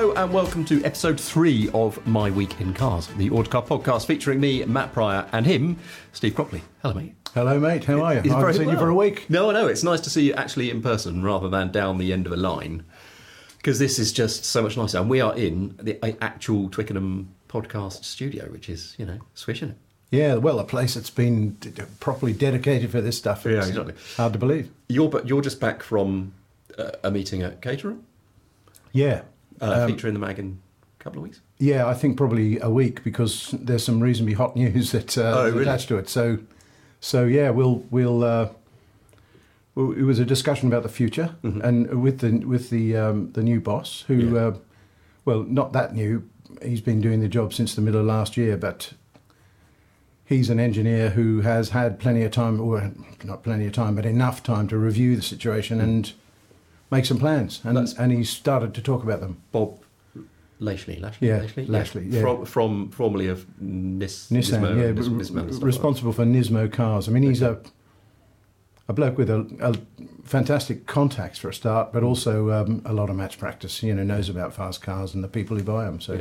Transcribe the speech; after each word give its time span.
Hello 0.00 0.14
and 0.14 0.32
welcome 0.32 0.64
to 0.64 0.82
episode 0.82 1.20
three 1.20 1.68
of 1.74 2.06
My 2.06 2.30
Week 2.30 2.58
in 2.58 2.72
Cars, 2.72 3.08
the 3.18 3.28
Autocar 3.28 3.60
podcast 3.60 4.06
featuring 4.06 4.40
me, 4.40 4.64
Matt 4.64 4.94
Pryor, 4.94 5.28
and 5.30 5.44
him, 5.44 5.78
Steve 6.14 6.32
Cropley. 6.32 6.62
Hello, 6.80 6.94
mate. 6.94 7.14
Hello, 7.34 7.60
mate. 7.60 7.84
How 7.84 8.00
are 8.00 8.14
you? 8.14 8.20
I 8.20 8.38
haven't 8.38 8.54
seen 8.54 8.70
you 8.70 8.78
for 8.78 8.88
a 8.88 8.94
week. 8.94 9.28
No, 9.28 9.50
no, 9.50 9.66
it's 9.66 9.84
nice 9.84 10.00
to 10.00 10.08
see 10.08 10.22
you 10.22 10.32
actually 10.32 10.70
in 10.70 10.80
person 10.80 11.22
rather 11.22 11.50
than 11.50 11.70
down 11.70 11.98
the 11.98 12.14
end 12.14 12.24
of 12.24 12.32
a 12.32 12.38
line 12.38 12.82
because 13.58 13.78
this 13.78 13.98
is 13.98 14.10
just 14.10 14.46
so 14.46 14.62
much 14.62 14.74
nicer. 14.74 14.96
And 14.96 15.10
we 15.10 15.20
are 15.20 15.36
in 15.36 15.76
the 15.76 16.02
actual 16.24 16.70
Twickenham 16.70 17.34
podcast 17.50 18.02
studio, 18.02 18.46
which 18.46 18.70
is, 18.70 18.94
you 18.96 19.04
know, 19.04 19.18
swishing 19.34 19.68
it. 19.68 19.76
Yeah, 20.10 20.36
well, 20.36 20.60
a 20.60 20.64
place 20.64 20.94
that's 20.94 21.10
been 21.10 21.56
d- 21.56 21.72
d- 21.72 21.82
properly 22.00 22.32
dedicated 22.32 22.90
for 22.90 23.02
this 23.02 23.18
stuff. 23.18 23.44
Yeah, 23.44 23.58
It's 23.58 23.68
exactly. 23.68 23.92
Hard 24.16 24.32
to 24.32 24.38
believe. 24.38 24.70
You're, 24.88 25.10
but 25.10 25.28
you're 25.28 25.42
just 25.42 25.60
back 25.60 25.82
from 25.82 26.32
uh, 26.78 26.92
a 27.04 27.10
meeting 27.10 27.42
at 27.42 27.60
Caterham, 27.60 28.06
Yeah. 28.94 29.24
Uh, 29.60 29.82
Um, 29.84 29.90
featuring 29.90 30.14
the 30.14 30.20
mag 30.20 30.38
in 30.38 30.58
a 30.98 31.02
couple 31.02 31.18
of 31.20 31.24
weeks. 31.24 31.40
Yeah, 31.58 31.86
I 31.86 31.94
think 31.94 32.16
probably 32.16 32.58
a 32.60 32.70
week 32.70 33.02
because 33.04 33.54
there's 33.58 33.84
some 33.84 34.00
reasonably 34.00 34.34
hot 34.34 34.56
news 34.56 34.92
that 34.96 35.16
uh, 35.18 35.22
Oh, 35.36 35.50
really? 35.50 35.62
attached 35.62 35.88
to 35.88 35.98
it. 35.98 36.08
So, 36.08 36.38
so 37.00 37.24
yeah, 37.24 37.50
we'll 37.50 37.84
we'll. 37.90 38.22
Uh, 38.24 38.48
well, 39.74 39.92
it 39.92 40.02
was 40.02 40.18
a 40.18 40.24
discussion 40.24 40.68
about 40.68 40.82
the 40.82 40.88
future, 40.88 41.36
Mm-hmm. 41.44 41.60
and 41.62 42.02
with 42.02 42.18
the 42.20 42.38
with 42.46 42.70
the 42.70 42.96
um, 42.96 43.32
the 43.32 43.42
new 43.42 43.60
boss, 43.60 44.04
who, 44.08 44.14
Yeah. 44.34 44.40
uh, 44.40 44.56
well, 45.24 45.42
not 45.44 45.72
that 45.72 45.94
new. 45.94 46.28
He's 46.62 46.80
been 46.80 47.00
doing 47.00 47.20
the 47.20 47.28
job 47.28 47.54
since 47.54 47.74
the 47.74 47.80
middle 47.80 48.00
of 48.00 48.06
last 48.06 48.36
year, 48.36 48.56
but 48.56 48.92
he's 50.24 50.50
an 50.50 50.58
engineer 50.60 51.10
who 51.10 51.40
has 51.42 51.70
had 51.70 51.98
plenty 52.00 52.22
of 52.24 52.32
time, 52.32 52.60
or 52.60 52.90
not 53.24 53.42
plenty 53.44 53.66
of 53.66 53.72
time, 53.72 53.94
but 53.94 54.04
enough 54.04 54.42
time 54.42 54.66
to 54.68 54.76
review 54.76 55.14
the 55.16 55.22
situation 55.22 55.80
and 55.80 56.12
make 56.90 57.04
some 57.06 57.18
plans. 57.18 57.60
And. 57.64 57.76
That's- 57.76 57.94
and 57.98 58.12
he's 58.12 58.30
started 58.30 58.74
to 58.74 58.82
talk 58.82 59.02
about 59.02 59.20
them. 59.20 59.38
Bob 59.52 59.78
Lashley, 60.58 60.96
Lashley, 61.00 61.28
Yeah, 61.28 61.38
Lashley, 61.38 61.66
Lashley, 61.66 62.06
yeah. 62.08 62.20
From, 62.20 62.44
from 62.44 62.90
formerly 62.90 63.28
of 63.28 63.46
Nis, 63.60 64.28
Nissan, 64.30 64.60
Nismo, 64.60 64.76
yeah, 64.80 64.92
Nis- 64.92 65.08
Nismo 65.30 65.62
responsible 65.62 66.12
for 66.12 66.24
Nismo 66.24 66.70
cars. 66.70 67.08
I 67.08 67.12
mean, 67.12 67.22
he's 67.22 67.40
a 67.42 67.60
a 68.88 68.92
bloke 68.92 69.16
with 69.16 69.30
a, 69.30 69.46
a 69.60 69.74
fantastic 70.24 70.84
contacts 70.86 71.38
for 71.38 71.48
a 71.48 71.54
start, 71.54 71.92
but 71.92 72.02
also 72.02 72.50
um, 72.50 72.82
a 72.84 72.92
lot 72.92 73.08
of 73.08 73.14
match 73.16 73.38
practice. 73.38 73.82
You 73.82 73.94
know, 73.94 74.02
knows 74.02 74.28
about 74.28 74.52
fast 74.52 74.82
cars 74.82 75.14
and 75.14 75.22
the 75.24 75.28
people 75.28 75.56
who 75.56 75.62
buy 75.62 75.84
them. 75.84 76.00
So, 76.00 76.14
Yeah. 76.14 76.20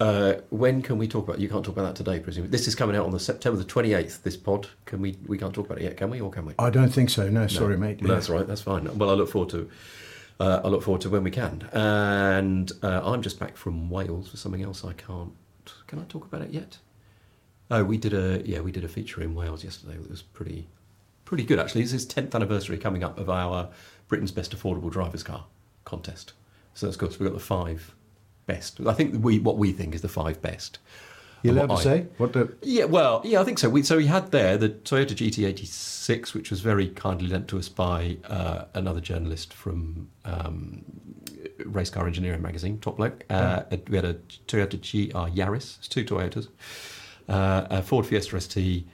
Uh, 0.00 0.34
when 0.50 0.80
can 0.80 0.96
we 0.96 1.08
talk 1.08 1.26
about? 1.26 1.40
You 1.40 1.48
can't 1.48 1.64
talk 1.64 1.76
about 1.76 1.94
that 1.94 1.96
today, 1.96 2.20
presumably. 2.20 2.50
This 2.50 2.68
is 2.68 2.74
coming 2.74 2.94
out 2.94 3.04
on 3.04 3.10
the 3.10 3.18
September 3.18 3.58
the 3.58 3.64
twenty 3.64 3.94
eighth. 3.94 4.22
This 4.22 4.36
pod, 4.36 4.68
can 4.84 5.00
we? 5.00 5.18
We 5.26 5.38
can't 5.38 5.52
talk 5.52 5.66
about 5.66 5.78
it 5.78 5.84
yet, 5.84 5.96
can 5.96 6.10
we? 6.10 6.20
Or 6.20 6.30
can 6.30 6.46
we? 6.46 6.54
I 6.58 6.70
don't 6.70 6.90
think 6.90 7.10
so. 7.10 7.28
No, 7.28 7.46
sorry, 7.48 7.76
mate. 7.76 8.00
No, 8.00 8.08
That's 8.14 8.28
right. 8.28 8.46
That's 8.46 8.62
fine. 8.62 8.96
Well, 8.96 9.10
I 9.10 9.14
look 9.14 9.28
forward 9.28 9.50
to. 9.50 9.68
Uh, 10.40 10.60
I 10.64 10.68
look 10.68 10.84
forward 10.84 11.00
to 11.00 11.10
when 11.10 11.24
we 11.24 11.32
can. 11.32 11.68
And 11.72 12.70
uh, 12.82 13.00
I'm 13.04 13.22
just 13.22 13.40
back 13.40 13.56
from 13.56 13.90
Wales 13.90 14.28
for 14.28 14.36
something 14.36 14.62
else. 14.62 14.84
I 14.84 14.92
can't. 14.92 15.32
Can 15.88 15.98
I 15.98 16.04
talk 16.04 16.24
about 16.24 16.42
it 16.42 16.50
yet? 16.50 16.78
Oh, 17.70 17.82
we 17.84 17.98
did 17.98 18.14
a 18.14 18.42
yeah, 18.48 18.60
we 18.60 18.70
did 18.72 18.84
a 18.84 18.88
feature 18.88 19.20
in 19.22 19.34
Wales 19.34 19.64
yesterday. 19.64 19.94
It 19.94 20.08
was 20.08 20.22
pretty, 20.22 20.68
pretty 21.24 21.44
good 21.44 21.58
actually. 21.58 21.82
It's 21.82 21.90
his 21.90 22.06
tenth 22.06 22.34
anniversary 22.34 22.78
coming 22.78 23.02
up 23.02 23.18
of 23.18 23.28
our 23.28 23.68
Britain's 24.06 24.30
Best 24.30 24.56
Affordable 24.56 24.90
Drivers 24.90 25.22
Car 25.22 25.44
contest. 25.84 26.32
So 26.74 26.86
that's 26.86 26.96
good. 26.96 27.12
So 27.12 27.18
we've 27.18 27.28
got 27.28 27.34
the 27.36 27.44
five 27.44 27.94
best. 28.48 28.80
I 28.84 28.92
think 28.94 29.24
we 29.24 29.38
what 29.38 29.56
we 29.58 29.70
think 29.72 29.94
is 29.94 30.02
the 30.02 30.08
five 30.08 30.42
best. 30.42 30.80
You 31.44 31.50
And 31.50 31.58
allowed 31.60 31.76
to 31.76 31.80
I- 31.80 31.84
say 31.84 32.06
what 32.16 32.32
the? 32.32 32.52
yeah, 32.62 32.84
well, 32.86 33.20
yeah, 33.24 33.40
I 33.40 33.44
think 33.44 33.60
so. 33.60 33.68
We, 33.68 33.84
so 33.84 33.96
we 33.96 34.06
had 34.06 34.32
there 34.32 34.58
the 34.58 34.70
Toyota 34.70 35.14
GT86, 35.14 36.34
which 36.34 36.50
was 36.50 36.60
very 36.60 36.88
kindly 36.88 37.28
lent 37.28 37.46
to 37.48 37.58
us 37.58 37.68
by 37.68 38.16
uh, 38.28 38.64
another 38.74 39.00
journalist 39.00 39.54
from 39.54 40.08
um, 40.24 40.84
Race 41.64 41.90
Car 41.90 42.08
Engineering 42.08 42.42
magazine, 42.42 42.80
Top 42.80 42.96
Bloke. 42.96 43.24
Uh, 43.30 43.62
We 43.88 43.94
had 43.96 44.04
a 44.04 44.14
Toyota 44.48 44.76
GR 44.80 45.30
Yaris, 45.40 45.78
it's 45.78 45.86
two 45.86 46.04
Toyotas, 46.04 46.48
uh, 47.28 47.66
a 47.70 47.82
Ford 47.82 48.04
Fiesta 48.04 48.40
ST, 48.40 48.84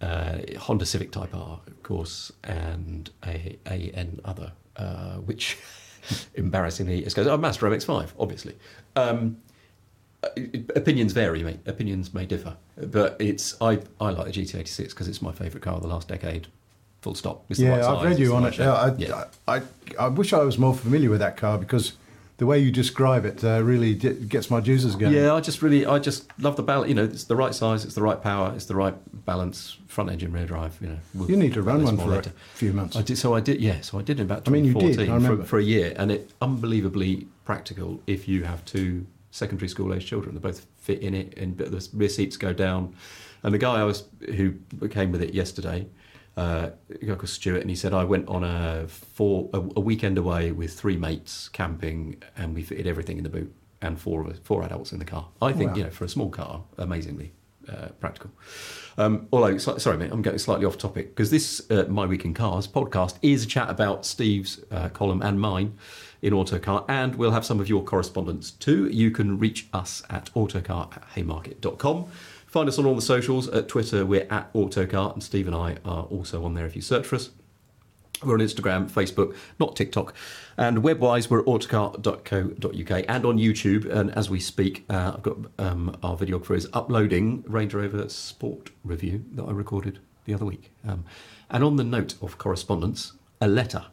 uh, 0.00 0.38
Honda 0.60 0.86
Civic 0.86 1.10
Type 1.10 1.34
R, 1.34 1.60
of 1.66 1.82
course, 1.82 2.30
and 2.44 3.10
a 3.26 3.58
AN 3.66 4.20
other, 4.24 4.52
uh, 4.76 5.16
which 5.16 5.58
embarrassingly 6.34 7.04
is 7.04 7.12
goes. 7.14 7.26
Oh, 7.26 7.36
Mazda 7.36 7.66
MX-5, 7.66 8.10
obviously. 8.20 8.54
Um, 8.98 9.38
opinions 10.74 11.12
vary, 11.12 11.42
mate. 11.42 11.60
Opinions 11.66 12.12
may 12.12 12.26
differ, 12.26 12.56
but 12.76 13.16
it's 13.20 13.60
I 13.60 13.80
I 14.00 14.10
like 14.10 14.32
the 14.32 14.42
GT86 14.42 14.90
because 14.90 15.08
it's 15.08 15.22
my 15.22 15.32
favourite 15.32 15.62
car 15.62 15.74
of 15.74 15.82
the 15.82 15.88
last 15.88 16.08
decade. 16.08 16.48
Full 17.02 17.14
stop. 17.14 17.44
It's 17.48 17.60
Yeah, 17.60 17.86
I've 17.86 18.02
read 18.02 18.18
you 18.18 18.28
the 18.28 18.34
on 18.34 18.44
it. 18.46 18.58
Yeah, 18.58 18.72
I, 18.72 18.94
yeah. 18.96 19.24
I, 19.46 19.56
I, 19.56 19.62
I 20.00 20.08
wish 20.08 20.32
I 20.32 20.42
was 20.42 20.58
more 20.58 20.74
familiar 20.74 21.10
with 21.10 21.20
that 21.20 21.36
car 21.36 21.56
because 21.56 21.92
the 22.38 22.46
way 22.46 22.58
you 22.58 22.70
describe 22.70 23.24
it 23.24 23.44
uh, 23.44 23.60
really 23.62 23.94
di- 23.94 24.14
gets 24.14 24.48
my 24.50 24.60
juices 24.60 24.94
going. 24.96 25.12
Yeah, 25.12 25.34
I 25.34 25.40
just 25.40 25.60
really, 25.60 25.84
I 25.84 25.98
just 25.98 26.26
love 26.40 26.56
the 26.56 26.62
balance. 26.62 26.88
You 26.88 26.94
know, 26.94 27.04
it's 27.04 27.24
the 27.24 27.36
right 27.36 27.54
size, 27.54 27.84
it's 27.84 27.94
the 27.94 28.02
right 28.02 28.22
power, 28.22 28.52
it's 28.54 28.66
the 28.66 28.76
right 28.76 28.94
balance. 29.26 29.76
Front 29.88 30.10
engine, 30.10 30.32
rear 30.32 30.46
drive. 30.46 30.78
You 30.80 30.88
know, 30.88 30.98
we'll 31.14 31.30
You 31.30 31.36
need 31.36 31.54
to 31.54 31.62
run 31.62 31.82
one 31.82 31.96
for 31.96 32.06
later. 32.06 32.30
a 32.30 32.56
few 32.56 32.72
months. 32.72 32.96
I 32.96 33.02
did. 33.02 33.18
So 33.18 33.34
I 33.34 33.40
did. 33.40 33.60
Yeah. 33.60 33.80
So 33.80 33.98
I 33.98 34.02
did 34.02 34.20
in 34.20 34.26
about 34.26 34.46
I 34.46 34.52
mean, 34.52 34.64
you 34.64 34.72
did, 34.74 34.94
2014 34.96 35.10
I 35.10 35.14
remember. 35.16 35.42
for, 35.42 35.48
for 35.48 35.58
a 35.58 35.62
year, 35.64 35.92
and 35.96 36.12
it 36.12 36.30
unbelievably 36.40 37.26
practical 37.44 38.00
if 38.06 38.28
you 38.28 38.44
have 38.44 38.64
two 38.64 39.06
secondary 39.32 39.68
school 39.68 39.92
age 39.92 40.06
children. 40.06 40.34
They 40.34 40.40
both 40.40 40.64
fit 40.78 41.00
in 41.00 41.14
it, 41.14 41.36
and 41.36 41.56
but 41.56 41.70
the 41.72 41.86
rear 41.92 42.08
seats 42.08 42.36
go 42.36 42.52
down. 42.52 42.94
And 43.42 43.52
the 43.54 43.58
guy 43.58 43.80
I 43.80 43.84
was 43.84 44.04
who 44.36 44.54
came 44.90 45.10
with 45.12 45.22
it 45.22 45.34
yesterday, 45.34 45.86
uh, 46.38 46.70
Stuart, 47.24 47.60
and 47.62 47.70
he 47.70 47.76
said 47.76 47.92
I 47.92 48.04
went 48.04 48.28
on 48.28 48.44
a 48.44 48.86
four 48.88 49.50
a, 49.52 49.58
a 49.76 49.80
weekend 49.80 50.18
away 50.18 50.52
with 50.52 50.72
three 50.72 50.96
mates 50.96 51.48
camping, 51.48 52.22
and 52.36 52.54
we 52.54 52.62
fitted 52.62 52.86
everything 52.86 53.18
in 53.18 53.24
the 53.24 53.30
boot, 53.30 53.52
and 53.82 54.00
four 54.00 54.20
of 54.22 54.28
us, 54.28 54.38
four 54.44 54.62
adults 54.62 54.92
in 54.92 54.98
the 54.98 55.04
car. 55.04 55.28
I 55.42 55.52
think 55.52 55.70
Wow. 55.72 55.76
you 55.76 55.82
know 55.84 55.90
for 55.90 56.04
a 56.04 56.08
small 56.08 56.30
car, 56.30 56.62
amazingly, 56.78 57.32
uh, 57.68 57.88
practical. 58.00 58.30
Um, 58.96 59.28
although, 59.32 59.58
so- 59.58 59.78
sorry, 59.78 59.96
mate, 59.98 60.10
I'm 60.12 60.22
getting 60.22 60.38
slightly 60.38 60.64
off 60.66 60.76
topic 60.78 61.14
because 61.14 61.30
this 61.30 61.70
uh, 61.70 61.84
My 61.88 62.06
Week 62.06 62.24
in 62.24 62.34
Cars 62.34 62.66
podcast 62.68 63.16
is 63.22 63.44
a 63.44 63.46
chat 63.46 63.68
about 63.70 64.04
Steve's 64.06 64.60
uh, 64.70 64.88
column 64.90 65.22
and 65.22 65.40
mine 65.40 65.76
in 66.22 66.32
Autocar, 66.32 66.84
and 66.88 67.14
we'll 67.14 67.30
have 67.30 67.44
some 67.44 67.60
of 67.60 67.68
your 67.68 67.84
correspondence 67.84 68.50
too. 68.50 68.88
You 68.88 69.10
can 69.12 69.38
reach 69.38 69.68
us 69.72 70.02
at 70.10 70.30
autocar 70.34 70.88
at 70.92 71.04
haymarket.com. 71.14 72.06
Find 72.48 72.66
us 72.66 72.78
on 72.78 72.86
all 72.86 72.94
the 72.94 73.02
socials. 73.02 73.46
At 73.48 73.68
Twitter, 73.68 74.06
we're 74.06 74.26
at 74.30 74.50
Autocar, 74.54 75.12
and 75.12 75.22
Steve 75.22 75.46
and 75.46 75.54
I 75.54 75.76
are 75.84 76.04
also 76.04 76.44
on 76.44 76.54
there 76.54 76.64
if 76.64 76.74
you 76.74 76.80
search 76.82 77.06
for 77.06 77.16
us. 77.16 77.30
We're 78.24 78.34
on 78.34 78.40
Instagram, 78.40 78.90
Facebook, 78.90 79.36
not 79.60 79.76
TikTok. 79.76 80.14
And 80.56 80.78
webwise, 80.78 81.30
we're 81.30 81.40
at 81.40 81.46
autocar.co.uk 81.46 83.04
and 83.06 83.26
on 83.26 83.38
YouTube. 83.38 83.88
And 83.88 84.10
as 84.12 84.30
we 84.30 84.40
speak, 84.40 84.86
uh, 84.88 85.12
I've 85.14 85.22
got 85.22 85.36
um, 85.58 85.96
our 86.02 86.16
videographer 86.16 86.56
is 86.56 86.66
uploading 86.72 87.44
Range 87.46 87.72
Rover 87.74 88.08
Sport 88.08 88.70
review 88.82 89.24
that 89.34 89.44
I 89.44 89.52
recorded 89.52 90.00
the 90.24 90.32
other 90.34 90.46
week. 90.46 90.72
Um, 90.86 91.04
and 91.50 91.62
on 91.62 91.76
the 91.76 91.84
note 91.84 92.14
of 92.22 92.38
correspondence, 92.38 93.12
a 93.42 93.46
letter. 93.46 93.84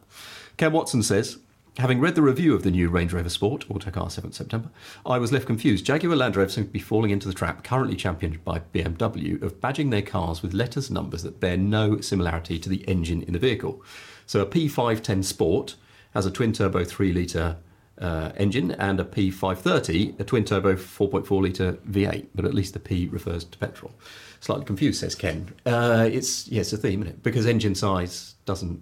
Ken 0.56 0.72
Watson 0.72 1.02
says, 1.02 1.38
Having 1.78 2.00
read 2.00 2.14
the 2.14 2.22
review 2.22 2.54
of 2.54 2.62
the 2.62 2.70
new 2.70 2.88
Range 2.88 3.12
Rover 3.12 3.28
Sport, 3.28 3.70
Autocar 3.70 4.06
7th 4.06 4.32
September, 4.32 4.70
I 5.04 5.18
was 5.18 5.30
left 5.30 5.44
confused. 5.44 5.84
Jaguar 5.84 6.16
Land 6.16 6.34
Rover 6.34 6.48
seem 6.48 6.64
to 6.64 6.70
be 6.70 6.78
falling 6.78 7.10
into 7.10 7.28
the 7.28 7.34
trap, 7.34 7.64
currently 7.64 7.96
championed 7.96 8.42
by 8.42 8.60
BMW, 8.72 9.42
of 9.42 9.60
badging 9.60 9.90
their 9.90 10.00
cars 10.00 10.40
with 10.40 10.54
letters 10.54 10.88
and 10.88 10.94
numbers 10.94 11.22
that 11.22 11.38
bear 11.38 11.58
no 11.58 12.00
similarity 12.00 12.58
to 12.58 12.70
the 12.70 12.82
engine 12.88 13.20
in 13.20 13.34
the 13.34 13.38
vehicle. 13.38 13.84
So 14.24 14.40
a 14.40 14.46
P510 14.46 15.22
Sport 15.22 15.74
has 16.14 16.24
a 16.24 16.30
twin 16.30 16.54
turbo 16.54 16.82
3 16.82 17.12
litre 17.12 17.58
uh, 18.00 18.32
engine 18.38 18.70
and 18.70 18.98
a 18.98 19.04
P530, 19.04 20.18
a 20.18 20.24
twin 20.24 20.46
turbo 20.46 20.76
4.4 20.76 21.42
litre 21.42 21.72
V8, 21.90 22.28
but 22.34 22.46
at 22.46 22.54
least 22.54 22.72
the 22.72 22.80
P 22.80 23.06
refers 23.06 23.44
to 23.44 23.58
petrol. 23.58 23.92
Slightly 24.40 24.64
confused, 24.64 25.00
says 25.00 25.14
Ken. 25.14 25.52
Uh, 25.66 26.08
it's 26.10 26.48
yes, 26.48 26.72
a 26.72 26.78
theme, 26.78 27.02
isn't 27.02 27.16
it? 27.16 27.22
Because 27.22 27.44
engine 27.44 27.74
size 27.74 28.36
doesn't 28.46 28.80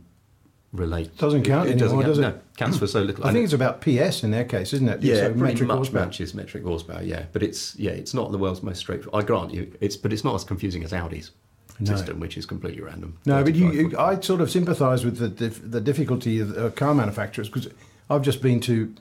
relate. 0.74 1.16
Doesn't 1.16 1.44
count 1.44 1.68
it, 1.68 1.74
doesn't 1.78 1.98
anymore, 1.98 2.02
count, 2.02 2.06
does 2.16 2.18
it? 2.18 2.22
No, 2.22 2.38
counts 2.56 2.78
for 2.78 2.86
so 2.86 3.00
little. 3.02 3.24
I 3.26 3.32
think 3.32 3.44
it's 3.44 3.52
about 3.52 3.80
PS 3.80 4.22
in 4.24 4.30
their 4.32 4.44
case, 4.44 4.72
isn't 4.72 4.88
it? 4.88 5.02
yeah, 5.02 5.14
So 5.14 5.20
pretty 5.28 5.40
metric 5.42 5.68
much 5.68 5.76
horsepower. 5.76 6.04
matches 6.06 6.34
metric 6.34 6.64
horsepower. 6.64 7.02
Yeah, 7.02 7.24
but 7.32 7.42
it's 7.42 7.76
yeah, 7.76 7.92
it's 7.92 8.12
not 8.12 8.32
the 8.32 8.38
world's 8.38 8.62
most 8.62 8.78
straightforward. 8.80 9.22
I 9.24 9.26
grant 9.26 9.54
you, 9.54 9.72
it's 9.80 9.96
but 9.96 10.12
it's 10.12 10.24
not 10.24 10.34
as 10.34 10.44
confusing 10.44 10.82
as 10.84 10.92
Audi's 10.92 11.30
No. 11.78 11.94
system, 11.96 12.20
which 12.20 12.36
is 12.36 12.44
completely 12.46 12.82
random. 12.82 13.16
No, 13.24 13.42
but 13.44 13.54
you, 13.54 13.70
you, 13.72 13.98
I 13.98 14.20
sort 14.20 14.40
of 14.40 14.50
sympathise 14.50 15.04
with 15.04 15.18
the 15.18 15.28
dif- 15.28 15.70
the 15.70 15.80
difficulty 15.80 16.40
of 16.40 16.56
uh, 16.58 16.70
car 16.70 16.94
manufacturers 16.94 17.48
because 17.48 17.68
I've 18.10 18.22
just 18.22 18.42
been 18.42 18.60
to 18.60 18.92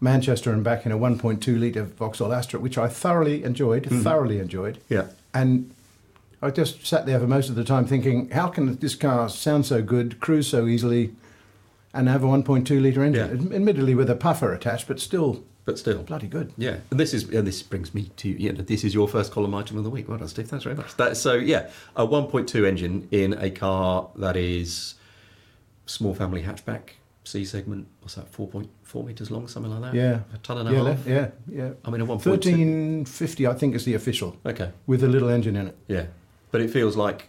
Manchester 0.00 0.52
and 0.52 0.64
back 0.64 0.86
in 0.86 0.92
a 0.92 0.98
1.2 0.98 1.60
litre 1.60 1.84
Vauxhall 1.84 2.32
Astra, 2.32 2.58
which 2.60 2.78
I 2.78 2.88
thoroughly 2.88 3.44
enjoyed, 3.44 3.86
thoroughly 3.86 4.38
enjoyed. 4.38 4.78
Yeah. 4.88 5.08
And 5.34 5.74
I 6.42 6.50
just 6.50 6.86
sat 6.86 7.06
there 7.06 7.20
for 7.20 7.26
most 7.26 7.48
of 7.50 7.54
the 7.54 7.64
time 7.64 7.86
thinking, 7.86 8.30
how 8.30 8.48
can 8.48 8.76
this 8.76 8.94
car 8.94 9.28
sound 9.28 9.66
so 9.66 9.82
good, 9.82 10.20
cruise 10.20 10.48
so 10.48 10.66
easily, 10.66 11.14
and 11.92 12.08
have 12.08 12.24
a 12.24 12.26
1.2 12.26 12.82
litre 12.82 13.04
engine? 13.04 13.48
Yeah. 13.50 13.54
Admittedly 13.56 13.94
with 13.94 14.08
a 14.08 14.16
puffer 14.16 14.52
attached, 14.54 14.88
but 14.88 15.00
still 15.00 15.44
but 15.66 15.78
still 15.78 16.02
bloody 16.02 16.26
good. 16.26 16.52
Yeah, 16.56 16.78
and 16.90 16.98
this 16.98 17.12
is 17.12 17.28
and 17.28 17.46
this 17.46 17.62
brings 17.62 17.94
me 17.94 18.10
to 18.16 18.28
yeah. 18.30 18.52
This 18.52 18.82
is 18.84 18.94
your 18.94 19.06
first 19.06 19.30
column 19.32 19.54
item 19.54 19.76
of 19.76 19.84
the 19.84 19.90
week. 19.90 20.08
Well 20.08 20.16
done, 20.18 20.28
Steve. 20.28 20.48
Thanks 20.48 20.64
very 20.64 20.74
much. 20.74 20.96
That, 20.96 21.16
so 21.18 21.34
yeah, 21.34 21.68
a 21.94 22.06
1.2 22.06 22.66
engine 22.66 23.06
in 23.10 23.34
a 23.34 23.50
car 23.50 24.08
that 24.16 24.36
is 24.36 24.94
small 25.84 26.14
family 26.14 26.42
hatchback, 26.42 26.92
C 27.24 27.44
segment. 27.44 27.86
What's 28.00 28.14
that? 28.14 28.32
4.4 28.32 29.04
meters 29.06 29.30
long, 29.30 29.46
something 29.48 29.70
like 29.70 29.92
that. 29.92 29.94
Yeah. 29.98 30.20
a 30.34 30.38
ton 30.38 30.58
and 30.58 30.68
a 30.68 30.72
yeah, 30.72 30.84
half. 30.88 31.06
yeah, 31.06 31.28
yeah. 31.48 31.70
I 31.84 31.90
mean, 31.90 32.00
a 32.00 32.04
1.2. 32.06 32.08
1350, 32.26 33.46
I 33.46 33.52
think, 33.54 33.74
is 33.74 33.84
the 33.84 33.94
official, 33.94 34.36
Okay. 34.46 34.70
with 34.86 35.04
a 35.04 35.08
little 35.08 35.28
engine 35.28 35.56
in 35.56 35.66
it. 35.68 35.76
Yeah, 35.88 36.06
but 36.50 36.60
it 36.60 36.70
feels 36.70 36.96
like 36.96 37.28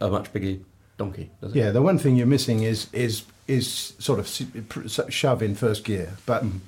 a 0.00 0.08
much 0.08 0.32
bigger 0.32 0.60
donkey, 0.98 1.30
doesn't 1.40 1.56
it? 1.56 1.60
Yeah, 1.60 1.70
the 1.70 1.82
one 1.82 1.98
thing 1.98 2.16
you're 2.16 2.26
missing 2.26 2.62
is 2.62 2.88
is 2.92 3.24
is 3.48 3.94
sort 3.98 4.18
of 4.18 4.26
s- 4.26 4.44
pr- 4.68 4.84
s- 4.84 5.00
shove 5.12 5.42
in 5.42 5.54
first 5.54 5.84
gear. 5.84 6.14
But 6.26 6.44
Mm. 6.44 6.60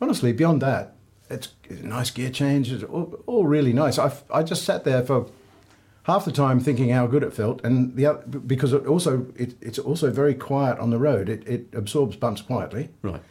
honestly, 0.00 0.32
beyond 0.32 0.60
that, 0.62 0.94
it's 1.30 1.48
nice 1.82 2.10
gear 2.10 2.30
change. 2.30 2.70
It's 2.72 2.84
all, 2.84 3.18
all 3.26 3.46
really 3.46 3.72
nice. 3.72 3.98
I 3.98 4.12
I 4.32 4.42
just 4.42 4.62
sat 4.64 4.84
there 4.84 5.02
for 5.02 5.26
half 6.04 6.24
the 6.26 6.32
time 6.32 6.60
thinking 6.60 6.90
how 6.90 7.06
good 7.06 7.22
it 7.22 7.32
felt, 7.32 7.64
and 7.64 7.96
the 7.96 8.06
other, 8.06 8.22
because 8.26 8.72
it 8.74 8.86
also 8.86 9.26
it, 9.36 9.54
it's 9.60 9.78
also 9.78 10.10
very 10.10 10.34
quiet 10.34 10.78
on 10.78 10.90
the 10.90 10.98
road. 10.98 11.28
It 11.28 11.46
it 11.48 11.66
absorbs 11.74 12.16
bumps 12.16 12.42
quietly. 12.42 12.90
Right. 13.02 13.22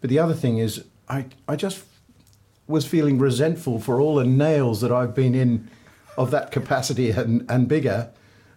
But 0.00 0.10
the 0.10 0.18
other 0.18 0.34
thing 0.34 0.58
is, 0.58 0.84
I 1.08 1.26
I 1.48 1.56
just 1.56 1.84
was 2.66 2.86
feeling 2.86 3.18
resentful 3.18 3.78
for 3.78 4.00
all 4.00 4.14
the 4.14 4.24
nails 4.24 4.80
that 4.80 4.90
I've 4.90 5.14
been 5.14 5.34
in 5.34 5.68
of 6.16 6.30
that 6.30 6.50
capacity 6.52 7.10
and, 7.10 7.44
and 7.50 7.68
bigger 7.68 8.10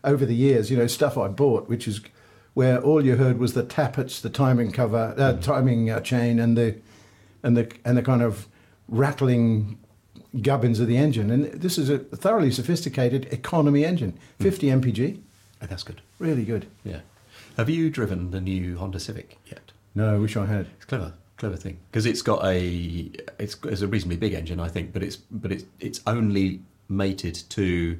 over 0.03 0.25
the 0.25 0.35
years. 0.35 0.69
You 0.71 0.77
know, 0.77 0.87
stuff 0.87 1.17
I 1.17 1.27
bought, 1.27 1.67
which 1.69 1.87
is 1.87 2.01
where 2.53 2.79
all 2.81 3.05
you 3.05 3.15
heard 3.17 3.37
was 3.39 3.53
the 3.53 3.63
tappets, 3.63 4.19
the 4.21 4.29
timing 4.29 4.71
cover, 4.71 5.13
uh, 5.17 5.33
timing 5.33 5.89
uh, 5.89 5.99
chain, 6.01 6.39
and 6.39 6.57
the 6.57 6.75
and 7.43 7.55
the 7.55 7.71
and 7.85 7.97
the 7.97 8.01
kind 8.03 8.21
of 8.21 8.47
rattling 8.87 9.77
gubbins 10.41 10.79
of 10.79 10.87
the 10.87 10.97
engine. 10.97 11.29
And 11.31 11.45
this 11.45 11.77
is 11.77 11.89
a 11.89 11.99
thoroughly 11.99 12.51
sophisticated 12.51 13.25
economy 13.31 13.85
engine, 13.85 14.17
50 14.39 14.67
mpg, 14.67 15.19
Oh, 15.61 15.65
that's 15.65 15.83
good. 15.83 16.01
really 16.19 16.45
good. 16.45 16.67
Yeah. 16.83 16.99
Have 17.57 17.69
you 17.69 17.89
driven 17.89 18.29
the 18.31 18.39
new 18.41 18.77
Honda 18.77 18.99
Civic 18.99 19.37
yet? 19.47 19.71
No, 19.95 20.13
I 20.13 20.17
wish 20.19 20.37
I 20.37 20.45
had. 20.45 20.67
It's 20.75 20.85
clever, 20.85 21.13
clever 21.37 21.55
thing 21.55 21.79
because 21.91 22.05
it's 22.05 22.21
got 22.21 22.45
a 22.45 23.09
it's, 23.39 23.55
it's 23.63 23.81
a 23.81 23.87
reasonably 23.87 24.17
big 24.17 24.33
engine, 24.33 24.59
I 24.59 24.67
think, 24.67 24.93
but 24.93 25.01
it's 25.01 25.15
but 25.15 25.51
it's 25.51 25.63
it's 25.79 26.01
only 26.05 26.61
mated 26.89 27.35
to 27.49 27.99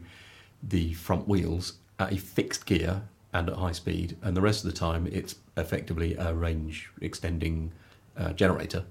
the 0.63 0.93
front 0.93 1.27
wheels 1.27 1.73
at 1.99 2.11
a 2.13 2.17
fixed 2.17 2.65
gear 2.65 3.03
and 3.33 3.49
at 3.49 3.55
high 3.55 3.71
speed, 3.71 4.17
and 4.21 4.35
the 4.35 4.41
rest 4.41 4.63
of 4.65 4.71
the 4.71 4.77
time 4.77 5.07
it's 5.11 5.35
effectively 5.57 6.15
a 6.15 6.33
range 6.33 6.89
extending 7.01 7.71
uh, 8.17 8.33
generator, 8.33 8.83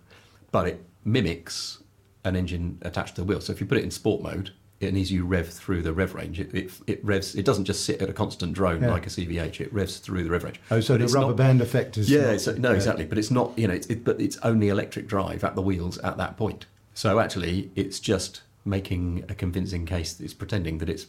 but 0.52 0.66
it 0.69 0.84
mimics 1.04 1.82
an 2.25 2.37
engine 2.37 2.78
attached 2.82 3.14
to 3.16 3.20
the 3.22 3.26
wheel. 3.26 3.40
So 3.40 3.52
if 3.52 3.60
you 3.60 3.66
put 3.66 3.78
it 3.78 3.84
in 3.84 3.90
sport 3.90 4.22
mode. 4.22 4.50
It 4.78 4.93
needs 4.93 5.10
you 5.10 5.25
rev 5.25 5.48
through 5.48 5.81
the 5.81 5.94
rev 5.94 6.14
range. 6.14 6.38
It, 6.38 6.54
it, 6.54 6.70
it 6.87 7.02
revs. 7.02 7.34
It 7.34 7.46
doesn't 7.46 7.64
just 7.64 7.87
sit 7.87 8.02
at 8.02 8.10
a 8.10 8.12
constant 8.12 8.52
drone 8.52 8.82
Yeah. 8.82 8.90
like 8.90 9.06
a 9.06 9.08
CVT. 9.08 9.62
It 9.62 9.72
revs 9.72 9.96
through 10.00 10.22
the 10.22 10.28
rev 10.28 10.44
range. 10.44 10.60
Oh, 10.70 10.81
so 10.81 10.98
But 10.98 11.08
the 11.08 11.14
rubber 11.14 11.28
not- 11.28 11.37
band 11.38 11.62
effect 11.62 11.96
is 11.96 12.10
yeah, 12.10 12.32
not- 12.32 12.58
no, 12.58 12.69
yeah. 12.72 12.76
exactly. 12.76 13.06
But 13.06 13.16
it's 13.16 13.31
not, 13.31 13.58
you 13.58 13.69
know, 13.69 13.72
it's, 13.72 13.87
it, 13.87 14.04
but 14.04 14.20
it's 14.20 14.37
only 14.43 14.69
electric 14.69 15.06
drive 15.06 15.44
at 15.44 15.54
the 15.54 15.62
wheels 15.62 15.96
at 16.00 16.19
that 16.19 16.37
point. 16.37 16.66
So 16.93 17.19
actually, 17.20 17.70
it's 17.75 17.98
just 17.98 18.43
making 18.66 19.24
a 19.28 19.34
convincing 19.34 19.86
case. 19.86 20.14
That 20.14 20.24
it's 20.24 20.34
pretending 20.34 20.78
that 20.78 20.88
it's 20.90 21.06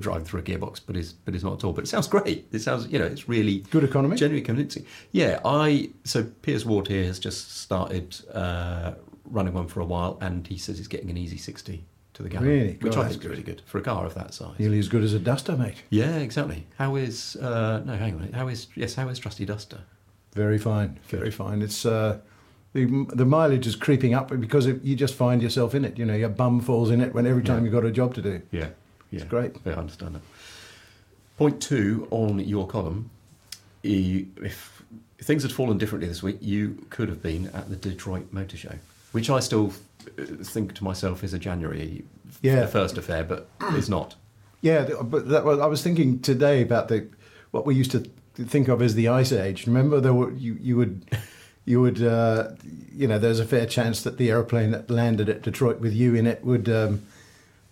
driving 0.00 0.24
through 0.24 0.40
a 0.40 0.42
gearbox, 0.42 0.80
but 0.86 0.96
is 0.96 1.12
but 1.12 1.34
it's 1.34 1.44
not 1.44 1.54
at 1.54 1.64
all. 1.64 1.72
But 1.72 1.84
it 1.84 1.88
sounds 1.88 2.08
great. 2.08 2.46
It 2.52 2.60
sounds, 2.60 2.88
you 2.88 2.98
know, 2.98 3.04
it's 3.04 3.28
really 3.28 3.58
Good 3.70 3.84
economy? 3.84 4.16
genuinely 4.16 4.44
convincing. 4.44 4.86
Yeah, 5.12 5.40
I 5.44 5.90
so 6.04 6.24
Piers 6.42 6.64
Ward 6.64 6.88
here 6.88 7.04
has 7.04 7.18
just 7.18 7.58
started 7.60 8.16
uh, 8.32 8.94
running 9.24 9.52
one 9.54 9.68
for 9.68 9.80
a 9.80 9.84
while, 9.84 10.18
and 10.20 10.46
he 10.46 10.58
says 10.58 10.78
he's 10.78 10.88
getting 10.88 11.10
an 11.10 11.16
easy 11.16 11.36
sixty 11.36 11.84
to 12.14 12.22
the 12.22 12.28
gallon, 12.30 12.48
Really? 12.48 12.78
which 12.80 12.94
God, 12.94 13.04
I 13.04 13.08
think 13.10 13.22
is 13.22 13.28
really 13.28 13.42
good 13.42 13.60
for 13.66 13.76
a 13.78 13.82
car 13.82 14.06
of 14.06 14.14
that 14.14 14.32
size. 14.32 14.58
Nearly 14.58 14.78
as 14.78 14.88
good 14.88 15.04
as 15.04 15.12
a 15.12 15.18
Duster, 15.18 15.54
mate. 15.56 15.82
Yeah, 15.90 16.16
exactly. 16.16 16.66
How 16.78 16.96
is 16.96 17.36
uh, 17.36 17.82
no? 17.84 17.94
Hang 17.96 18.14
on. 18.14 18.32
How 18.32 18.48
is 18.48 18.68
yes? 18.74 18.94
How 18.94 19.08
is 19.08 19.18
Trusty 19.18 19.44
Duster? 19.44 19.80
Very 20.32 20.58
fine, 20.58 20.98
very 21.08 21.30
fine. 21.30 21.62
It's 21.62 21.86
uh, 21.86 22.18
the 22.76 23.06
the 23.14 23.24
mileage 23.24 23.66
is 23.66 23.74
creeping 23.76 24.14
up 24.14 24.28
because 24.40 24.66
it, 24.66 24.82
you 24.84 24.94
just 24.94 25.14
find 25.14 25.42
yourself 25.42 25.74
in 25.74 25.84
it. 25.84 25.98
You 25.98 26.04
know, 26.04 26.14
your 26.14 26.28
bum 26.28 26.60
falls 26.60 26.90
in 26.90 27.00
it 27.00 27.12
when 27.14 27.26
every 27.26 27.42
time 27.42 27.58
Yeah. 27.58 27.64
you've 27.64 27.72
got 27.72 27.84
a 27.84 27.90
job 27.90 28.14
to 28.14 28.22
do. 28.22 28.42
Yeah, 28.52 28.68
yeah, 29.10 29.24
great. 29.24 29.52
Yeah, 29.64 29.72
I 29.72 29.76
understand 29.76 30.14
that. 30.16 30.22
Point 31.38 31.60
two 31.60 32.06
on 32.10 32.38
your 32.40 32.66
column: 32.66 33.10
if 33.82 34.82
things 35.18 35.42
had 35.42 35.52
fallen 35.52 35.78
differently 35.78 36.08
this 36.08 36.22
week, 36.22 36.38
you 36.40 36.86
could 36.90 37.08
have 37.08 37.22
been 37.22 37.46
at 37.54 37.68
the 37.70 37.76
Detroit 37.76 38.26
Motor 38.32 38.56
Show, 38.56 38.74
which 39.12 39.30
I 39.30 39.40
still 39.40 39.72
uh, 40.18 40.22
think 40.42 40.74
to 40.74 40.84
myself 40.84 41.24
is 41.24 41.32
a 41.34 41.38
January 41.38 42.04
Yeah. 42.42 42.66
first 42.66 42.98
affair, 42.98 43.24
but 43.24 43.48
is 43.74 43.88
not. 43.88 44.14
Yeah, 44.62 44.88
but 45.02 45.28
that 45.28 45.44
was, 45.44 45.58
I 45.60 45.66
was 45.66 45.82
thinking 45.82 46.20
today 46.20 46.62
about 46.62 46.88
the 46.88 47.06
what 47.50 47.66
we 47.66 47.74
used 47.74 47.90
to 47.92 48.00
think 48.34 48.68
of 48.68 48.82
as 48.82 48.94
the 48.94 49.08
ice 49.08 49.32
age. 49.32 49.66
Remember, 49.66 50.00
there 50.00 50.14
were 50.14 50.30
you 50.32 50.58
you 50.60 50.76
would 50.76 51.04
you 51.66 51.80
would 51.82 52.02
uh, 52.02 52.50
you 52.96 53.06
know 53.06 53.18
there's 53.18 53.40
a 53.40 53.44
fair 53.44 53.66
chance 53.66 54.02
that 54.02 54.16
the 54.16 54.30
aeroplane 54.30 54.70
that 54.70 54.88
landed 54.90 55.28
at 55.28 55.42
Detroit 55.42 55.78
with 55.80 55.92
you 55.92 56.14
in 56.14 56.26
it 56.26 56.42
would 56.44 56.68
um, 56.68 57.02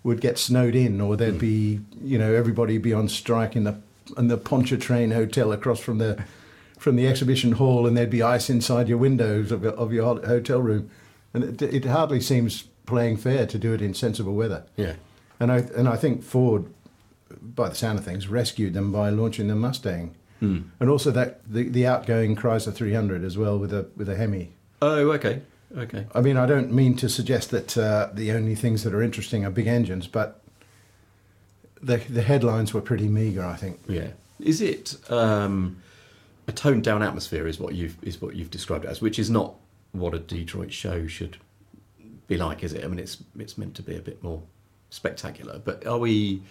would 0.02 0.20
get 0.20 0.36
snowed 0.38 0.74
in, 0.74 1.00
or 1.00 1.16
there'd 1.16 1.38
be 1.38 1.80
you 2.02 2.18
know 2.18 2.34
everybody 2.34 2.76
be 2.76 2.92
on 2.92 3.08
strike 3.08 3.56
in 3.56 3.64
the 3.64 3.76
in 4.18 4.28
the 4.28 4.36
Pontchartrain 4.36 5.12
Hotel 5.12 5.50
across 5.52 5.80
from 5.80 5.98
the 5.98 6.22
from 6.78 6.96
the 6.96 7.06
exhibition 7.06 7.52
hall, 7.52 7.86
and 7.86 7.96
there'd 7.96 8.10
be 8.10 8.20
ice 8.22 8.50
inside 8.50 8.88
your 8.88 8.98
windows 8.98 9.50
of, 9.50 9.62
your- 9.62 9.72
of 9.72 9.90
your 9.92 10.04
hotel 10.26 10.60
room, 10.60 10.90
and 11.32 11.42
it, 11.42 11.62
it 11.62 11.84
hardly 11.86 12.20
seems 12.20 12.64
playing 12.84 13.16
fair 13.16 13.46
to 13.46 13.58
do 13.58 13.72
it 13.72 13.80
in 13.80 13.94
sensible 13.94 14.34
weather. 14.34 14.64
Yeah, 14.76 14.94
And 15.40 15.50
I 15.50 15.58
and 15.74 15.88
I 15.88 15.96
think 15.96 16.22
Ford, 16.22 16.66
by 17.40 17.70
the 17.70 17.74
sound 17.74 17.98
of 17.98 18.04
things, 18.04 18.28
rescued 18.28 18.74
them 18.74 18.92
by 18.92 19.08
launching 19.08 19.48
the 19.48 19.54
Mustang, 19.54 20.14
Hmm. 20.44 20.68
and 20.78 20.90
also 20.90 21.10
that 21.10 21.40
the, 21.50 21.68
the 21.68 21.86
outgoing 21.86 22.36
Chrysler 22.36 22.74
300 22.74 23.24
as 23.24 23.38
well 23.38 23.58
with 23.58 23.72
a 23.72 23.86
with 23.96 24.08
a 24.08 24.16
Hemi. 24.16 24.52
Oh, 24.82 25.10
okay, 25.12 25.40
okay. 25.76 26.06
I 26.14 26.20
mean, 26.20 26.36
I 26.36 26.46
don't 26.46 26.72
mean 26.72 26.96
to 26.96 27.08
suggest 27.08 27.50
that 27.50 27.78
uh, 27.78 28.10
the 28.12 28.32
only 28.32 28.54
things 28.54 28.82
that 28.82 28.92
are 28.94 29.02
interesting 29.02 29.44
are 29.44 29.50
big 29.50 29.66
engines, 29.66 30.06
but 30.06 30.40
the 31.80 31.96
the 31.96 32.22
headlines 32.22 32.74
were 32.74 32.80
pretty 32.80 33.08
meagre. 33.08 33.44
I 33.44 33.56
think. 33.56 33.80
Yeah. 33.88 34.08
Is 34.40 34.60
it 34.60 34.96
um, 35.10 35.80
a 36.46 36.52
toned 36.52 36.84
down 36.84 37.02
atmosphere? 37.02 37.46
Is 37.46 37.58
what 37.58 37.74
you've 37.74 37.96
is 38.02 38.20
what 38.20 38.36
you've 38.36 38.50
described 38.50 38.84
it 38.84 38.88
as, 38.88 39.00
which 39.00 39.18
is 39.18 39.30
not 39.30 39.54
what 39.92 40.12
a 40.12 40.18
Detroit 40.18 40.72
show 40.72 41.06
should 41.06 41.38
be 42.26 42.36
like, 42.36 42.62
is 42.62 42.72
it? 42.72 42.84
I 42.84 42.88
mean, 42.88 42.98
it's 42.98 43.22
it's 43.38 43.56
meant 43.56 43.74
to 43.76 43.82
be 43.82 43.96
a 43.96 44.00
bit 44.00 44.22
more 44.22 44.42
spectacular, 44.90 45.58
but 45.58 45.86
are 45.86 45.98
we 45.98 46.42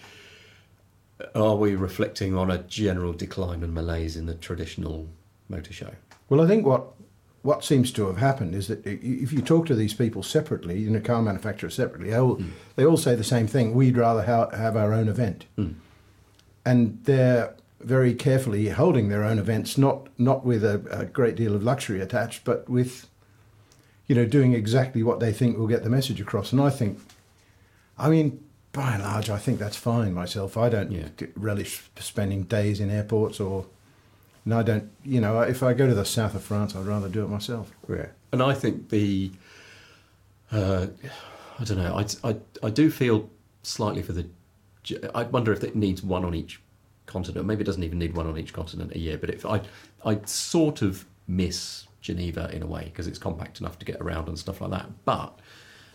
are 1.34 1.56
we 1.56 1.74
reflecting 1.74 2.36
on 2.36 2.50
a 2.50 2.58
general 2.58 3.12
decline 3.12 3.62
and 3.62 3.72
malaise 3.72 4.16
in 4.16 4.26
the 4.26 4.34
traditional 4.34 5.08
motor 5.48 5.72
show? 5.72 5.92
Well, 6.28 6.40
I 6.40 6.46
think 6.46 6.66
what 6.66 6.94
what 7.42 7.62
seems 7.62 7.92
to 7.92 8.06
have 8.06 8.16
happened 8.16 8.54
is 8.54 8.68
that 8.68 8.84
if 8.86 9.30
you 9.30 9.42
talk 9.42 9.66
to 9.66 9.74
these 9.74 9.92
people 9.92 10.22
separately, 10.22 10.78
you 10.78 10.88
know, 10.88 10.98
car 10.98 11.20
manufacturers 11.20 11.74
separately, 11.74 12.08
they 12.08 12.16
all, 12.16 12.36
hmm. 12.36 12.48
they 12.74 12.86
all 12.86 12.96
say 12.96 13.14
the 13.14 13.22
same 13.22 13.46
thing. 13.46 13.74
We'd 13.74 13.98
rather 13.98 14.22
ha- 14.22 14.48
have 14.56 14.78
our 14.78 14.94
own 14.94 15.08
event, 15.08 15.44
hmm. 15.56 15.72
and 16.64 17.00
they're 17.04 17.54
very 17.80 18.14
carefully 18.14 18.70
holding 18.70 19.10
their 19.10 19.22
own 19.22 19.38
events, 19.38 19.76
not 19.76 20.08
not 20.18 20.44
with 20.46 20.64
a, 20.64 20.82
a 20.90 21.04
great 21.04 21.36
deal 21.36 21.54
of 21.54 21.62
luxury 21.62 22.00
attached, 22.00 22.44
but 22.44 22.68
with 22.68 23.10
you 24.06 24.14
know 24.14 24.24
doing 24.24 24.54
exactly 24.54 25.02
what 25.02 25.20
they 25.20 25.32
think 25.32 25.58
will 25.58 25.66
get 25.66 25.84
the 25.84 25.90
message 25.90 26.22
across. 26.22 26.50
And 26.50 26.60
I 26.60 26.70
think, 26.70 26.98
I 27.98 28.08
mean. 28.08 28.43
By 28.74 28.92
and 28.94 29.02
large, 29.04 29.30
I 29.30 29.38
think 29.38 29.58
that's 29.58 29.76
fine 29.76 30.12
myself. 30.12 30.56
I 30.58 30.68
don't 30.68 30.90
Yeah. 30.90 31.08
relish 31.36 31.82
spending 31.98 32.42
days 32.42 32.80
in 32.80 32.90
airports 32.90 33.40
or 33.40 33.66
and 34.44 34.52
I 34.52 34.62
don't, 34.62 34.90
you 35.02 35.22
know, 35.22 35.40
if 35.40 35.62
I 35.62 35.72
go 35.72 35.86
to 35.86 35.94
the 35.94 36.04
south 36.04 36.34
of 36.34 36.42
France, 36.42 36.76
I'd 36.76 36.84
rather 36.84 37.08
do 37.08 37.24
it 37.24 37.28
myself. 37.28 37.72
Yeah. 37.88 38.08
And 38.30 38.42
I 38.42 38.52
think 38.52 38.90
the, 38.90 39.30
uh, 40.52 40.88
I 41.58 41.64
don't 41.64 41.78
know, 41.78 41.96
I, 41.96 42.28
I, 42.28 42.36
I 42.62 42.68
do 42.68 42.90
feel 42.90 43.30
slightly 43.62 44.02
for 44.02 44.12
the, 44.12 44.26
I 45.14 45.22
wonder 45.22 45.50
if 45.54 45.64
it 45.64 45.74
needs 45.74 46.02
one 46.02 46.26
on 46.26 46.34
each 46.34 46.60
continent. 47.06 47.46
Maybe 47.46 47.62
it 47.62 47.64
doesn't 47.64 47.84
even 47.84 47.98
need 47.98 48.14
one 48.14 48.26
on 48.26 48.36
each 48.36 48.52
continent 48.52 48.92
a 48.94 48.98
year, 48.98 49.16
but 49.16 49.30
if 49.30 49.46
I, 49.46 49.62
I 50.04 50.18
sort 50.26 50.82
of 50.82 51.06
miss 51.26 51.86
Geneva 52.02 52.50
in 52.52 52.62
a 52.62 52.66
way 52.66 52.84
because 52.84 53.06
it's 53.06 53.18
compact 53.18 53.60
enough 53.60 53.78
to 53.78 53.86
get 53.86 53.98
around 54.02 54.28
and 54.28 54.38
stuff 54.38 54.60
like 54.60 54.72
that. 54.72 54.90
But 55.06 55.38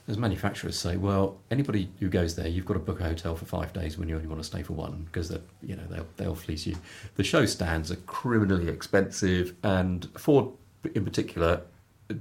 as 0.09 0.17
manufacturers 0.17 0.77
say, 0.77 0.97
well, 0.97 1.37
anybody 1.51 1.89
who 1.99 2.09
goes 2.09 2.35
there, 2.35 2.47
you've 2.47 2.65
got 2.65 2.73
to 2.73 2.79
book 2.79 2.99
a 2.99 3.03
hotel 3.03 3.35
for 3.35 3.45
five 3.45 3.71
days 3.73 3.97
when 3.97 4.09
you 4.09 4.15
only 4.15 4.27
want 4.27 4.41
to 4.41 4.47
stay 4.47 4.63
for 4.63 4.73
one 4.73 5.03
because 5.05 5.29
they, 5.29 5.39
you 5.61 5.75
know, 5.75 5.83
they'll 5.87 6.07
they'll 6.17 6.35
fleece 6.35 6.65
you. 6.65 6.75
The 7.15 7.23
show 7.23 7.45
stands 7.45 7.91
are 7.91 7.95
criminally 7.97 8.69
expensive, 8.69 9.55
and 9.63 10.09
Ford 10.17 10.47
in 10.95 11.05
particular 11.05 11.61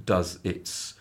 does 0.05 0.39
its 0.43 0.93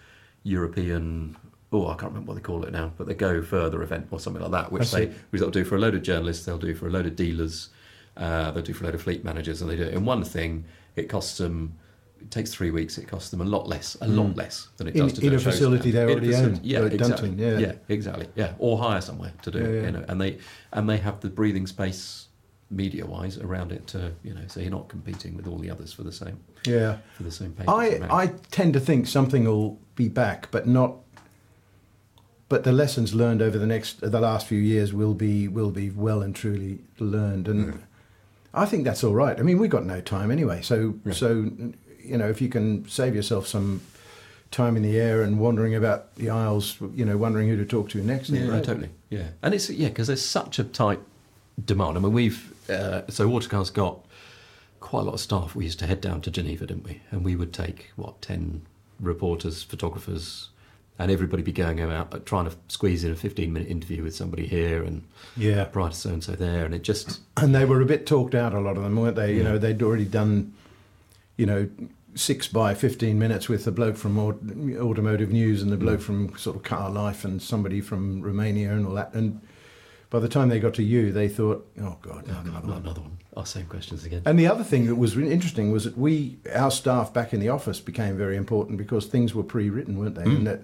European. 0.44 1.36
Oh, 1.70 1.88
I 1.88 1.94
can't 1.94 2.12
remember 2.12 2.32
what 2.32 2.36
they 2.36 2.40
call 2.40 2.64
it 2.64 2.72
now, 2.72 2.90
but 2.96 3.06
they 3.06 3.14
go 3.14 3.42
further 3.42 3.82
event 3.82 4.08
or 4.10 4.18
something 4.18 4.40
like 4.42 4.52
that, 4.52 4.72
which 4.72 4.90
they 4.90 5.06
which 5.28 5.40
they'll 5.40 5.50
do 5.50 5.64
for 5.64 5.76
a 5.76 5.78
load 5.78 5.94
of 5.94 6.02
journalists, 6.02 6.46
they'll 6.46 6.56
do 6.56 6.74
for 6.74 6.86
a 6.86 6.90
load 6.90 7.04
of 7.04 7.14
dealers, 7.14 7.68
uh, 8.16 8.50
they'll 8.50 8.62
do 8.62 8.72
for 8.72 8.84
a 8.84 8.86
load 8.86 8.94
of 8.94 9.02
fleet 9.02 9.24
managers, 9.24 9.60
and 9.60 9.70
they 9.70 9.76
do 9.76 9.82
it 9.82 9.92
in 9.92 10.06
one 10.06 10.24
thing. 10.24 10.64
It 10.96 11.10
costs 11.10 11.36
them. 11.36 11.74
It 12.20 12.30
takes 12.30 12.52
three 12.52 12.70
weeks. 12.70 12.98
It 12.98 13.06
costs 13.08 13.30
them 13.30 13.40
a 13.40 13.44
lot 13.44 13.66
less, 13.68 13.96
a 14.00 14.08
lot 14.08 14.36
less 14.36 14.68
than 14.76 14.88
it 14.88 14.92
Hmm. 14.92 14.98
In- 15.00 15.04
does 15.06 15.12
to 15.14 15.20
do 15.20 15.26
in 15.28 15.34
a 15.34 15.38
facility 15.38 15.90
they 15.90 16.02
already 16.04 16.26
facility- 16.28 16.54
own, 16.56 16.60
Yeah, 16.62 16.84
exactly. 16.84 17.30
Yeah. 17.36 17.58
yeah, 17.58 17.72
exactly. 17.88 18.26
Yeah, 18.36 18.52
or 18.58 18.78
hire 18.78 19.00
somewhere 19.00 19.32
to 19.42 19.50
do 19.50 19.58
Yeah, 19.58 19.64
it. 19.64 19.74
yeah. 19.80 19.86
You 19.86 19.92
know, 19.92 20.04
and 20.08 20.20
they 20.20 20.38
and 20.72 20.88
they 20.90 20.98
have 20.98 21.20
the 21.20 21.28
breathing 21.30 21.66
space 21.66 22.26
media-wise 22.70 23.38
around 23.38 23.72
it 23.72 23.86
to 23.88 24.12
you 24.22 24.34
know, 24.34 24.42
so 24.46 24.60
you're 24.60 24.70
not 24.70 24.88
competing 24.88 25.34
with 25.36 25.46
all 25.46 25.58
the 25.58 25.70
others 25.70 25.92
for 25.92 26.02
the 26.02 26.12
same 26.12 26.38
Yeah. 26.66 26.98
for 27.16 27.22
the 27.22 27.30
same. 27.30 27.54
I, 27.66 27.86
amount. 27.86 28.12
I 28.12 28.26
tend 28.50 28.74
to 28.74 28.80
think 28.80 29.06
something 29.06 29.44
will 29.44 29.78
be 29.94 30.08
back, 30.08 30.48
but 30.50 30.66
not. 30.66 30.96
But 32.50 32.64
the 32.64 32.72
lessons 32.72 33.14
learned 33.14 33.42
over 33.42 33.58
the 33.58 33.66
next, 33.66 34.00
the 34.00 34.20
last 34.20 34.46
few 34.46 34.58
years 34.60 34.92
will 34.92 35.14
be 35.14 35.48
will 35.48 35.70
be 35.70 35.90
well 35.90 36.22
and 36.22 36.34
truly 36.34 36.80
learned, 36.98 37.46
and 37.48 37.82
I 38.54 38.64
think 38.64 38.84
that's 38.84 39.04
all 39.04 39.14
right. 39.14 39.38
I 39.38 39.42
mean, 39.42 39.58
we've 39.58 39.70
got 39.70 39.84
no 39.84 40.00
time 40.00 40.30
anyway, 40.30 40.62
so 40.62 40.94
so 41.12 41.50
you 42.08 42.16
know, 42.18 42.28
if 42.28 42.40
you 42.40 42.48
can 42.48 42.88
save 42.88 43.14
yourself 43.14 43.46
some 43.46 43.80
time 44.50 44.76
in 44.76 44.82
the 44.82 44.98
air 44.98 45.22
and 45.22 45.38
wandering 45.38 45.74
about 45.74 46.14
the 46.16 46.30
aisles, 46.30 46.78
you 46.94 47.04
know, 47.04 47.16
wondering 47.16 47.48
who 47.48 47.56
to 47.56 47.64
talk 47.66 47.88
to 47.90 47.98
next. 48.02 48.30
Yeah, 48.30 48.46
great. 48.46 48.64
totally. 48.64 48.90
Yeah, 49.10 49.28
and 49.42 49.54
it's 49.54 49.68
yeah 49.70 49.88
because 49.88 50.06
there's 50.06 50.24
such 50.24 50.58
a 50.58 50.64
tight 50.64 51.00
demand. 51.62 51.96
I 51.96 52.00
mean, 52.00 52.12
we've 52.12 52.52
uh, 52.70 53.02
so 53.08 53.28
Autocar's 53.30 53.70
got 53.70 54.04
quite 54.80 55.00
a 55.00 55.04
lot 55.04 55.14
of 55.14 55.20
staff. 55.20 55.54
We 55.54 55.64
used 55.64 55.78
to 55.80 55.86
head 55.86 56.00
down 56.00 56.20
to 56.22 56.30
Geneva, 56.30 56.66
didn't 56.66 56.84
we? 56.84 57.00
And 57.10 57.24
we 57.24 57.36
would 57.36 57.52
take 57.52 57.90
what 57.96 58.22
ten 58.22 58.62
reporters, 59.00 59.62
photographers, 59.62 60.48
and 60.98 61.10
everybody 61.10 61.42
be 61.42 61.52
going 61.52 61.80
out 61.80 62.26
trying 62.26 62.46
to 62.50 62.56
squeeze 62.68 63.04
in 63.04 63.12
a 63.12 63.16
15 63.16 63.52
minute 63.52 63.68
interview 63.68 64.02
with 64.02 64.14
somebody 64.16 64.46
here 64.46 64.82
and 64.82 65.04
Yeah. 65.36 65.64
prior 65.64 65.90
to 65.90 65.94
so 65.96 66.10
and 66.10 66.24
so 66.24 66.32
there, 66.32 66.64
and 66.64 66.74
it 66.74 66.82
just 66.82 67.20
and 67.36 67.54
they 67.54 67.64
were 67.64 67.80
a 67.80 67.86
bit 67.86 68.06
talked 68.06 68.34
out. 68.34 68.54
A 68.54 68.60
lot 68.60 68.76
of 68.76 68.82
them 68.82 68.96
weren't 68.96 69.16
they? 69.16 69.34
You 69.34 69.44
know, 69.44 69.58
they'd 69.58 69.82
already 69.82 70.04
done, 70.06 70.52
you 71.36 71.46
know, 71.46 71.68
six 72.14 72.48
by 72.48 72.74
fifteen 72.74 73.18
minutes 73.18 73.48
with 73.48 73.64
the 73.64 73.72
bloke 73.72 73.96
from 73.96 74.18
Automotive 74.18 75.30
News 75.30 75.62
and 75.62 75.70
the 75.70 75.76
bloke 75.76 76.00
mm. 76.00 76.04
from 76.04 76.38
sort 76.38 76.56
of 76.56 76.62
Car 76.62 76.90
Life 76.90 77.24
and 77.24 77.40
somebody 77.40 77.80
from 77.80 78.22
Romania 78.22 78.72
and 78.72 78.86
all 78.86 78.94
that. 78.94 79.14
And 79.14 79.40
by 80.10 80.18
the 80.18 80.28
time 80.28 80.48
they 80.48 80.58
got 80.58 80.74
to 80.74 80.82
you, 80.82 81.12
they 81.12 81.28
thought, 81.28 81.70
oh 81.80 81.98
God, 82.00 82.26
no, 82.26 82.34
oh, 82.36 82.40
another 82.40 82.60
one. 82.60 82.68
not 82.68 82.82
another 82.82 83.00
one. 83.02 83.18
Our 83.36 83.46
same 83.46 83.66
questions 83.66 84.04
again. 84.04 84.22
And 84.24 84.38
the 84.38 84.46
other 84.46 84.64
thing 84.64 84.86
that 84.86 84.96
was 84.96 85.16
really 85.16 85.32
interesting 85.32 85.70
was 85.70 85.84
that 85.84 85.96
we, 85.98 86.38
our 86.54 86.70
staff 86.70 87.12
back 87.12 87.32
in 87.32 87.40
the 87.40 87.50
office, 87.50 87.78
became 87.78 88.16
very 88.16 88.36
important 88.36 88.78
because 88.78 89.06
things 89.06 89.34
were 89.34 89.42
pre-written, 89.44 89.98
weren't 89.98 90.14
they? 90.14 90.24
Mm. 90.24 90.36
And 90.36 90.46
that, 90.46 90.60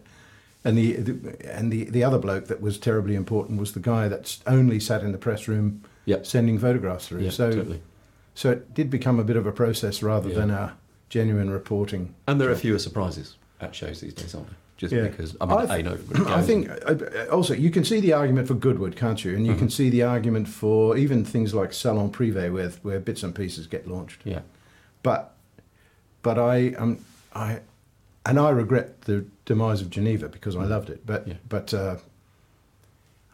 and 0.65 0.79
the, 0.79 0.93
the 0.95 1.55
and 1.55 1.71
the 1.71 1.85
the 1.85 2.03
other 2.03 2.19
bloke 2.19 2.47
that 2.47 2.63
was 2.63 2.79
terribly 2.79 3.15
important 3.15 3.61
was 3.61 3.73
the 3.73 3.81
guy 3.81 4.09
that 4.09 4.39
only 4.47 4.81
sat 4.81 5.03
in 5.03 5.13
the 5.13 5.19
press 5.19 5.47
room, 5.47 5.83
Yep. 6.07 6.27
sending 6.27 6.59
photographs 6.59 7.07
through. 7.07 7.21
Yeah, 7.21 7.31
so, 7.31 7.51
totally. 7.51 7.83
so 8.35 8.51
it 8.51 8.75
did 8.75 8.91
become 8.91 9.21
a 9.21 9.25
bit 9.25 9.37
of 9.37 9.47
a 9.47 9.53
process 9.53 10.03
rather 10.03 10.31
Yeah. 10.31 10.35
than 10.37 10.51
a 10.51 10.77
genuine 11.09 11.51
reporting. 11.51 12.15
And 12.27 12.41
there 12.41 12.51
are 12.51 12.57
fewer 12.57 12.79
surprises 12.79 13.37
at 13.61 13.75
shows 13.75 14.01
these 14.01 14.15
days, 14.15 14.35
aren't 14.35 14.49
there? 14.49 14.57
Just 14.77 14.93
Yeah. 14.93 15.03
because 15.09 15.37
I 15.41 15.47
mean, 15.47 15.57
I- 15.71 15.81
no, 15.83 15.93
everybody 15.93 16.33
I 16.33 16.43
think 16.43 16.69
also 17.31 17.55
you 17.55 17.71
can 17.71 17.85
see 17.85 18.01
the 18.01 18.13
argument 18.13 18.49
for 18.49 18.55
Goodwood, 18.55 18.97
can't 18.97 19.25
you? 19.25 19.35
And 19.37 19.47
you 19.47 19.53
Mm-hmm. 19.53 19.59
can 19.61 19.71
see 19.71 19.89
the 19.89 20.03
argument 20.03 20.49
for 20.49 20.97
even 20.97 21.25
things 21.25 21.55
like 21.55 21.73
Salon 21.73 22.11
Privé, 22.11 22.53
where 22.53 22.71
where 22.83 22.99
bits 22.99 23.23
and 23.23 23.35
pieces 23.35 23.67
get 23.69 23.87
launched. 23.87 24.23
yeah, 24.25 24.41
But 25.05 25.35
but 26.23 26.39
I 26.39 26.75
um 26.75 26.99
I 27.35 27.61
and 28.27 28.39
I 28.39 28.51
regret 28.51 29.03
the 29.03 29.25
demise 29.45 29.81
of 29.81 29.91
Geneva 29.91 30.29
because 30.29 30.57
I 30.57 30.65
loved 30.65 30.91
it. 30.91 31.07
But 31.07 31.25
Mm. 31.25 31.29
Yeah. 31.29 31.35
but 31.49 31.73
uh, 31.75 31.97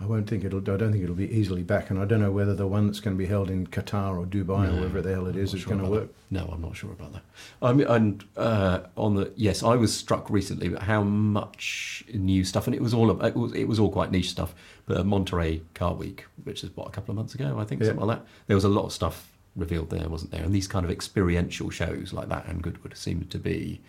I 0.02 0.06
won't 0.06 0.28
think 0.28 0.44
it'll. 0.44 0.60
I 0.60 0.76
don't 0.78 0.92
think 0.92 1.04
it'll 1.04 1.14
be 1.14 1.30
easily 1.30 1.62
back, 1.62 1.90
and 1.90 1.98
I 1.98 2.06
don't 2.06 2.20
know 2.20 2.30
whether 2.32 2.54
the 2.54 2.66
one 2.66 2.86
that's 2.86 3.00
going 3.00 3.14
to 3.14 3.18
be 3.18 3.26
held 3.26 3.50
in 3.50 3.66
Qatar 3.66 4.18
or 4.18 4.24
Dubai 4.24 4.68
or 4.72 4.76
wherever 4.76 5.02
the 5.02 5.12
hell 5.12 5.26
it 5.26 5.36
is 5.36 5.52
is 5.52 5.60
sure 5.60 5.74
going 5.74 5.84
to 5.84 5.90
work. 5.90 6.08
that. 6.08 6.14
No, 6.30 6.48
I'm 6.52 6.62
not 6.62 6.74
sure 6.74 6.90
about 6.90 7.12
that. 7.12 7.22
I 7.60 7.74
mean, 7.74 7.86
and 7.86 8.24
uh, 8.36 8.80
on 8.96 9.14
the 9.14 9.30
yes, 9.36 9.62
I 9.62 9.76
was 9.76 9.94
struck 9.94 10.30
recently 10.30 10.74
at 10.74 10.82
how 10.84 11.02
much 11.02 12.02
new 12.14 12.44
stuff, 12.44 12.66
and 12.66 12.74
it 12.74 12.80
was 12.80 12.94
all 12.94 13.10
of, 13.10 13.22
it 13.22 13.36
was 13.36 13.52
it 13.52 13.64
was 13.64 13.78
all 13.78 13.90
quite 13.90 14.10
niche 14.10 14.30
stuff. 14.30 14.54
But 14.86 15.04
Monterey 15.04 15.60
Car 15.74 15.94
Week, 15.94 16.24
which 16.44 16.64
is 16.64 16.74
what 16.74 16.88
a 16.88 16.90
couple 16.90 17.12
of 17.12 17.16
months 17.16 17.34
ago, 17.34 17.58
I 17.58 17.64
think 17.64 17.82
Yeah. 17.82 17.88
something 17.88 18.06
like 18.06 18.18
that, 18.20 18.26
there 18.46 18.56
was 18.56 18.64
a 18.64 18.68
lot 18.68 18.86
of 18.86 18.92
stuff 18.92 19.30
revealed 19.54 19.90
there, 19.90 20.08
wasn't 20.08 20.30
there? 20.30 20.42
And 20.42 20.54
these 20.54 20.66
kind 20.68 20.84
of 20.86 20.90
experiential 20.90 21.68
shows 21.70 22.12
like 22.14 22.28
that 22.30 22.46
and 22.46 22.62
Goodwood 22.62 22.96
seemed 22.96 23.30
to 23.30 23.38
be 23.38 23.80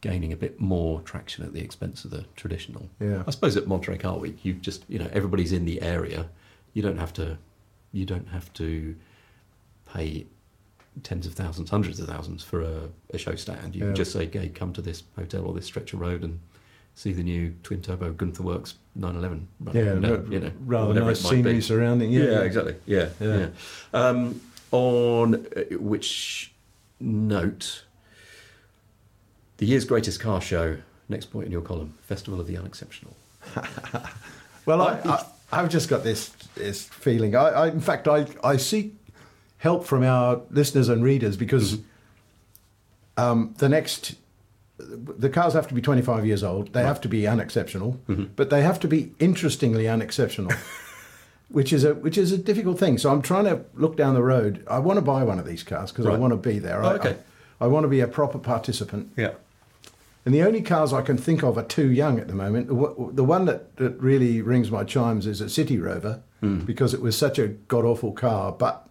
gaining 0.00 0.32
a 0.32 0.36
bit 0.36 0.60
more 0.60 1.00
traction 1.02 1.44
at 1.44 1.52
the 1.52 1.60
expense 1.60 2.04
of 2.04 2.10
the 2.10 2.24
traditional. 2.36 2.88
Yeah. 3.00 3.22
I 3.26 3.30
suppose 3.30 3.56
at 3.56 3.66
Monterey 3.66 3.98
Car 3.98 4.18
Week, 4.18 4.44
you 4.44 4.52
just 4.54 4.84
you 4.88 4.98
know 4.98 5.08
everybody's 5.12 5.52
in 5.52 5.64
the 5.64 5.80
area. 5.82 6.28
You 6.74 6.82
don't 6.82 6.98
have 6.98 7.12
to, 7.14 7.38
you 7.92 8.04
don't 8.04 8.28
have 8.28 8.52
to 8.54 8.94
pay 9.92 10.26
tens 11.02 11.26
of 11.26 11.34
thousands, 11.34 11.70
hundreds 11.70 12.00
of 12.00 12.08
thousands 12.08 12.42
for 12.42 12.62
a, 12.62 12.88
a 13.12 13.18
show 13.18 13.34
stand. 13.34 13.74
You 13.74 13.80
Yeah. 13.82 13.86
can 13.88 13.96
just 13.96 14.12
say, 14.12 14.28
"Hey, 14.30 14.48
come 14.48 14.72
to 14.74 14.82
this 14.82 15.02
hotel 15.16 15.44
or 15.46 15.54
this 15.54 15.66
stretch 15.66 15.92
of 15.92 16.00
road 16.00 16.22
and 16.22 16.38
see 16.94 17.12
the 17.12 17.22
new 17.22 17.54
twin 17.62 17.82
turbo 17.82 18.12
Gunther 18.12 18.42
Werks 18.42 18.74
911." 18.94 19.48
running 19.60 19.84
Yeah, 19.84 19.92
down," 19.94 20.02
ra- 20.24 20.30
you 20.30 20.40
know, 20.40 20.52
rather 20.64 20.88
whatever 20.88 21.06
nice 21.06 21.20
it 21.20 21.24
might 21.24 21.30
scenery 21.30 21.52
be. 21.54 21.60
surrounding. 21.62 22.10
Yeah, 22.12 22.24
Yeah, 22.24 22.40
exactly. 22.42 22.76
Yeah, 22.86 23.08
Yeah. 23.20 23.36
yeah. 23.38 23.48
Um, 23.92 24.40
on 24.72 25.34
uh, 25.56 25.76
which 25.78 26.52
note, 27.00 27.84
the 29.58 29.66
year's 29.66 29.84
greatest 29.84 30.20
car 30.20 30.40
show. 30.40 30.78
Next 31.08 31.26
point 31.26 31.46
in 31.46 31.52
your 31.52 31.62
column: 31.62 31.94
Festival 32.02 32.40
of 32.40 32.46
the 32.46 32.56
Unexceptional. 32.56 33.16
Well, 34.66 34.82
I, 34.82 34.98
I, 35.04 35.24
I've 35.52 35.68
just 35.70 35.88
got 35.88 36.02
this 36.02 36.30
this 36.56 36.84
feeling. 36.84 37.34
I, 37.34 37.48
I 37.48 37.68
in 37.68 37.80
fact, 37.80 38.08
I, 38.08 38.26
I 38.44 38.56
seek 38.56 38.94
help 39.58 39.86
from 39.86 40.02
our 40.02 40.42
listeners 40.50 40.88
and 40.88 41.02
readers 41.02 41.36
because 41.36 41.78
um, 43.16 43.54
the 43.58 43.68
next 43.68 44.16
the 44.78 45.30
cars 45.30 45.54
have 45.54 45.68
to 45.68 45.74
be 45.74 45.80
25 45.80 46.26
years 46.26 46.44
old. 46.44 46.72
They 46.74 46.82
have 46.82 47.00
to 47.02 47.08
be 47.08 47.26
unexceptional, 47.26 47.98
but 48.34 48.50
they 48.50 48.60
have 48.62 48.78
to 48.80 48.88
be 48.88 49.12
interestingly 49.18 49.88
unexceptional, 49.88 50.52
which 51.48 51.72
is 51.72 51.84
a 51.84 51.94
which 51.94 52.18
is 52.18 52.32
a 52.32 52.38
difficult 52.38 52.78
thing. 52.78 52.98
So 52.98 53.10
I'm 53.10 53.22
trying 53.22 53.44
to 53.44 53.64
look 53.74 53.96
down 53.96 54.14
the 54.14 54.22
road. 54.22 54.64
I 54.68 54.80
want 54.80 54.96
to 54.98 55.02
buy 55.02 55.22
one 55.22 55.38
of 55.38 55.46
these 55.46 55.62
cars 55.62 55.92
because 55.92 56.06
I 56.06 56.16
want 56.16 56.32
to 56.32 56.36
be 56.36 56.58
there. 56.58 56.82
Oh, 56.82 56.88
I, 56.88 56.94
okay. 56.94 57.16
I, 57.60 57.64
I 57.64 57.68
want 57.68 57.84
to 57.84 57.88
be 57.88 58.00
a 58.00 58.08
proper 58.08 58.38
participant. 58.38 59.12
Yeah. 59.16 59.34
And 60.26 60.34
the 60.34 60.42
only 60.42 60.60
cars 60.60 60.92
I 60.92 61.02
can 61.02 61.16
think 61.16 61.42
of 61.44 61.56
are 61.56 61.62
too 61.64 61.88
young 61.88 62.18
at 62.18 62.26
the 62.26 62.34
moment. 62.34 62.66
The 62.66 63.24
one 63.24 63.44
that, 63.44 63.76
that 63.76 63.98
really 64.00 64.42
rings 64.42 64.70
my 64.72 64.82
chimes 64.82 65.24
is 65.26 65.40
a 65.40 65.48
City 65.48 65.78
Rover 65.78 66.22
because 66.66 66.92
it 66.94 67.00
was 67.00 67.16
such 67.16 67.38
a 67.40 67.48
god 67.48 67.84
awful 67.84 68.12
car, 68.12 68.52
but 68.52 68.88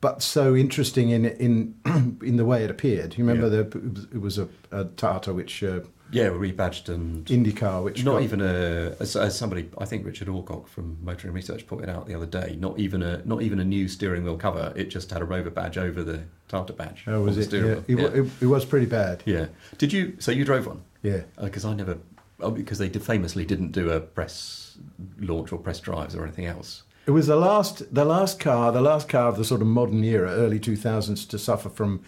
but 0.00 0.22
so 0.22 0.56
interesting 0.56 1.10
in 1.10 1.24
in 1.26 1.74
in 2.22 2.36
the 2.36 2.44
way 2.44 2.64
it 2.64 2.70
appeared. 2.70 3.16
You 3.18 3.24
remember 3.24 3.48
Yeah. 3.54 3.62
the 3.62 3.78
it 3.78 3.92
was, 3.94 4.04
it 4.14 4.20
was 4.20 4.38
a, 4.38 4.48
a 4.70 4.84
Tata 4.86 5.32
which 5.34 5.62
uh, 5.62 5.80
Yeah, 6.12 6.28
rebadged 6.28 6.88
and 6.88 7.28
Indica 7.30 7.80
which 7.82 8.04
not 8.04 8.12
got- 8.12 8.22
even 8.22 8.40
a 8.40 8.94
as, 9.00 9.16
as 9.16 9.36
somebody 9.36 9.68
I 9.78 9.86
think 9.86 10.04
Richard 10.06 10.28
Aucock 10.28 10.68
from 10.68 10.98
Motoring 11.02 11.32
Research 11.34 11.66
pointed 11.66 11.88
out 11.88 12.06
the 12.06 12.14
other 12.14 12.26
day. 12.26 12.56
Not 12.60 12.78
even 12.78 13.02
a 13.02 13.22
not 13.24 13.42
even 13.42 13.58
a 13.58 13.64
new 13.64 13.88
steering 13.88 14.24
wheel 14.24 14.36
cover. 14.36 14.72
It 14.76 14.84
just 14.90 15.10
had 15.10 15.22
a 15.22 15.24
Rover 15.24 15.50
badge 15.50 15.78
over 15.78 16.04
the 16.04 16.22
Tata 16.48 16.72
badge. 16.74 17.04
Oh, 17.06 17.22
was 17.22 17.38
it? 17.38 17.52
Yeah, 17.52 17.60
it, 17.60 17.84
yeah. 17.88 18.06
It, 18.08 18.30
it 18.42 18.46
was 18.46 18.64
pretty 18.64 18.86
bad. 18.86 19.22
Yeah. 19.24 19.46
Did 19.78 19.92
you? 19.92 20.16
So 20.18 20.30
you 20.30 20.44
drove 20.44 20.66
one? 20.66 20.82
Yeah. 21.02 21.22
Uh, 21.38 21.44
because 21.46 21.64
I 21.64 21.74
never. 21.74 21.98
Oh, 22.40 22.50
because 22.50 22.78
they 22.78 22.88
famously 22.88 23.44
didn't 23.44 23.72
do 23.72 23.90
a 23.90 24.00
press 24.00 24.76
launch 25.18 25.52
or 25.52 25.58
press 25.58 25.80
drives 25.80 26.14
or 26.14 26.24
anything 26.24 26.46
else. 26.46 26.82
It 27.06 27.10
was 27.10 27.26
the 27.26 27.36
last, 27.36 27.92
the 27.92 28.04
last 28.04 28.38
car, 28.38 28.70
the 28.70 28.80
last 28.80 29.08
car 29.08 29.28
of 29.28 29.36
the 29.36 29.44
sort 29.44 29.60
of 29.60 29.66
modern 29.66 30.04
era, 30.04 30.30
early 30.30 30.60
two 30.60 30.76
thousands, 30.76 31.26
to 31.26 31.38
suffer 31.38 31.68
from, 31.68 32.02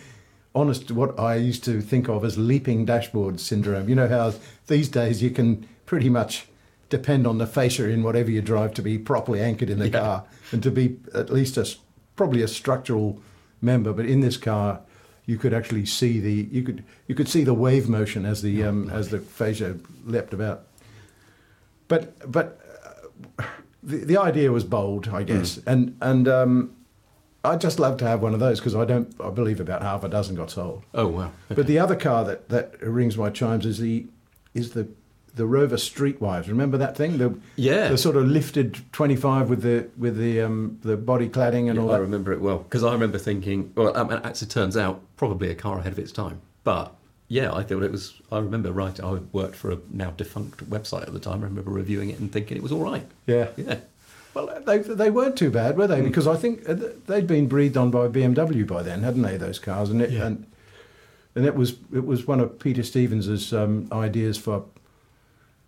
honest, 0.55 0.91
what 0.91 1.19
I 1.19 1.35
used 1.37 1.65
to 1.65 1.81
think 1.81 2.09
of 2.09 2.25
as 2.25 2.39
leaping 2.39 2.85
dashboard 2.85 3.41
syndrome. 3.41 3.89
You 3.89 3.95
know 3.95 4.09
how 4.09 4.35
these 4.69 4.89
days 4.89 5.23
you 5.23 5.31
can 5.31 5.67
pretty 5.87 6.09
much 6.09 6.47
depend 6.91 7.27
on 7.27 7.39
the 7.39 7.47
fascia 7.47 7.89
in 7.89 8.03
whatever 8.03 8.31
you 8.31 8.41
drive 8.41 8.73
to 8.75 8.83
be 8.83 8.99
properly 8.99 9.41
anchored 9.41 9.71
in 9.71 9.79
the 9.79 9.87
Yeah. 9.89 10.01
car 10.01 10.25
and 10.53 10.63
to 10.63 10.71
be 10.71 10.97
at 11.15 11.31
least 11.31 11.57
a 11.57 11.67
probably 12.17 12.43
a 12.43 12.49
structural 12.49 13.21
member. 13.61 13.93
But 13.93 14.07
in 14.07 14.21
this 14.21 14.37
car, 14.37 14.81
you 15.27 15.39
could 15.39 15.53
actually 15.55 15.87
see 15.87 16.21
the 16.21 16.49
you 16.53 16.63
could 16.63 16.85
you 17.09 17.15
could 17.15 17.29
see 17.29 17.45
the 17.45 17.55
wave 17.55 17.89
motion 17.89 18.25
as 18.25 18.43
the 18.43 18.63
um, 18.63 18.91
as 18.91 19.09
the 19.09 19.19
fascia 19.19 19.77
leapt 20.05 20.33
about. 20.33 20.67
But 21.89 22.31
but 22.31 22.61
uh, 23.39 23.45
the, 23.83 23.97
the 24.05 24.17
idea 24.19 24.53
was 24.53 24.65
bold, 24.65 25.09
I 25.09 25.23
guess, 25.25 25.59
and 25.67 25.97
and 26.01 26.29
um, 26.29 26.77
I'd 27.45 27.61
just 27.61 27.79
love 27.79 27.99
to 27.99 28.07
have 28.07 28.23
one 28.23 28.35
of 28.35 28.41
those 28.41 28.59
because 28.61 28.75
I 28.75 28.85
don't. 28.85 29.15
I 29.23 29.31
believe 29.31 29.61
about 29.61 29.83
half 29.83 30.03
a 30.05 30.09
dozen 30.09 30.35
got 30.37 30.51
sold. 30.51 30.83
Oh 30.95 31.07
wow. 31.09 31.31
But 31.49 31.67
the 31.67 31.79
other 31.79 31.97
car 31.97 32.25
that, 32.25 32.49
that 32.49 32.81
rings 32.83 33.17
my 33.19 33.31
chimes 33.31 33.67
is 33.67 33.79
the 33.79 34.07
is 34.55 34.73
the 34.73 34.89
the 35.37 35.47
Rover 35.47 35.77
Streetwise. 35.77 36.47
Remember 36.47 36.79
that 36.79 36.97
thing? 36.97 37.19
The 37.19 37.37
Yeah. 37.57 37.89
the 37.89 37.99
sort 37.99 38.17
of 38.17 38.25
lifted 38.27 38.81
twenty 38.93 39.17
five 39.17 39.51
with 39.51 39.63
the 39.63 39.89
with 39.99 40.17
the 40.17 40.41
um, 40.41 40.79
the 40.83 40.97
body 40.97 41.29
cladding 41.29 41.69
and 41.69 41.79
all 41.79 41.91
I 41.91 41.95
that. 41.97 42.03
remember 42.03 42.33
it 42.33 42.41
well 42.41 42.59
because 42.59 42.83
I 42.85 42.93
remember 42.93 43.19
thinking. 43.19 43.73
Well, 43.75 43.97
um, 43.97 44.11
it 44.13 44.25
actually 44.25 44.49
turns 44.49 44.77
out 44.77 45.01
probably 45.17 45.51
a 45.51 45.55
car 45.55 45.79
ahead 45.81 45.93
of 45.93 45.99
its 45.99 46.13
time. 46.13 46.41
But 46.63 46.95
yeah, 47.29 47.53
I 47.53 47.63
thought 47.63 47.83
it 47.83 47.91
was. 47.91 48.21
I 48.31 48.39
remember 48.39 48.71
right. 48.73 48.99
I 49.01 49.15
worked 49.33 49.57
for 49.57 49.71
a 49.73 49.79
now 49.91 50.11
defunct 50.13 50.71
website 50.71 51.03
at 51.03 51.13
the 51.13 51.21
time. 51.21 51.41
I 51.41 51.47
remember 51.47 51.71
reviewing 51.71 52.11
it 52.11 52.19
and 52.21 52.31
thinking 52.33 52.57
it 52.57 52.63
was 52.63 52.73
all 52.73 52.83
right. 52.83 53.07
Yeah. 53.27 53.49
Yeah. 53.57 53.79
Well, 54.35 54.63
they 54.67 54.79
they 54.79 55.11
weren't 55.11 55.37
too 55.37 55.51
bad, 55.51 55.77
were 55.77 55.87
they? 55.87 56.01
Because 56.03 56.27
I 56.27 56.37
think 56.37 56.69
uh, 56.69 56.75
they'd 57.07 57.27
been 57.27 57.47
breathed 57.47 57.77
on 57.77 57.91
by 57.91 58.09
BMW 58.09 58.67
by 58.67 58.83
then, 58.83 59.03
hadn't 59.03 59.23
they? 59.23 59.37
Those 59.37 59.59
cars, 59.59 59.91
and 59.91 60.03
it 60.03 60.11
Yeah. 60.11 60.27
and 60.27 60.47
and 61.37 61.47
it 61.47 61.55
was 61.55 61.77
it 61.93 62.05
was 62.05 62.27
one 62.27 62.41
of 62.41 62.59
Peter 62.59 62.83
Stevens's 62.83 63.53
um, 63.53 63.89
ideas 63.93 64.37
for 64.37 64.65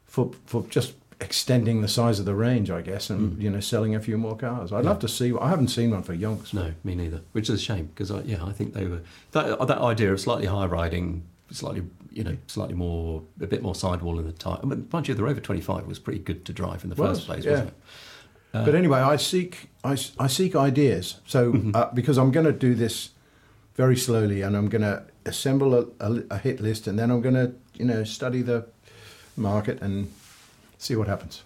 for 0.06 0.32
for 0.46 0.64
just 0.68 0.94
extending 1.20 1.80
the 1.80 1.88
size 1.88 2.18
of 2.18 2.26
the 2.26 2.35
range, 2.35 2.70
I 2.70 2.82
guess, 2.82 3.08
and 3.08 3.40
you 3.42 3.50
know 3.50 3.61
selling 3.61 3.94
a 3.94 4.00
few 4.00 4.18
more 4.18 4.37
cars. 4.37 4.73
I'd 4.73 4.85
love 4.85 4.99
to 5.00 5.08
see. 5.08 5.32
One 5.32 5.42
I 5.42 5.49
haven't 5.49 5.68
seen 5.68 5.90
one 5.92 6.02
for 6.02 6.14
yonks. 6.14 6.52
No, 6.52 6.73
me 6.85 6.94
neither. 6.94 7.20
Which 7.32 7.49
is 7.49 7.61
a 7.61 7.62
shame 7.62 7.87
because 7.87 8.11
I, 8.11 8.20
yeah, 8.23 8.44
I 8.44 8.52
think 8.52 8.75
they 8.75 8.87
were 8.87 9.00
that 9.32 9.58
that 9.66 9.78
idea 9.78 10.12
of 10.12 10.20
slightly 10.20 10.46
high 10.46 10.66
riding, 10.66 11.23
slightly 11.50 11.82
you 12.12 12.25
know, 12.25 12.37
slightly 12.46 12.75
more 12.75 13.23
a 13.42 13.46
bit 13.46 13.62
more 13.62 13.75
sidewall 13.75 14.18
in 14.18 14.26
the 14.26 14.32
tyre. 14.32 14.58
I 14.62 14.66
mean, 14.66 14.88
mind 14.90 15.06
you, 15.06 15.12
the 15.14 15.23
Rover 15.23 15.38
25 15.40 15.87
was 15.87 15.99
pretty 15.99 16.18
good 16.18 16.46
to 16.46 16.52
drive 16.54 16.82
in 16.82 16.88
the 16.88 16.96
Was, 16.96 17.18
first 17.18 17.26
place, 17.26 17.44
yeah. 17.44 17.50
wasn't 17.50 17.68
it? 17.68 17.75
But 18.64 18.75
anyway, 18.75 19.00
I 19.00 19.16
seek 19.16 19.68
I, 19.84 19.96
I 20.18 20.26
seek 20.26 20.56
ideas. 20.56 21.20
So 21.26 21.72
uh, 21.75 21.90
because 21.92 22.18
I'm 22.18 22.30
going 22.30 22.46
to 22.46 22.52
do 22.52 22.75
this 22.75 23.10
very 23.75 23.96
slowly, 23.96 24.42
and 24.42 24.56
I'm 24.56 24.68
going 24.68 24.82
to 24.82 25.04
assemble 25.25 25.75
a, 25.75 25.86
a, 26.00 26.22
a 26.30 26.38
hit 26.38 26.60
list, 26.60 26.86
and 26.86 26.98
then 26.98 27.10
I'm 27.10 27.20
going 27.20 27.34
to 27.34 27.52
you 27.75 27.84
know 27.84 28.04
study 28.04 28.42
the 28.42 28.66
market 29.36 29.80
and 29.82 30.12
see 30.78 30.96
what 30.96 31.08
happens. 31.08 31.42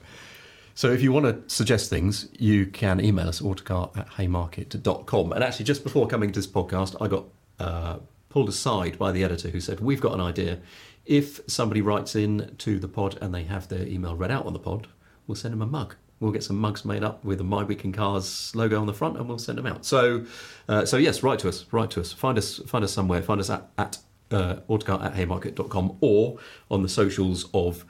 So 0.74 0.90
if 0.90 1.02
you 1.02 1.12
want 1.12 1.26
to 1.26 1.54
suggest 1.54 1.90
things, 1.90 2.28
you 2.38 2.64
can 2.64 3.04
email 3.04 3.28
us 3.28 3.42
autocar 3.42 3.90
at 3.96 4.08
haymarket.com. 4.10 5.32
And 5.32 5.44
actually, 5.44 5.66
just 5.66 5.84
before 5.84 6.06
coming 6.06 6.32
to 6.32 6.38
this 6.38 6.46
podcast, 6.46 6.96
I 7.00 7.08
got 7.08 7.24
uh, 7.58 7.98
pulled 8.30 8.48
aside 8.48 8.98
by 8.98 9.12
the 9.12 9.22
editor 9.22 9.50
who 9.50 9.60
said, 9.60 9.80
We've 9.80 10.00
got 10.00 10.14
an 10.14 10.20
idea. 10.20 10.58
If 11.04 11.40
somebody 11.46 11.82
writes 11.82 12.14
in 12.14 12.54
to 12.58 12.78
the 12.78 12.88
pod 12.88 13.18
and 13.20 13.34
they 13.34 13.42
have 13.44 13.68
their 13.68 13.86
email 13.86 14.16
read 14.16 14.30
out 14.30 14.46
on 14.46 14.52
the 14.52 14.58
pod, 14.58 14.86
we'll 15.26 15.34
send 15.34 15.52
them 15.52 15.62
a 15.62 15.66
mug. 15.66 15.96
We'll 16.20 16.32
get 16.32 16.44
some 16.44 16.58
mugs 16.58 16.84
made 16.84 17.02
up 17.02 17.24
with 17.24 17.40
a 17.40 17.44
My 17.44 17.64
Week 17.64 17.82
in 17.82 17.92
Cars 17.92 18.54
logo 18.54 18.78
on 18.78 18.86
the 18.86 18.92
front, 18.92 19.16
and 19.16 19.26
we'll 19.26 19.38
send 19.38 19.56
them 19.56 19.66
out. 19.66 19.86
So, 19.86 20.26
uh, 20.68 20.84
so 20.84 20.98
yes, 20.98 21.22
write 21.22 21.38
to 21.40 21.48
us. 21.48 21.64
Write 21.72 21.90
to 21.92 22.00
us. 22.00 22.12
Find 22.12 22.36
us. 22.36 22.58
Find 22.66 22.84
us 22.84 22.92
somewhere. 22.92 23.22
Find 23.22 23.40
us 23.40 23.48
at, 23.48 23.70
at 23.78 23.98
uh, 24.30 24.56
autocar 24.68 25.02
at 25.02 25.14
haymarket.com 25.14 25.96
or 26.00 26.38
on 26.70 26.82
the 26.82 26.88
socials 26.88 27.48
of 27.54 27.84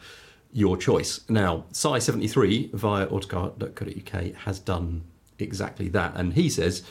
your 0.53 0.77
choice. 0.77 1.21
Now, 1.29 1.65
Sai73 1.73 2.73
via 2.73 3.07
autocar.co.uk 3.07 4.35
has 4.35 4.59
done 4.59 5.03
exactly 5.39 5.89
that. 5.89 6.13
And 6.17 6.35
he 6.35 6.49
says, 6.49 6.83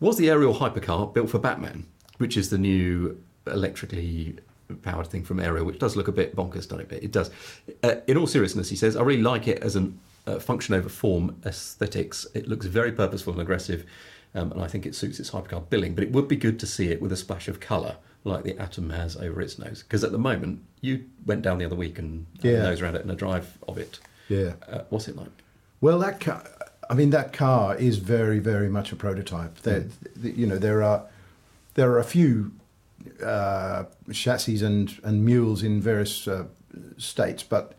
Was 0.00 0.18
the 0.18 0.30
Ariel 0.30 0.54
hypercar 0.54 1.12
built 1.12 1.30
for 1.30 1.38
Batman, 1.38 1.86
which 2.18 2.36
is 2.36 2.50
the 2.50 2.58
new 2.58 3.18
electrically 3.46 4.36
powered 4.82 5.08
thing 5.08 5.24
from 5.24 5.40
Ariel, 5.40 5.64
which 5.64 5.78
does 5.78 5.96
look 5.96 6.08
a 6.08 6.12
bit 6.12 6.34
bonkers, 6.34 6.68
doesn't 6.68 6.80
it? 6.80 6.88
But 6.88 7.02
It 7.02 7.12
does. 7.12 7.30
Uh, 7.82 7.96
in 8.06 8.16
all 8.16 8.26
seriousness, 8.26 8.70
he 8.70 8.76
says, 8.76 8.96
I 8.96 9.02
really 9.02 9.22
like 9.22 9.48
it 9.48 9.62
as 9.62 9.76
an 9.76 9.98
uh, 10.26 10.38
function 10.38 10.74
over 10.74 10.88
form 10.88 11.40
aesthetics. 11.44 12.26
It 12.34 12.48
looks 12.48 12.66
very 12.66 12.92
purposeful 12.92 13.32
and 13.32 13.42
aggressive. 13.42 13.84
Um, 14.34 14.50
and 14.52 14.62
I 14.62 14.66
think 14.66 14.86
it 14.86 14.94
suits 14.94 15.20
its 15.20 15.30
hypercar 15.30 15.68
billing, 15.68 15.94
but 15.94 16.04
it 16.04 16.12
would 16.12 16.26
be 16.26 16.36
good 16.36 16.58
to 16.60 16.66
see 16.66 16.88
it 16.88 17.02
with 17.02 17.12
a 17.12 17.16
splash 17.16 17.48
of 17.48 17.60
colour 17.60 17.96
like 18.24 18.44
the 18.44 18.56
Atom 18.58 18.88
has 18.90 19.14
over 19.16 19.42
its 19.42 19.58
nose. 19.58 19.82
Because 19.82 20.02
at 20.04 20.12
the 20.12 20.18
moment, 20.18 20.60
you 20.80 21.04
went 21.26 21.42
down 21.42 21.58
the 21.58 21.66
other 21.66 21.76
week 21.76 21.98
and 21.98 22.24
Yeah. 22.40 22.62
nose 22.62 22.80
around 22.80 22.94
it 22.94 23.02
and 23.02 23.10
a 23.10 23.14
drive 23.14 23.58
of 23.68 23.76
it. 23.76 23.98
Yeah. 24.28 24.54
Uh, 24.66 24.82
what's 24.88 25.06
it 25.08 25.16
like? 25.16 25.28
Well, 25.82 25.98
that 25.98 26.20
car, 26.20 26.44
I 26.88 26.94
mean, 26.94 27.10
that 27.10 27.32
car 27.34 27.76
is 27.76 27.98
very, 27.98 28.38
very 28.38 28.70
much 28.70 28.90
a 28.92 28.96
prototype. 28.96 29.58
There, 29.62 29.86
th- 30.22 30.34
you 30.36 30.46
know, 30.46 30.56
there 30.56 30.82
are 30.82 31.04
there 31.74 31.90
are 31.90 31.98
a 31.98 32.04
few 32.04 32.52
uh, 33.22 33.84
chassis 34.12 34.64
and 34.64 34.98
and 35.02 35.24
mules 35.24 35.62
in 35.62 35.80
various 35.80 36.26
uh, 36.28 36.44
states, 36.96 37.42
but 37.42 37.74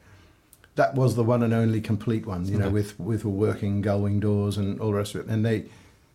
that 0.76 0.96
was 0.96 1.16
the 1.16 1.24
one 1.24 1.44
and 1.44 1.54
only 1.54 1.82
complete 1.82 2.26
one. 2.26 2.46
You 2.46 2.58
know, 2.58 2.66
Okay. 2.66 2.74
with 2.74 3.00
with 3.00 3.26
working 3.26 3.82
gullwing 3.84 4.20
doors 4.20 4.58
and 4.58 4.80
all 4.80 4.88
the 4.92 4.98
rest 4.98 5.16
of 5.16 5.22
it. 5.22 5.28
And 5.32 5.46
they, 5.46 5.66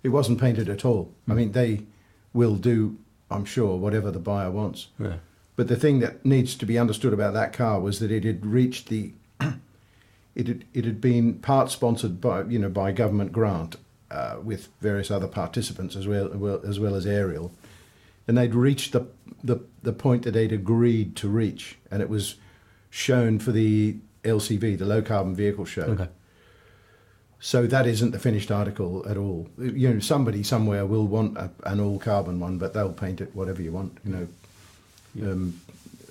it 0.03 0.09
wasn't 0.11 0.41
painted 0.41 0.69
at 0.69 0.85
all. 0.85 1.13
I 1.29 1.35
mean, 1.35 1.53
they 1.53 1.83
will 2.33 2.57
do, 2.57 2.97
I'm 3.31 3.45
sure, 3.45 3.77
whatever 3.77 4.11
the 4.11 4.19
buyer 4.19 4.51
wants. 4.51 4.89
Yeah. 4.99 5.17
But 5.57 5.69
the 5.69 5.77
thing 5.77 5.99
that 6.01 6.25
needs 6.25 6.55
to 6.57 6.67
be 6.67 6.79
understood 6.79 7.13
about 7.13 7.35
that 7.35 7.53
car 7.53 7.81
was 7.81 7.99
that 7.99 8.11
it 8.13 8.25
had 8.25 8.47
reached 8.47 8.89
the 8.89 9.13
it 10.35 10.47
had, 10.47 10.65
it 10.73 10.85
had 10.85 11.01
been 11.01 11.35
part 11.35 11.71
sponsored 11.71 12.21
by 12.21 12.43
you 12.45 12.59
know 12.59 12.69
by 12.69 12.93
government 12.93 13.33
grant 13.33 13.77
uh, 14.11 14.37
with 14.43 14.69
various 14.81 15.11
other 15.11 15.27
participants 15.27 15.97
as 15.97 16.07
well, 16.07 16.29
well 16.31 16.61
as 16.67 16.79
well 16.81 16.95
as 16.95 17.07
Ariel, 17.07 17.53
and 18.27 18.39
they'd 18.39 18.55
reached 18.55 18.93
the, 18.93 19.07
the 19.43 19.59
the 19.83 19.93
point 19.93 20.23
that 20.23 20.33
they'd 20.33 20.53
agreed 20.53 21.15
to 21.17 21.29
reach, 21.29 21.77
and 21.91 22.03
it 22.03 22.09
was 22.09 22.37
shown 22.91 23.39
for 23.39 23.53
the 23.53 23.97
LCV, 24.29 24.79
the 24.79 24.85
low 24.85 25.03
carbon 25.03 25.35
vehicle 25.35 25.65
show. 25.65 25.83
Okay. 25.83 26.09
So 27.41 27.67
that 27.67 27.87
isn't 27.87 28.11
the 28.11 28.19
finished 28.19 28.51
article 28.51 29.07
at 29.09 29.17
all. 29.17 29.49
You 29.59 29.95
know, 29.95 30.01
somebody 30.01 30.43
somewhere 30.43 30.85
will 30.87 31.07
want 31.07 31.37
a, 31.39 31.51
an 31.65 31.79
all 31.81 31.99
carbon 31.99 32.41
one, 32.41 32.59
but 32.59 32.75
they'll 32.75 32.93
paint 32.93 33.21
it 33.21 33.35
whatever 33.35 33.63
you 33.63 33.71
want. 33.71 33.99
You 34.05 34.13
know, 34.13 35.31
um, 35.31 35.61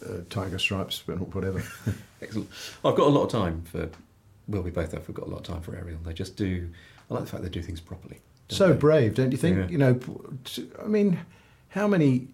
uh, 0.05 0.19
tiger 0.29 0.57
stripes, 0.57 1.05
whatever. 1.07 1.63
Excellent. 2.21 2.49
I've 2.83 2.95
got 2.95 3.07
a 3.07 3.09
lot 3.09 3.23
of 3.23 3.31
time 3.31 3.63
for. 3.63 3.89
Well, 4.47 4.61
we 4.61 4.71
both 4.71 4.93
have. 4.93 5.07
We've 5.07 5.15
got 5.15 5.27
a 5.27 5.29
lot 5.29 5.39
of 5.39 5.43
time 5.43 5.61
for 5.61 5.75
Ariel. 5.75 5.99
They 6.05 6.13
just 6.13 6.37
do. 6.37 6.69
I 7.09 7.13
like 7.13 7.25
the 7.25 7.29
fact 7.29 7.43
they 7.43 7.49
do 7.49 7.61
things 7.61 7.81
properly. 7.81 8.19
so 8.47 8.69
they? 8.69 8.77
brave, 8.77 9.15
don't 9.15 9.31
you 9.31 9.37
think? 9.37 9.57
Yeah. 9.57 9.67
You 9.67 9.77
know, 9.77 9.99
I 10.81 10.87
mean, 10.87 11.19
how 11.69 11.87
many, 11.87 12.27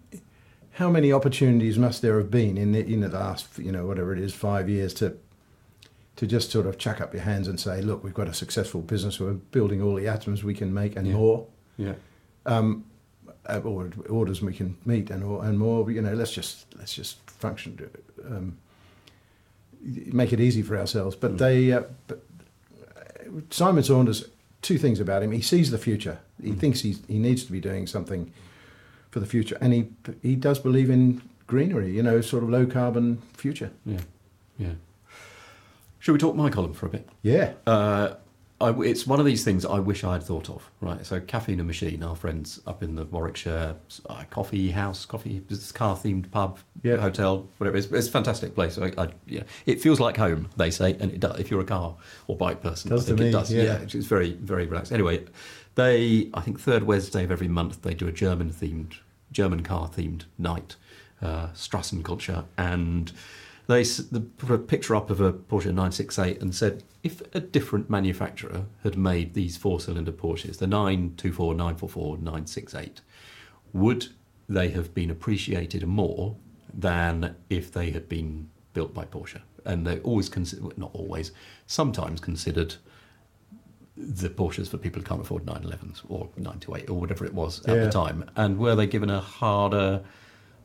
how 0.72 0.88
many 0.88 1.12
opportunities 1.12 1.78
must 1.78 2.02
there 2.02 2.18
have 2.18 2.30
been 2.30 2.56
in 2.56 2.72
the 2.72 2.84
in 2.84 3.00
the 3.00 3.08
last, 3.08 3.58
you 3.58 3.72
know, 3.72 3.86
whatever 3.86 4.12
it 4.12 4.20
is, 4.20 4.32
five 4.32 4.68
years 4.68 4.94
to, 4.94 5.16
to 6.16 6.26
just 6.26 6.50
sort 6.50 6.66
of 6.66 6.78
chuck 6.78 7.00
up 7.00 7.12
your 7.12 7.22
hands 7.22 7.48
and 7.48 7.58
say, 7.58 7.80
look, 7.82 8.04
we've 8.04 8.14
got 8.14 8.28
a 8.28 8.34
successful 8.34 8.80
business. 8.80 9.18
We're 9.18 9.32
building 9.32 9.82
all 9.82 9.94
the 9.96 10.06
atoms 10.08 10.44
we 10.44 10.54
can 10.54 10.72
make 10.72 10.94
and 10.96 11.06
Yeah. 11.06 11.14
more, 11.14 11.46
Yeah. 11.76 11.94
uh, 12.46 13.60
or 13.64 13.90
orders 14.08 14.40
we 14.40 14.52
can 14.54 14.76
meet 14.86 15.10
and 15.10 15.22
and 15.42 15.58
more. 15.58 15.90
You 15.90 16.02
know, 16.02 16.14
let's 16.14 16.32
just 16.32 16.66
let's 16.78 16.94
just 16.94 17.18
function, 17.30 17.78
um, 18.28 18.56
make 20.12 20.32
it 20.32 20.40
easy 20.40 20.62
for 20.62 20.78
ourselves. 20.78 21.16
But 21.16 21.38
they, 21.38 21.72
uh, 21.72 21.82
but 22.06 22.22
Simon 23.50 23.82
Saunders, 23.82 24.28
two 24.62 24.78
things 24.78 25.00
about 25.00 25.22
him. 25.22 25.32
He 25.32 25.42
sees 25.42 25.70
the 25.70 25.78
future. 25.78 26.18
He 26.42 26.52
thinks 26.52 26.80
he's, 26.80 27.00
he 27.08 27.18
needs 27.18 27.44
to 27.44 27.52
be 27.52 27.60
doing 27.60 27.86
something 27.86 28.32
for 29.10 29.20
the 29.20 29.26
future, 29.26 29.56
and 29.60 29.72
he 29.72 29.88
he 30.22 30.36
does 30.36 30.58
believe 30.58 30.90
in 30.90 31.20
greenery, 31.46 31.90
you 31.90 32.02
know, 32.02 32.20
sort 32.20 32.42
of 32.42 32.48
low 32.50 32.66
carbon 32.66 33.18
future. 33.36 33.70
Yeah, 33.84 34.00
yeah. 34.58 34.72
Should 36.04 36.12
we 36.12 36.18
talk 36.18 36.36
my 36.36 36.50
column 36.50 36.74
for 36.74 36.84
a 36.84 36.90
bit? 36.90 37.08
Yeah. 37.22 37.54
Uh, 37.66 38.16
I, 38.60 38.72
it's 38.82 39.06
one 39.06 39.20
of 39.20 39.24
these 39.24 39.42
things 39.42 39.64
I 39.64 39.78
wish 39.78 40.04
I 40.04 40.12
had 40.12 40.22
thought 40.22 40.50
of. 40.50 40.70
Right, 40.82 41.04
so 41.06 41.18
Caffeine 41.18 41.60
and 41.60 41.66
Machine, 41.66 42.02
our 42.02 42.14
friends 42.14 42.60
up 42.66 42.82
in 42.82 42.94
the 42.94 43.06
Warwickshire 43.06 43.74
uh, 44.10 44.24
coffee 44.28 44.70
house, 44.70 45.06
coffee 45.06 45.40
car 45.72 45.96
themed 45.96 46.30
pub, 46.30 46.58
Yeah. 46.82 46.98
hotel, 46.98 47.48
whatever. 47.56 47.78
It's, 47.78 47.86
it's 47.86 48.08
a 48.08 48.10
fantastic 48.10 48.54
place. 48.54 48.76
I, 48.76 48.92
I, 48.98 49.08
yeah, 49.26 49.44
it 49.64 49.80
feels 49.80 49.98
like 49.98 50.18
home, 50.18 50.50
they 50.58 50.70
say, 50.70 50.92
and 51.00 51.10
it 51.10 51.20
does. 51.20 51.40
If 51.40 51.50
you're 51.50 51.62
a 51.62 51.64
car 51.64 51.96
or 52.26 52.36
bike 52.36 52.60
person, 52.62 52.90
Does 52.90 53.04
I 53.04 53.06
think 53.06 53.16
to 53.20 53.22
it 53.22 53.26
me, 53.28 53.32
does. 53.32 53.50
yeah. 53.50 53.78
it's 53.80 53.94
very 53.94 54.32
very 54.34 54.66
relaxed. 54.66 54.92
Anyway, 54.92 55.24
they 55.74 56.28
I 56.34 56.42
think 56.42 56.60
third 56.60 56.82
Wednesday 56.82 57.24
of 57.24 57.30
every 57.32 57.48
month 57.48 57.80
they 57.80 57.94
do 57.94 58.06
a 58.08 58.12
German 58.12 58.50
themed 58.52 58.98
German 59.32 59.62
car 59.62 59.88
themed 59.88 60.24
night, 60.36 60.76
uh, 61.22 61.46
Strassenkultur, 61.54 62.44
and 62.58 63.10
they 63.66 63.82
the, 63.82 64.20
put 64.20 64.50
a 64.50 64.58
picture 64.58 64.94
up 64.94 65.10
of 65.10 65.20
a 65.20 65.32
Porsche 65.32 65.66
968 65.66 66.40
and 66.40 66.54
said 66.54 66.82
if 67.02 67.22
a 67.34 67.40
different 67.40 67.88
manufacturer 67.88 68.66
had 68.82 68.96
made 68.96 69.34
these 69.34 69.56
four 69.56 69.80
cylinder 69.80 70.12
Porsches, 70.12 70.58
the 70.58 70.66
924, 70.66 71.54
944, 71.54 72.16
968, 72.18 73.00
would 73.72 74.08
they 74.48 74.68
have 74.70 74.94
been 74.94 75.10
appreciated 75.10 75.86
more 75.86 76.36
than 76.72 77.36
if 77.48 77.72
they 77.72 77.90
had 77.90 78.08
been 78.08 78.50
built 78.74 78.92
by 78.92 79.04
Porsche? 79.04 79.40
And 79.64 79.86
they're 79.86 80.00
always 80.00 80.28
consider, 80.28 80.62
not 80.76 80.90
always, 80.92 81.32
sometimes 81.66 82.20
considered 82.20 82.74
the 83.96 84.28
Porsches 84.28 84.68
for 84.68 84.76
people 84.76 85.00
who 85.00 85.06
can't 85.06 85.20
afford 85.20 85.46
911s 85.46 86.02
or 86.08 86.28
928 86.36 86.90
or 86.90 87.00
whatever 87.00 87.24
it 87.24 87.32
was 87.32 87.64
at 87.66 87.76
Yeah. 87.76 87.84
the 87.84 87.90
time. 87.90 88.28
And 88.36 88.58
were 88.58 88.74
they 88.74 88.86
given 88.86 89.08
a 89.08 89.20
harder, 89.20 90.02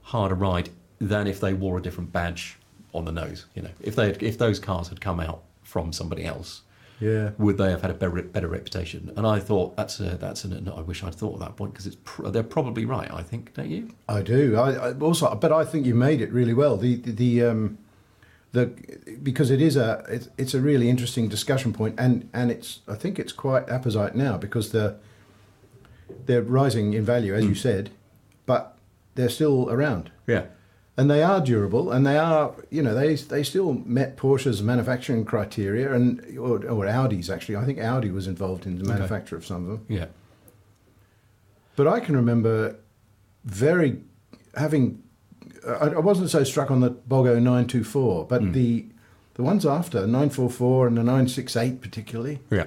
harder 0.02 0.36
ride 0.36 0.70
than 1.00 1.28
if 1.28 1.40
they 1.40 1.54
wore 1.54 1.78
a 1.78 1.82
different 1.82 2.12
badge 2.12 2.58
on 2.94 3.06
the 3.06 3.12
nose? 3.12 3.46
You 3.56 3.64
know, 3.64 3.70
if 3.82 3.96
they 3.96 4.08
had, 4.08 4.24
if 4.24 4.38
those 4.38 4.60
cars 4.60 4.88
had 4.90 5.02
come 5.02 5.20
out 5.20 5.44
from 5.64 5.94
somebody 5.94 6.26
else, 6.26 6.62
Yeah. 7.00 7.32
would 7.38 7.58
they 7.58 7.70
have 7.70 7.82
had 7.82 7.92
a 7.92 7.94
better, 7.94 8.22
better 8.24 8.48
reputation? 8.48 9.12
And 9.16 9.26
I 9.28 9.40
thought 9.40 9.76
that's 9.78 10.00
a, 10.00 10.18
that's 10.18 10.44
an, 10.44 10.68
I 10.76 10.82
wish 10.82 11.04
I'd 11.04 11.16
thought 11.16 11.36
at 11.36 11.40
that 11.42 11.56
point 11.56 11.74
because 11.74 11.86
it's 11.88 11.98
pr- 12.04 12.28
they're 12.30 12.44
probably 12.44 12.86
right. 12.86 13.12
I 13.12 13.22
think, 13.24 13.54
don't 13.54 13.70
you? 13.70 13.90
I 14.08 14.22
do. 14.22 14.56
I, 14.58 14.90
I 14.90 14.94
also, 14.94 15.34
but 15.36 15.52
I 15.52 15.64
think 15.66 15.86
you 15.86 15.96
made 15.96 16.22
it 16.22 16.32
really 16.32 16.54
well. 16.54 16.76
The 16.78 16.96
the, 16.96 17.12
the 17.12 17.44
um, 17.46 17.78
the 18.52 18.66
because 19.22 19.52
it 19.52 19.62
is 19.62 19.76
a 19.78 20.04
it's, 20.10 20.28
it's 20.38 20.54
a 20.56 20.60
really 20.60 20.90
interesting 20.90 21.30
discussion 21.30 21.72
point, 21.74 21.96
and 22.00 22.28
and 22.34 22.50
it's 22.52 22.80
I 22.88 22.96
think 22.96 23.20
it's 23.20 23.32
quite 23.32 23.70
apposite 23.70 24.16
now 24.16 24.38
because 24.38 24.72
the 24.72 24.96
they're 26.26 26.42
rising 26.42 26.94
in 26.94 27.06
value 27.06 27.36
as 27.36 27.46
you 27.46 27.54
said, 27.56 27.92
but 28.48 28.76
they're 29.16 29.30
still 29.30 29.70
around. 29.70 30.10
Yeah. 30.28 30.46
And 31.00 31.10
they 31.10 31.24
are 31.24 31.40
durable, 31.40 31.94
and 31.94 32.06
they 32.06 32.18
are, 32.18 32.54
you 32.70 32.84
know, 32.84 32.94
they 32.94 33.16
they 33.16 33.42
still 33.42 33.72
met 33.86 34.18
Porsche's 34.18 34.62
manufacturing 34.62 35.24
criteria, 35.24 35.94
and 35.94 36.38
or, 36.38 36.66
or 36.68 36.86
Audi's 36.86 37.30
actually. 37.30 37.56
I 37.56 37.64
think 37.64 37.80
Audi 37.80 38.12
was 38.12 38.28
involved 38.28 38.66
in 38.66 38.78
the 38.80 38.84
manufacture 38.84 39.38
of 39.38 39.46
some 39.46 39.64
of 39.64 39.68
them. 39.70 39.86
Yeah. 39.88 40.08
But 41.78 41.88
I 41.88 42.02
can 42.02 42.18
remember 42.18 42.76
very 43.46 44.02
having. 44.56 45.02
I, 45.66 45.88
I 45.88 46.00
wasn't 46.00 46.32
so 46.32 46.44
struck 46.44 46.70
on 46.70 46.82
the 46.82 46.92
Bogo 46.92 47.36
924, 47.36 48.26
but 48.26 48.42
hmm. 48.42 48.52
the 48.52 48.86
the 49.36 49.44
ones 49.44 49.66
after 49.66 50.02
944 50.02 50.88
and 50.88 50.98
the 50.98 51.04
968 51.04 51.80
particularly 51.80 52.42
Yeah. 52.52 52.66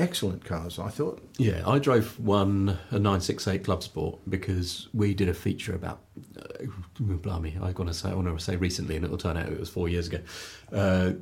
Excellent 0.00 0.44
cars. 0.44 0.78
I 0.78 0.88
thought. 0.88 1.22
Yeah, 1.38 1.62
I 1.66 1.78
drove 1.78 2.18
one 2.18 2.78
a 2.90 2.98
968 2.98 3.64
Club 3.64 3.82
Sport 3.82 4.18
because 4.28 4.88
we 4.92 5.14
did 5.14 5.28
a 5.28 5.34
feature 5.34 5.74
about. 5.74 6.00
Uh, 6.36 6.66
blimey, 6.98 7.56
I 7.60 7.72
want 7.72 7.88
to 7.88 7.94
say 7.94 8.10
I 8.10 8.14
want 8.14 8.28
to 8.28 8.38
say 8.44 8.56
recently, 8.56 8.96
and 8.96 9.04
it'll 9.04 9.18
turn 9.18 9.36
out 9.36 9.48
it 9.48 9.58
was 9.58 9.70
four 9.70 9.88
years 9.88 10.08
ago. 10.08 10.18
Uh, 10.72 11.12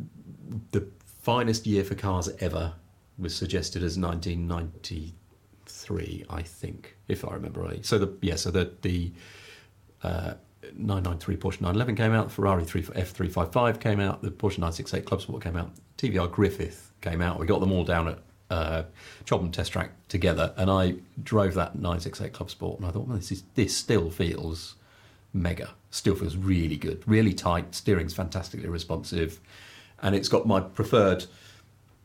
the 0.72 0.88
finest 1.04 1.66
year 1.66 1.84
for 1.84 1.94
cars 1.94 2.28
ever 2.40 2.72
was 3.18 3.34
suggested 3.34 3.82
as 3.82 3.98
1993, 3.98 6.24
I 6.30 6.42
think, 6.42 6.96
if 7.08 7.24
I 7.24 7.34
remember 7.34 7.60
right. 7.60 7.84
So 7.84 7.98
the 7.98 8.16
yeah, 8.22 8.36
so 8.36 8.50
the 8.50 8.72
the 8.82 9.12
uh, 10.02 10.34
993 10.74 11.36
Porsche 11.36 11.60
911 11.60 11.96
came 11.96 12.12
out, 12.12 12.30
Ferrari 12.30 12.64
3, 12.64 12.82
F355 12.82 13.80
came 13.80 14.00
out, 14.00 14.22
the 14.22 14.30
Porsche 14.30 14.58
968 14.58 15.04
Club 15.04 15.22
Sport 15.22 15.42
came 15.42 15.56
out, 15.56 15.72
TVR 15.96 16.30
Griffith 16.30 16.92
came 17.00 17.20
out. 17.20 17.38
We 17.38 17.46
got 17.46 17.60
them 17.60 17.72
all 17.72 17.84
down 17.84 18.08
at 18.08 18.18
uh, 18.50 18.82
Chobham 19.24 19.50
Test 19.52 19.72
Track 19.72 19.90
together, 20.08 20.52
and 20.56 20.70
I 20.70 20.94
drove 21.22 21.54
that 21.54 21.74
968 21.76 22.32
Club 22.32 22.50
Sport, 22.50 22.78
and 22.80 22.88
I 22.88 22.90
thought, 22.92 23.06
well, 23.06 23.16
this 23.16 23.30
is 23.32 23.42
this 23.54 23.76
still 23.76 24.10
feels 24.10 24.74
mega, 25.32 25.70
still 25.90 26.14
feels 26.14 26.36
really 26.36 26.76
good, 26.76 27.02
really 27.06 27.34
tight. 27.34 27.74
Steering's 27.74 28.14
fantastically 28.14 28.68
responsive, 28.68 29.40
and 30.02 30.14
it's 30.14 30.28
got 30.28 30.46
my 30.46 30.60
preferred 30.60 31.26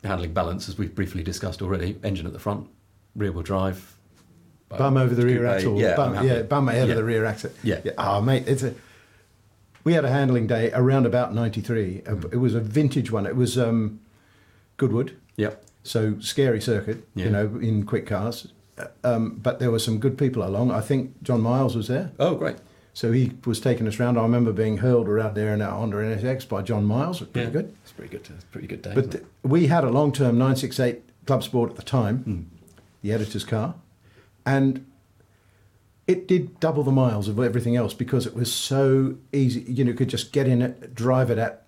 handling 0.03 0.33
balance, 0.33 0.67
as 0.67 0.77
we've 0.77 0.93
briefly 0.93 1.23
discussed 1.23 1.61
already. 1.61 1.97
Engine 2.03 2.25
at 2.27 2.33
the 2.33 2.39
front, 2.39 2.67
rear 3.15 3.31
wheel 3.31 3.43
drive. 3.43 3.95
Bum 4.69 4.97
over 4.97 5.13
the 5.13 5.23
rear 5.25 5.45
axle. 5.45 5.79
Yeah, 5.79 5.95
bum, 5.95 6.25
yeah, 6.27 6.41
bum 6.41 6.67
ahead 6.67 6.87
Yeah. 6.87 6.93
of 6.93 6.97
the 6.97 7.03
rear 7.03 7.25
axle. 7.25 7.51
Yeah. 7.61 7.79
Oh, 7.97 8.21
mate, 8.21 8.47
it's 8.47 8.63
a. 8.63 8.73
We 9.83 9.93
had 9.93 10.03
a 10.05 10.09
handling 10.09 10.47
day 10.47 10.71
around 10.73 11.05
about 11.05 11.33
'93. 11.33 12.01
Mm. 12.05 12.33
It 12.33 12.37
was 12.37 12.55
a 12.55 12.59
vintage 12.59 13.11
one. 13.11 13.25
It 13.27 13.35
was 13.35 13.57
um, 13.57 13.99
Goodwood, 14.77 15.15
Yep. 15.37 15.63
So 15.83 16.19
scary 16.19 16.61
circuit. 16.61 17.07
Yeah. 17.15 17.25
You 17.25 17.31
know, 17.31 17.45
in 17.61 17.85
quick 17.85 18.07
cars. 18.07 18.47
Um, 19.03 19.35
but 19.35 19.59
there 19.59 19.69
were 19.69 19.79
some 19.79 19.99
good 19.99 20.17
people 20.17 20.43
along. 20.43 20.71
I 20.71 20.81
think 20.81 21.21
John 21.21 21.41
Miles 21.41 21.75
was 21.75 21.87
there. 21.87 22.11
Oh, 22.19 22.35
great. 22.35 22.57
So 22.95 23.11
he 23.11 23.31
was 23.45 23.59
taking 23.59 23.87
us 23.87 23.99
round. 23.99 24.17
I 24.17 24.23
remember 24.23 24.51
being 24.51 24.77
hurled 24.77 25.07
around 25.07 25.35
there 25.35 25.53
in 25.53 25.61
our 25.61 25.71
Honda 25.71 25.97
NSX 25.97 26.47
by 26.47 26.61
John 26.61 26.85
Miles. 26.85 27.17
It 27.17 27.25
was 27.25 27.29
pretty 27.31 27.47
yeah. 27.47 27.51
good. 27.61 27.75
It's 27.83 27.91
pretty 27.91 28.11
good. 28.11 28.27
It's 28.35 28.43
pretty 28.45 28.67
good 28.67 28.81
day. 28.81 28.93
But 28.95 29.11
th- 29.11 29.23
we 29.43 29.67
had 29.67 29.83
a 29.83 29.89
long 29.89 30.11
term 30.11 30.37
968 30.37 31.01
Club 31.25 31.43
Sport 31.43 31.71
at 31.71 31.75
the 31.75 31.83
time, 31.83 32.17
Hmm. 32.19 32.41
the 33.01 33.13
editor's 33.13 33.45
car, 33.45 33.75
and 34.45 34.85
it 36.05 36.27
did 36.27 36.59
double 36.59 36.83
the 36.83 36.91
miles 36.91 37.27
of 37.27 37.39
everything 37.39 37.75
else 37.75 37.93
because 37.93 38.25
it 38.27 38.35
was 38.35 38.51
so 38.51 39.15
easy. 39.31 39.61
You 39.61 39.85
know, 39.85 39.91
you 39.91 39.97
could 39.97 40.09
just 40.09 40.31
get 40.31 40.47
in 40.47 40.61
it, 40.61 40.93
drive 40.93 41.29
it 41.31 41.37
at, 41.37 41.65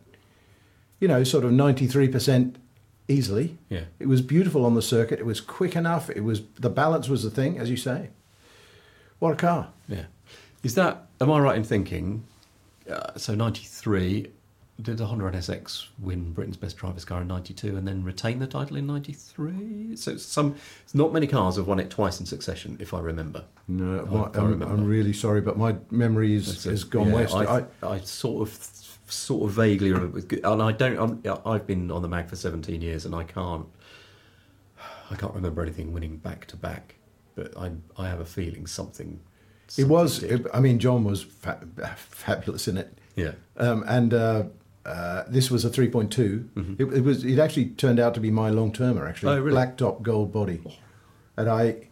you 0.99 1.07
know, 1.07 1.23
sort 1.23 1.45
of 1.45 1.51
93% 1.51 2.55
easily. 3.07 3.57
Yeah. 3.69 3.85
It 3.99 4.07
was 4.07 4.21
beautiful 4.21 4.65
on 4.65 4.75
the 4.75 4.81
circuit. 4.81 5.19
It 5.19 5.25
was 5.25 5.41
quick 5.41 5.75
enough. 5.75 6.09
It 6.09 6.23
was 6.23 6.41
the 6.59 6.69
balance 6.69 7.07
was 7.09 7.23
the 7.23 7.29
thing, 7.29 7.57
as 7.59 7.69
you 7.69 7.77
say. 7.77 8.09
What 9.19 9.31
a 9.33 9.35
car! 9.35 9.69
Yeah. 9.87 10.05
Is 10.63 10.75
that, 10.75 11.05
am 11.21 11.31
I 11.31 11.39
right 11.39 11.55
in 11.57 11.63
thinking, 11.63 12.23
uh, 12.89 13.17
so 13.17 13.33
93, 13.35 14.27
did 14.81 14.97
the 14.97 15.05
Honda 15.05 15.25
NSX 15.25 15.87
win 15.99 16.33
Britain's 16.33 16.57
Best 16.57 16.75
Driver's 16.77 17.05
Car 17.05 17.21
in 17.21 17.27
92 17.27 17.77
and 17.77 17.87
then 17.87 18.03
retain 18.03 18.39
the 18.39 18.47
title 18.47 18.75
in 18.75 18.85
93? 18.87 19.95
So 19.95 20.17
some, 20.17 20.55
it's 20.83 20.93
not 20.95 21.13
many 21.13 21.27
cars 21.27 21.55
have 21.55 21.67
won 21.67 21.79
it 21.79 21.89
twice 21.89 22.19
in 22.19 22.25
succession, 22.25 22.77
if 22.81 22.93
I 22.93 22.99
remember. 22.99 23.45
No, 23.67 24.01
I- 24.01 24.09
my- 24.09 24.23
I 24.23 24.43
I'm, 24.43 24.49
remember. 24.51 24.73
I'm 24.73 24.85
really 24.85 25.13
sorry, 25.13 25.39
but 25.39 25.57
my 25.57 25.75
memory 25.91 26.33
is, 26.35 26.63
has 26.65 26.83
gone 26.83 27.07
Yeah, 27.09 27.13
west. 27.13 27.35
I, 27.35 27.59
I, 27.83 27.87
I 27.95 27.99
sort 27.99 28.49
of, 28.49 28.53
sort 29.07 29.49
of 29.49 29.55
vaguely 29.55 29.91
remember, 29.91 30.19
and 30.43 30.61
I 30.61 30.71
don't. 30.71 30.97
I'm, 31.25 31.39
I've 31.45 31.65
been 31.67 31.91
on 31.91 32.01
the 32.01 32.07
mag 32.07 32.27
for 32.27 32.35
17 32.35 32.81
years, 32.81 33.05
and 33.05 33.13
I 33.15 33.23
can't, 33.23 33.65
I 35.11 35.15
can't 35.15 35.33
remember 35.33 35.61
anything 35.61 35.93
winning 35.93 36.17
back 36.17 36.45
to 36.47 36.57
back. 36.57 36.95
But 37.35 37.55
I, 37.57 37.71
I 37.97 38.07
have 38.07 38.19
a 38.19 38.25
feeling 38.25 38.65
something. 38.67 39.19
It 39.77 39.85
was. 39.87 40.23
It, 40.23 40.45
I 40.53 40.59
mean, 40.59 40.79
John 40.79 41.03
was 41.03 41.23
fa- 41.23 41.65
fabulous 41.97 42.67
in 42.67 42.77
it. 42.77 42.97
yeah. 43.15 43.31
Um, 43.57 43.83
and 43.87 44.13
uh, 44.13 44.43
uh, 44.85 45.23
this 45.27 45.49
was 45.49 45.65
a 45.65 45.69
3.2. 45.69 46.79
It, 46.79 46.83
it 46.97 47.01
was. 47.01 47.23
It 47.25 47.39
actually 47.39 47.67
turned 47.69 47.99
out 47.99 48.13
to 48.13 48.19
be 48.19 48.31
my 48.31 48.49
long 48.49 48.71
termer. 48.71 49.07
Actually, 49.07 49.31
Mm-hmm. 49.33 49.39
Oh, 49.41 49.43
really? 49.43 49.55
black 49.55 49.77
top 49.77 50.01
gold 50.03 50.31
body, 50.31 50.61
and 51.37 51.49
I. 51.49 51.87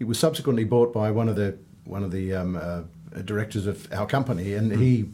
It 0.00 0.04
was 0.08 0.18
subsequently 0.18 0.64
bought 0.64 0.92
by 0.92 1.10
one 1.12 1.28
of 1.28 1.36
the 1.36 1.56
one 1.84 2.02
of 2.02 2.10
the 2.10 2.34
um, 2.34 2.56
uh, 2.56 2.82
directors 3.24 3.66
of 3.66 3.90
our 3.92 4.06
company, 4.06 4.54
and 4.54 4.72
he, 4.72 5.08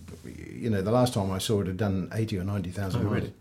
you 0.55 0.71
know, 0.71 0.83
the 0.83 0.90
last 0.93 1.14
time 1.14 1.31
I 1.31 1.38
saw 1.38 1.61
it 1.61 1.66
had 1.66 1.77
done 1.77 2.09
eighty 2.12 2.38
or 2.38 2.45
ninety 2.45 2.71
thousand 2.71 3.01
Oh, 3.03 3.05
miles, 3.05 3.14
really? 3.16 3.33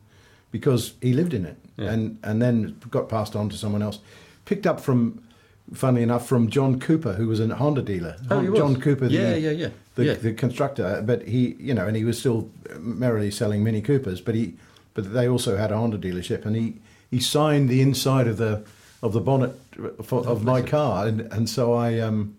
because 0.51 0.93
he 1.01 1.13
lived 1.13 1.33
in 1.33 1.45
it, 1.45 1.57
Yeah. 1.77 1.91
and 1.91 2.17
and 2.23 2.41
then 2.41 2.75
got 2.89 3.09
passed 3.09 3.35
on 3.35 3.49
to 3.49 3.57
someone 3.57 3.81
else, 3.81 3.99
picked 4.45 4.65
up 4.67 4.79
from. 4.79 5.23
Funnily 5.71 6.01
enough, 6.01 6.27
from 6.27 6.49
John 6.49 6.79
Cooper, 6.79 7.13
who 7.13 7.27
was 7.27 7.39
a 7.39 7.53
Honda 7.55 7.83
dealer. 7.83 8.15
Oh, 8.31 8.39
he 8.41 8.49
was? 8.49 8.57
John 8.59 8.81
Cooper, 8.81 9.07
the, 9.07 9.13
Yeah, 9.13 9.35
yeah, 9.35 9.51
yeah. 9.51 9.69
the, 9.93 10.03
Yeah. 10.05 10.13
the 10.15 10.33
constructor, 10.33 11.03
but 11.05 11.27
he, 11.27 11.55
you 11.59 11.75
know, 11.75 11.85
and 11.85 11.95
he 11.95 12.03
was 12.03 12.17
still 12.17 12.49
merrily 12.79 13.29
selling 13.29 13.63
Mini 13.63 13.79
Coopers, 13.79 14.19
but 14.19 14.33
he, 14.33 14.55
but 14.95 15.13
they 15.13 15.27
also 15.29 15.57
had 15.57 15.71
a 15.71 15.77
Honda 15.77 15.99
dealership, 15.99 16.43
and 16.43 16.55
he, 16.55 16.77
he 17.11 17.19
signed 17.19 17.69
the 17.69 17.81
inside 17.83 18.25
of 18.27 18.37
the, 18.37 18.63
of 19.03 19.13
the 19.13 19.19
bonnet 19.21 19.55
for, 20.01 20.25
of 20.27 20.43
my 20.43 20.63
car, 20.63 21.05
and 21.05 21.21
and 21.31 21.47
so 21.47 21.73
I, 21.73 21.99
um, 21.99 22.35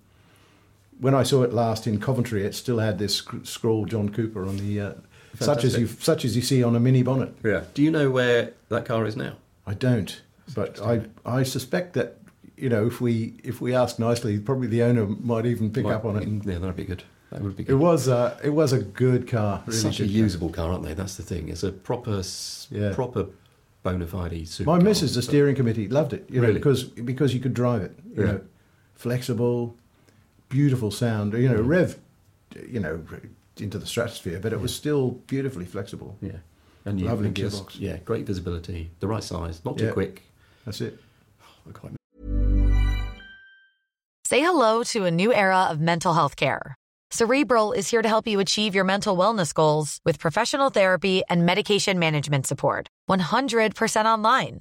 when 1.00 1.14
I 1.14 1.22
saw 1.22 1.42
it 1.42 1.52
last 1.52 1.86
in 1.86 1.98
Coventry, 2.00 2.44
it 2.44 2.54
still 2.54 2.78
had 2.78 2.98
this 2.98 3.16
sc- 3.16 3.44
scroll 3.44 3.86
John 3.86 4.08
Cooper 4.10 4.46
on 4.46 4.56
the, 4.58 4.80
uh, 4.80 4.92
such 5.38 5.64
as 5.64 5.78
you 5.78 5.86
such 5.86 6.24
as 6.24 6.36
you 6.36 6.42
see 6.42 6.62
on 6.62 6.76
a 6.76 6.80
Mini 6.80 7.02
bonnet. 7.02 7.34
Yeah. 7.44 7.64
Do 7.74 7.82
you 7.82 7.90
know 7.90 8.10
where 8.10 8.52
that 8.68 8.84
car 8.84 9.06
is 9.06 9.16
now? 9.16 9.34
I 9.66 9.74
don't, 9.74 10.20
but 10.54 10.80
I 10.80 11.02
I 11.24 11.42
suspect 11.44 11.94
that 11.94 12.18
you 12.56 12.68
know 12.68 12.86
if 12.86 13.00
we 13.00 13.34
if 13.44 13.60
we 13.60 13.74
ask 13.74 13.98
nicely, 13.98 14.38
probably 14.38 14.66
the 14.68 14.82
owner 14.82 15.06
might 15.06 15.46
even 15.46 15.70
pick 15.72 15.84
Might- 15.84 15.94
up 15.94 16.04
on 16.04 16.16
it 16.16 16.24
and 16.26 16.44
yeah, 16.44 16.58
that'd 16.58 16.76
be 16.76 16.84
good. 16.84 17.04
That 17.30 17.42
would 17.42 17.56
be 17.56 17.62
good. 17.62 17.72
It 17.74 17.76
was 17.76 18.08
uh, 18.08 18.36
it 18.42 18.50
was 18.50 18.72
a 18.72 18.80
good 18.82 19.28
car. 19.28 19.62
Really 19.66 19.78
Such 19.78 20.00
a 20.00 20.02
good 20.02 20.08
car. 20.12 20.18
usable 20.18 20.48
car, 20.50 20.72
aren't 20.72 20.82
they? 20.84 20.94
That's 20.94 21.16
the 21.16 21.22
thing. 21.22 21.48
It's 21.48 21.62
a 21.62 21.70
proper, 21.70 22.22
Yeah. 22.70 22.92
proper 22.92 23.26
bona 23.84 24.06
fide 24.08 24.48
super. 24.48 24.68
My 24.68 24.78
missus, 24.82 25.14
the 25.14 25.22
steering 25.22 25.54
committee, 25.54 25.86
loved 25.88 26.12
it. 26.12 26.26
You 26.28 26.40
know, 26.40 26.48
Really? 26.48 26.58
because 26.58 26.82
because 26.82 27.32
you 27.32 27.38
could 27.38 27.54
drive 27.54 27.82
it. 27.82 27.96
You 28.16 28.24
Yeah. 28.24 28.32
know, 28.32 28.40
flexible, 28.94 29.76
beautiful 30.50 30.90
sound. 30.90 31.32
You 31.32 31.48
Mm. 31.48 31.56
know, 31.56 31.62
rev, 31.62 31.98
you 32.68 32.80
know, 32.80 33.02
into 33.56 33.78
the 33.78 33.86
stratosphere, 33.86 34.38
but 34.40 34.52
it 34.52 34.60
was 34.60 34.74
still 34.74 35.12
beautifully 35.26 35.64
flexible. 35.64 36.16
Yeah, 36.20 36.38
and 36.84 37.00
you 37.00 37.06
Lovely 37.06 37.28
and 37.28 37.36
just- 37.36 37.64
gearbox. 37.66 37.80
Yeah, 37.80 37.96
great 38.04 38.26
visibility, 38.26 38.90
the 39.00 39.06
right 39.08 39.24
size, 39.24 39.64
not 39.64 39.78
too 39.78 39.86
Yeah. 39.86 39.92
quick. 39.92 40.22
That's 40.66 40.80
it. 40.82 40.98
I 41.66 41.90
Say 44.26 44.40
hello 44.40 44.84
to 44.84 45.06
a 45.06 45.10
new 45.10 45.32
era 45.32 45.64
of 45.70 45.80
mental 45.80 46.14
health 46.14 46.36
care. 46.36 46.76
Cerebral 47.10 47.72
is 47.72 47.90
here 47.90 48.02
to 48.02 48.08
help 48.08 48.28
you 48.28 48.38
achieve 48.38 48.74
your 48.76 48.84
mental 48.84 49.16
wellness 49.16 49.52
goals 49.52 49.98
with 50.04 50.20
professional 50.20 50.70
therapy 50.70 51.22
and 51.28 51.44
medication 51.44 51.98
management 51.98 52.46
support. 52.46 52.86
100% 53.08 54.06
online. 54.06 54.60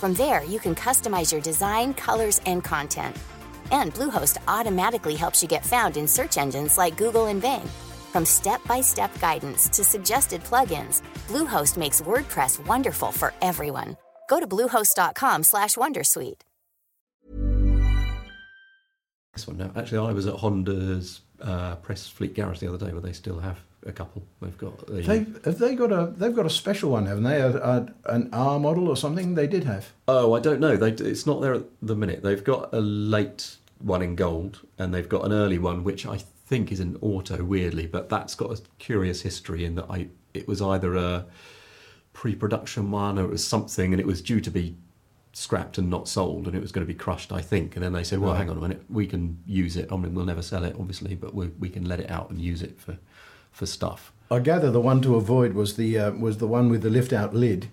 From 0.00 0.14
there, 0.14 0.42
you 0.44 0.58
can 0.58 0.74
customize 0.74 1.30
your 1.30 1.42
design, 1.42 1.92
colors, 1.92 2.40
and 2.46 2.64
content. 2.64 3.14
And 3.70 3.92
Bluehost 3.92 4.38
automatically 4.48 5.14
helps 5.14 5.42
you 5.42 5.48
get 5.48 5.66
found 5.66 5.98
in 5.98 6.08
search 6.08 6.38
engines 6.38 6.78
like 6.78 6.96
Google 6.96 7.26
and 7.26 7.42
Bing. 7.42 7.68
From 8.10 8.24
step-by-step 8.24 9.20
guidance 9.20 9.68
to 9.68 9.84
suggested 9.84 10.42
plugins, 10.44 11.02
Bluehost 11.28 11.76
makes 11.76 12.00
WordPress 12.00 12.64
wonderful 12.66 13.12
for 13.12 13.34
everyone. 13.42 13.98
Go 14.30 14.40
to 14.40 14.46
bluehost.com/wondersuite. 14.46 16.40
This 19.34 19.46
one 19.46 19.58
now. 19.58 19.70
Actually, 19.76 20.08
I 20.08 20.12
was 20.14 20.26
at 20.26 20.36
Honda's 20.36 21.20
uh, 21.42 21.76
press 21.76 22.08
fleet 22.08 22.34
garage 22.34 22.60
the 22.60 22.68
other 22.72 22.86
day, 22.86 22.92
where 22.92 23.02
they 23.02 23.12
still 23.12 23.40
have 23.40 23.60
a 23.86 23.92
couple. 23.92 24.22
They've 24.42 24.56
got 24.58 24.86
the, 24.86 25.02
They 25.02 25.18
have 25.44 25.58
they 25.58 25.74
got 25.74 25.92
a 25.92 26.12
they've 26.16 26.34
got 26.34 26.46
a 26.46 26.50
special 26.50 26.90
one, 26.90 27.06
haven't 27.06 27.24
they? 27.24 27.40
A, 27.40 27.48
a, 27.56 27.86
an 28.06 28.28
R 28.32 28.58
model 28.60 28.88
or 28.88 28.96
something? 28.96 29.34
They 29.34 29.46
did 29.46 29.64
have. 29.64 29.90
Oh, 30.08 30.34
I 30.34 30.40
don't 30.40 30.60
know. 30.60 30.76
They, 30.76 30.90
it's 30.90 31.26
not 31.26 31.40
there 31.40 31.54
at 31.54 31.64
the 31.80 31.96
minute. 31.96 32.22
They've 32.22 32.44
got 32.44 32.72
a 32.74 32.80
late 32.80 33.56
one 33.78 34.02
in 34.02 34.14
gold, 34.16 34.60
and 34.78 34.92
they've 34.92 35.08
got 35.08 35.24
an 35.24 35.32
early 35.32 35.58
one, 35.58 35.84
which 35.84 36.04
I 36.06 36.18
think 36.18 36.70
is 36.72 36.80
an 36.80 36.98
auto. 37.00 37.42
Weirdly, 37.42 37.86
but 37.86 38.08
that's 38.08 38.34
got 38.34 38.50
a 38.58 38.60
curious 38.78 39.22
history 39.22 39.64
in 39.64 39.74
that 39.76 39.86
I 39.88 40.08
it 40.34 40.46
was 40.46 40.60
either 40.62 40.94
a 40.96 41.26
pre-production 42.12 42.90
one 42.90 43.18
or 43.18 43.24
it 43.24 43.30
was 43.30 43.46
something, 43.46 43.92
and 43.92 44.00
it 44.00 44.06
was 44.06 44.20
due 44.20 44.40
to 44.40 44.50
be 44.50 44.76
scrapped 45.32 45.78
and 45.78 45.88
not 45.88 46.08
sold, 46.08 46.46
and 46.46 46.56
it 46.56 46.60
was 46.60 46.72
going 46.72 46.84
to 46.84 46.92
be 46.92 46.98
crushed, 46.98 47.32
I 47.32 47.40
think. 47.40 47.76
And 47.76 47.84
then 47.84 47.92
they 47.92 48.02
said, 48.04 48.18
"Well, 48.18 48.32
Right. 48.32 48.38
hang 48.38 48.50
on 48.50 48.58
a 48.58 48.60
minute, 48.60 48.82
we 48.90 49.06
can 49.06 49.38
use 49.46 49.76
it. 49.76 49.90
I 49.90 49.96
mean, 49.96 50.12
we'll 50.14 50.24
never 50.24 50.42
sell 50.42 50.64
it, 50.64 50.76
obviously, 50.78 51.14
but 51.14 51.34
we 51.34 51.46
we 51.58 51.68
can 51.68 51.86
let 51.86 52.00
it 52.00 52.10
out 52.10 52.30
and 52.30 52.40
use 52.40 52.62
it 52.62 52.78
for 52.80 52.98
for 53.52 53.66
stuff." 53.66 54.12
I 54.30 54.38
gather 54.38 54.70
the 54.70 54.80
one 54.80 55.00
to 55.02 55.16
avoid 55.16 55.54
was 55.54 55.76
the 55.76 55.98
uh, 55.98 56.10
was 56.12 56.38
the 56.38 56.46
one 56.46 56.68
with 56.70 56.82
the 56.82 56.90
lift 56.90 57.12
out 57.12 57.34
lid, 57.34 57.68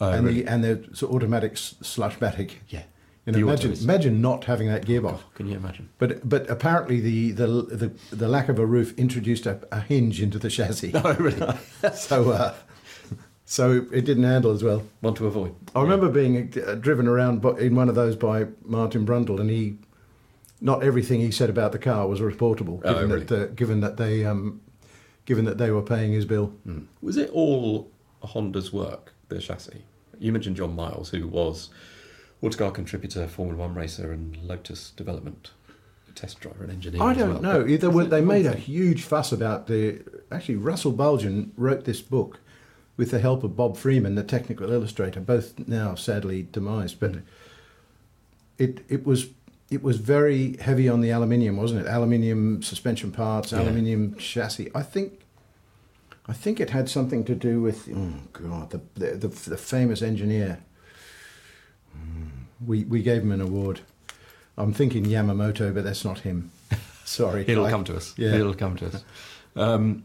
Oh, 0.00 0.10
and 0.10 0.26
really? 0.26 0.42
the 0.42 0.48
and 0.50 0.64
the 0.64 1.06
automatic 1.06 1.52
s- 1.52 1.74
slushbatic. 1.82 2.52
Yeah. 2.68 2.84
You 3.26 3.32
know, 3.32 3.38
imagine 3.40 3.74
imagine 3.74 4.22
not 4.22 4.44
having 4.44 4.68
that 4.68 4.86
gearbox. 4.86 5.18
Oh, 5.18 5.24
can 5.34 5.48
you 5.48 5.56
imagine? 5.56 5.90
But 5.98 6.26
but 6.26 6.48
apparently 6.48 6.98
the 7.00 7.32
the 7.32 7.46
the, 7.46 7.92
the 8.16 8.26
lack 8.28 8.48
of 8.48 8.58
a 8.58 8.64
roof 8.64 8.94
introduced 8.96 9.44
a, 9.44 9.60
a 9.70 9.80
hinge 9.80 10.22
into 10.22 10.38
the 10.38 10.48
chassis. 10.48 10.92
Oh, 10.94 11.14
really? 11.14 11.46
so 11.94 12.30
uh, 12.30 12.54
so 13.44 13.86
it 13.92 14.06
didn't 14.06 14.24
handle 14.24 14.50
as 14.50 14.62
well. 14.62 14.82
One 15.00 15.14
to 15.14 15.26
avoid. 15.26 15.54
I 15.74 15.82
remember 15.82 16.08
being 16.08 16.52
uh, 16.66 16.74
driven 16.76 17.06
around 17.06 17.44
in 17.58 17.74
one 17.74 17.88
of 17.90 17.94
those 17.94 18.16
by 18.16 18.46
Martin 18.64 19.04
Brundle, 19.06 19.40
and 19.40 19.50
he, 19.50 19.76
not 20.60 20.82
everything 20.82 21.20
he 21.20 21.30
said 21.30 21.50
about 21.50 21.72
the 21.72 21.78
car 21.78 22.06
was 22.08 22.20
reportable, 22.20 22.80
Oh, 22.84 22.94
given 22.94 23.10
really? 23.10 23.24
that 23.26 23.42
uh, 23.42 23.46
given 23.54 23.80
that 23.80 23.98
they 23.98 24.24
um, 24.24 24.60
given 25.28 25.44
that 25.44 25.58
they 25.58 25.70
were 25.70 25.82
paying 25.82 26.10
his 26.10 26.24
bill. 26.24 26.46
Hmm. 26.64 26.84
Was 27.02 27.18
it 27.18 27.28
all 27.34 27.90
Honda's 28.22 28.72
work, 28.72 29.12
the 29.28 29.38
chassis? 29.38 29.84
You 30.18 30.32
mentioned 30.32 30.56
John 30.56 30.74
Miles, 30.74 31.10
who 31.10 31.28
was 31.28 31.68
Autocar 32.42 32.70
contributor, 32.70 33.28
Formula 33.28 33.58
One 33.58 33.74
racer, 33.74 34.10
and 34.10 34.38
Lotus 34.38 34.88
development 34.92 35.50
test 36.14 36.40
driver 36.40 36.62
and 36.62 36.72
engineer. 36.72 37.02
I 37.02 37.12
don't 37.12 37.42
well. 37.42 37.66
know. 37.66 37.90
Were, 37.90 38.06
they 38.06 38.22
made 38.22 38.46
whole 38.46 38.54
a 38.54 38.56
huge 38.56 39.02
fuss 39.02 39.30
about 39.30 39.66
the. 39.66 40.00
Actually, 40.32 40.56
Russell 40.56 40.94
Bulgin 40.94 41.50
wrote 41.58 41.84
this 41.84 42.00
book 42.00 42.40
with 42.96 43.10
the 43.10 43.18
help 43.18 43.44
of 43.44 43.54
Bob 43.54 43.76
Freeman, 43.76 44.14
the 44.14 44.24
technical 44.24 44.72
illustrator, 44.72 45.20
both 45.20 45.68
now 45.68 45.94
sadly 45.94 46.48
demised. 46.50 46.98
But 46.98 47.16
it 48.56 48.82
it 48.88 49.04
was 49.04 49.28
it 49.70 49.82
was 49.82 49.98
very 49.98 50.56
heavy 50.58 50.88
on 50.88 51.00
the 51.00 51.10
aluminium, 51.10 51.56
wasn't 51.56 51.80
it? 51.82 51.86
Aluminium 51.88 52.62
suspension 52.62 53.10
parts, 53.12 53.52
Yeah. 53.52 53.60
aluminium 53.62 54.14
chassis. 54.16 54.70
I 54.74 54.82
think. 54.82 55.12
I 56.30 56.34
think 56.34 56.60
it 56.60 56.70
had 56.70 56.88
something 56.90 57.24
to 57.24 57.34
do 57.34 57.62
with 57.62 57.88
oh 57.94 58.12
god 58.32 58.70
the 58.70 58.80
the, 58.94 59.16
the, 59.16 59.28
the 59.50 59.56
famous 59.56 60.02
engineer. 60.02 60.58
Mm, 61.96 62.28
We 62.66 62.84
we 62.84 63.02
gave 63.02 63.22
him 63.22 63.32
an 63.32 63.40
award. 63.40 63.80
I'm 64.56 64.72
thinking 64.72 65.04
Yamamoto, 65.04 65.72
but 65.72 65.84
that's 65.84 66.04
not 66.04 66.18
him. 66.20 66.50
Sorry, 67.04 67.44
It'll 67.46 67.64
I- 67.66 67.70
come 67.70 67.84
to 67.84 67.96
us. 67.96 68.14
Yeah, 68.18 68.34
It'll 68.34 68.54
come 68.54 68.76
to 68.76 68.86
us. 68.86 69.04
Um, 69.56 70.04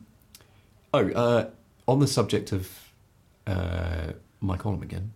oh, 0.94 1.10
uh, 1.12 1.50
on 1.88 2.00
the 2.00 2.08
subject 2.08 2.52
of 2.54 2.70
uh, 3.48 4.14
my 4.40 4.58
column 4.58 4.82
again, 4.84 5.12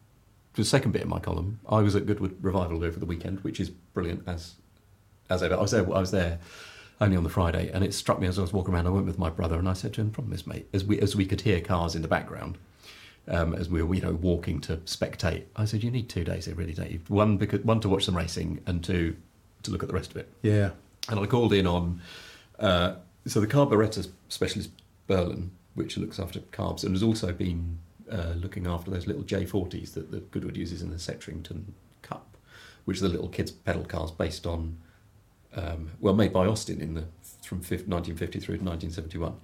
the 0.61 0.67
second 0.67 0.91
bit 0.91 1.03
of 1.03 1.07
my 1.07 1.19
column, 1.19 1.59
I 1.67 1.81
was 1.81 1.95
at 1.95 2.05
Goodwood 2.05 2.37
Revival 2.41 2.83
over 2.83 2.99
the 2.99 3.05
weekend, 3.05 3.39
which 3.41 3.59
is 3.59 3.69
brilliant 3.69 4.23
as 4.27 4.55
as 5.29 5.43
ever. 5.43 5.55
I 5.55 5.61
was 5.61 5.71
there. 5.71 5.83
I 5.83 5.99
was 5.99 6.11
there 6.11 6.39
only 6.99 7.15
on 7.17 7.23
the 7.23 7.29
Friday, 7.29 7.69
and 7.71 7.83
it 7.83 7.93
struck 7.93 8.19
me 8.19 8.27
as 8.27 8.39
I 8.39 8.41
was 8.41 8.53
walking 8.53 8.73
around. 8.73 8.87
I 8.87 8.91
went 8.91 9.05
with 9.05 9.19
my 9.19 9.29
brother, 9.29 9.59
and 9.59 9.69
I 9.69 9.73
said 9.73 9.93
to 9.93 10.01
him, 10.01 10.11
"Problem 10.11 10.33
is, 10.33 10.47
mate, 10.47 10.67
as 10.73 10.83
we 10.83 10.99
as 10.99 11.15
we 11.15 11.25
could 11.25 11.41
hear 11.41 11.61
cars 11.61 11.95
in 11.95 12.01
the 12.01 12.07
background." 12.07 12.57
Um, 13.29 13.53
as 13.55 13.67
we 13.67 13.83
were, 13.83 13.93
you 13.93 14.01
know, 14.01 14.13
walking 14.13 14.61
to 14.61 14.77
spectate, 14.77 15.43
I 15.55 15.65
said, 15.65 15.83
"You 15.83 15.91
need 15.91 16.07
two 16.07 16.23
days 16.23 16.45
here, 16.45 16.55
really, 16.55 16.73
don't 16.73 16.91
you? 16.91 17.01
One 17.09 17.37
because 17.37 17.61
one 17.61 17.79
to 17.81 17.89
watch 17.89 18.05
some 18.05 18.15
racing, 18.15 18.61
and 18.65 18.83
two 18.83 19.17
to 19.63 19.71
look 19.71 19.83
at 19.83 19.89
the 19.89 19.95
rest 19.95 20.11
of 20.11 20.17
it." 20.17 20.29
yeah. 20.41 20.71
and 21.09 21.19
I 21.19 21.25
called 21.25 21.53
in 21.53 21.67
on 21.67 22.01
uh, 22.59 22.95
so 23.25 23.39
the 23.39 23.47
carburettor 23.47 24.07
specialist 24.29 24.71
Burlen, 25.07 25.51
which 25.75 25.97
looks 25.97 26.19
after 26.19 26.39
carbs, 26.39 26.83
and 26.83 26.93
has 26.93 27.03
also 27.03 27.31
been 27.31 27.79
uh, 28.11 28.33
looking 28.35 28.67
after 28.67 28.91
those 28.91 29.07
little 29.07 29.23
J40s 29.23 29.93
that 29.93 30.11
the 30.11 30.19
Goodwood 30.19 30.57
uses 30.57 30.81
in 30.81 30.89
the 30.89 30.97
Setrington 30.97 31.65
Cup, 32.01 32.37
which 32.85 32.99
are 32.99 33.07
the 33.07 33.09
little 33.09 33.29
kids' 33.29 33.51
pedal 33.51 33.83
cars 33.83 34.11
based 34.11 34.45
on 34.45 34.77
um, 35.55 35.91
well 35.99 36.13
made 36.13 36.33
by 36.33 36.45
Austin 36.45 36.81
in 36.81 36.93
the 36.93 37.05
from 37.43 37.61
fif- 37.61 37.87
1950 37.87 38.39
through 38.39 38.57
to 38.57 38.63
1971. 38.63 39.35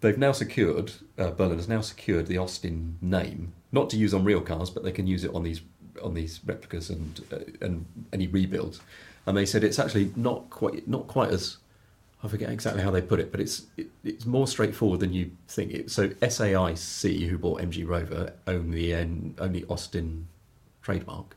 They've 0.00 0.18
now 0.18 0.32
secured 0.32 0.92
uh, 1.16 1.30
Burlen 1.30 1.56
has 1.56 1.68
now 1.68 1.80
secured 1.80 2.26
the 2.26 2.38
Austin 2.38 2.98
name, 3.00 3.52
not 3.70 3.88
to 3.90 3.96
use 3.96 4.12
on 4.12 4.24
real 4.24 4.40
cars, 4.40 4.70
but 4.70 4.82
they 4.82 4.92
can 4.92 5.06
use 5.06 5.24
it 5.24 5.34
on 5.34 5.42
these 5.42 5.60
on 6.02 6.14
these 6.14 6.40
replicas 6.44 6.90
and 6.90 7.20
uh, 7.32 7.64
and 7.64 7.86
any 8.12 8.26
rebuilds. 8.26 8.80
And 9.26 9.36
they 9.36 9.46
said 9.46 9.62
it's 9.62 9.78
actually 9.78 10.12
not 10.16 10.50
quite 10.50 10.88
not 10.88 11.06
quite 11.06 11.30
as 11.30 11.58
I 12.24 12.28
forget 12.28 12.50
exactly 12.50 12.82
how 12.82 12.90
they 12.90 13.02
put 13.02 13.18
it, 13.18 13.32
but 13.32 13.40
it's 13.40 13.66
it, 13.76 13.88
it's 14.04 14.26
more 14.26 14.46
straightforward 14.46 15.00
than 15.00 15.12
you 15.12 15.32
think. 15.48 15.72
It, 15.72 15.90
so 15.90 16.08
SAIC, 16.08 17.28
who 17.28 17.38
bought 17.38 17.60
MG 17.60 17.86
Rover, 17.86 18.32
own 18.46 18.70
the 18.70 18.94
own 18.94 19.34
Austin 19.68 20.28
trademark. 20.82 21.36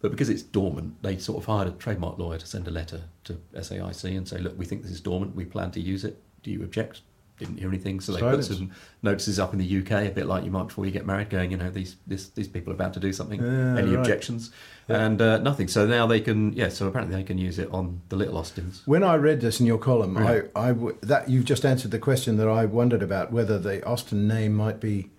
But 0.00 0.10
because 0.10 0.28
it's 0.28 0.42
dormant, 0.42 1.02
they 1.02 1.18
sort 1.18 1.38
of 1.38 1.46
hired 1.46 1.68
a 1.68 1.70
trademark 1.72 2.18
lawyer 2.18 2.38
to 2.38 2.46
send 2.46 2.68
a 2.68 2.70
letter 2.70 3.04
to 3.24 3.40
SAIC 3.54 4.16
and 4.16 4.28
say, 4.28 4.38
look, 4.38 4.58
we 4.58 4.64
think 4.64 4.82
this 4.82 4.90
is 4.90 5.00
dormant. 5.00 5.34
We 5.34 5.44
plan 5.44 5.70
to 5.72 5.80
use 5.80 6.04
it. 6.04 6.20
Do 6.42 6.50
you 6.50 6.62
object? 6.62 7.00
Didn't 7.38 7.58
hear 7.58 7.68
anything. 7.68 8.00
So 8.00 8.12
they 8.12 8.20
Silence. 8.20 8.48
put 8.48 8.56
some 8.56 8.70
notices 9.02 9.38
up 9.38 9.52
in 9.52 9.58
the 9.58 9.78
UK, 9.80 9.90
a 10.06 10.10
bit 10.10 10.26
like 10.26 10.44
you 10.44 10.50
might 10.50 10.68
before 10.68 10.86
you 10.86 10.90
get 10.90 11.04
married, 11.06 11.28
going, 11.30 11.50
you 11.50 11.56
know, 11.56 11.70
these 11.70 11.96
this, 12.06 12.28
these 12.30 12.48
people 12.48 12.72
are 12.72 12.76
about 12.76 12.94
to 12.94 13.00
do 13.00 13.12
something. 13.12 13.40
Yeah, 13.42 13.76
Any 13.78 13.90
right. 13.90 13.98
objections? 13.98 14.50
And 14.88 15.20
uh, 15.20 15.38
nothing. 15.38 15.68
So 15.68 15.86
now 15.86 16.06
they 16.06 16.20
can, 16.20 16.52
yeah. 16.52 16.68
So 16.68 16.86
apparently 16.86 17.16
they 17.16 17.24
can 17.24 17.38
use 17.38 17.58
it 17.58 17.68
on 17.72 18.00
the 18.08 18.16
little 18.16 18.38
Austins. 18.38 18.82
When 18.86 19.02
I 19.02 19.16
read 19.16 19.40
this 19.40 19.58
in 19.60 19.66
your 19.66 19.78
column, 19.78 20.14
Yeah. 20.16 20.42
I, 20.54 20.66
I 20.66 20.68
w- 20.68 20.96
that 21.02 21.28
you've 21.28 21.44
just 21.44 21.64
answered 21.66 21.90
the 21.90 21.98
question 21.98 22.36
that 22.36 22.48
I 22.48 22.64
wondered 22.66 23.02
about 23.02 23.32
whether 23.32 23.58
the 23.58 23.84
Austin 23.84 24.28
name 24.28 24.54
might 24.54 24.78
be 24.80 25.10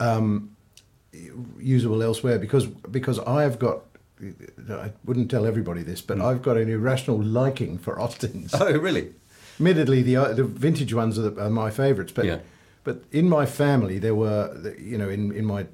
um, 0.00 0.56
usable 1.58 2.02
elsewhere 2.02 2.38
because 2.38 2.66
because 2.66 3.18
I've 3.20 3.58
got 3.58 3.82
I 4.70 4.92
wouldn't 5.04 5.30
tell 5.30 5.46
everybody 5.46 5.82
this, 5.82 6.00
but 6.00 6.20
I've 6.20 6.42
got 6.42 6.56
an 6.56 6.68
irrational 6.68 7.20
liking 7.22 7.76
for 7.78 7.98
Austins. 8.00 8.54
Oh, 8.54 8.72
really? 8.78 9.12
Admittedly, 9.56 10.02
the 10.02 10.16
uh, 10.16 10.32
the 10.32 10.44
vintage 10.44 10.94
ones 10.94 11.18
are, 11.18 11.30
the, 11.30 11.44
are 11.46 11.50
my 11.50 11.70
favourites, 11.70 12.12
but 12.12 12.24
Yeah. 12.24 12.38
but 12.84 13.04
in 13.12 13.28
my 13.28 13.46
family 13.46 13.98
there 13.98 14.14
were 14.14 14.74
you 14.78 14.98
know 14.98 15.08
in, 15.08 15.32
in 15.32 15.44
my 15.44 15.66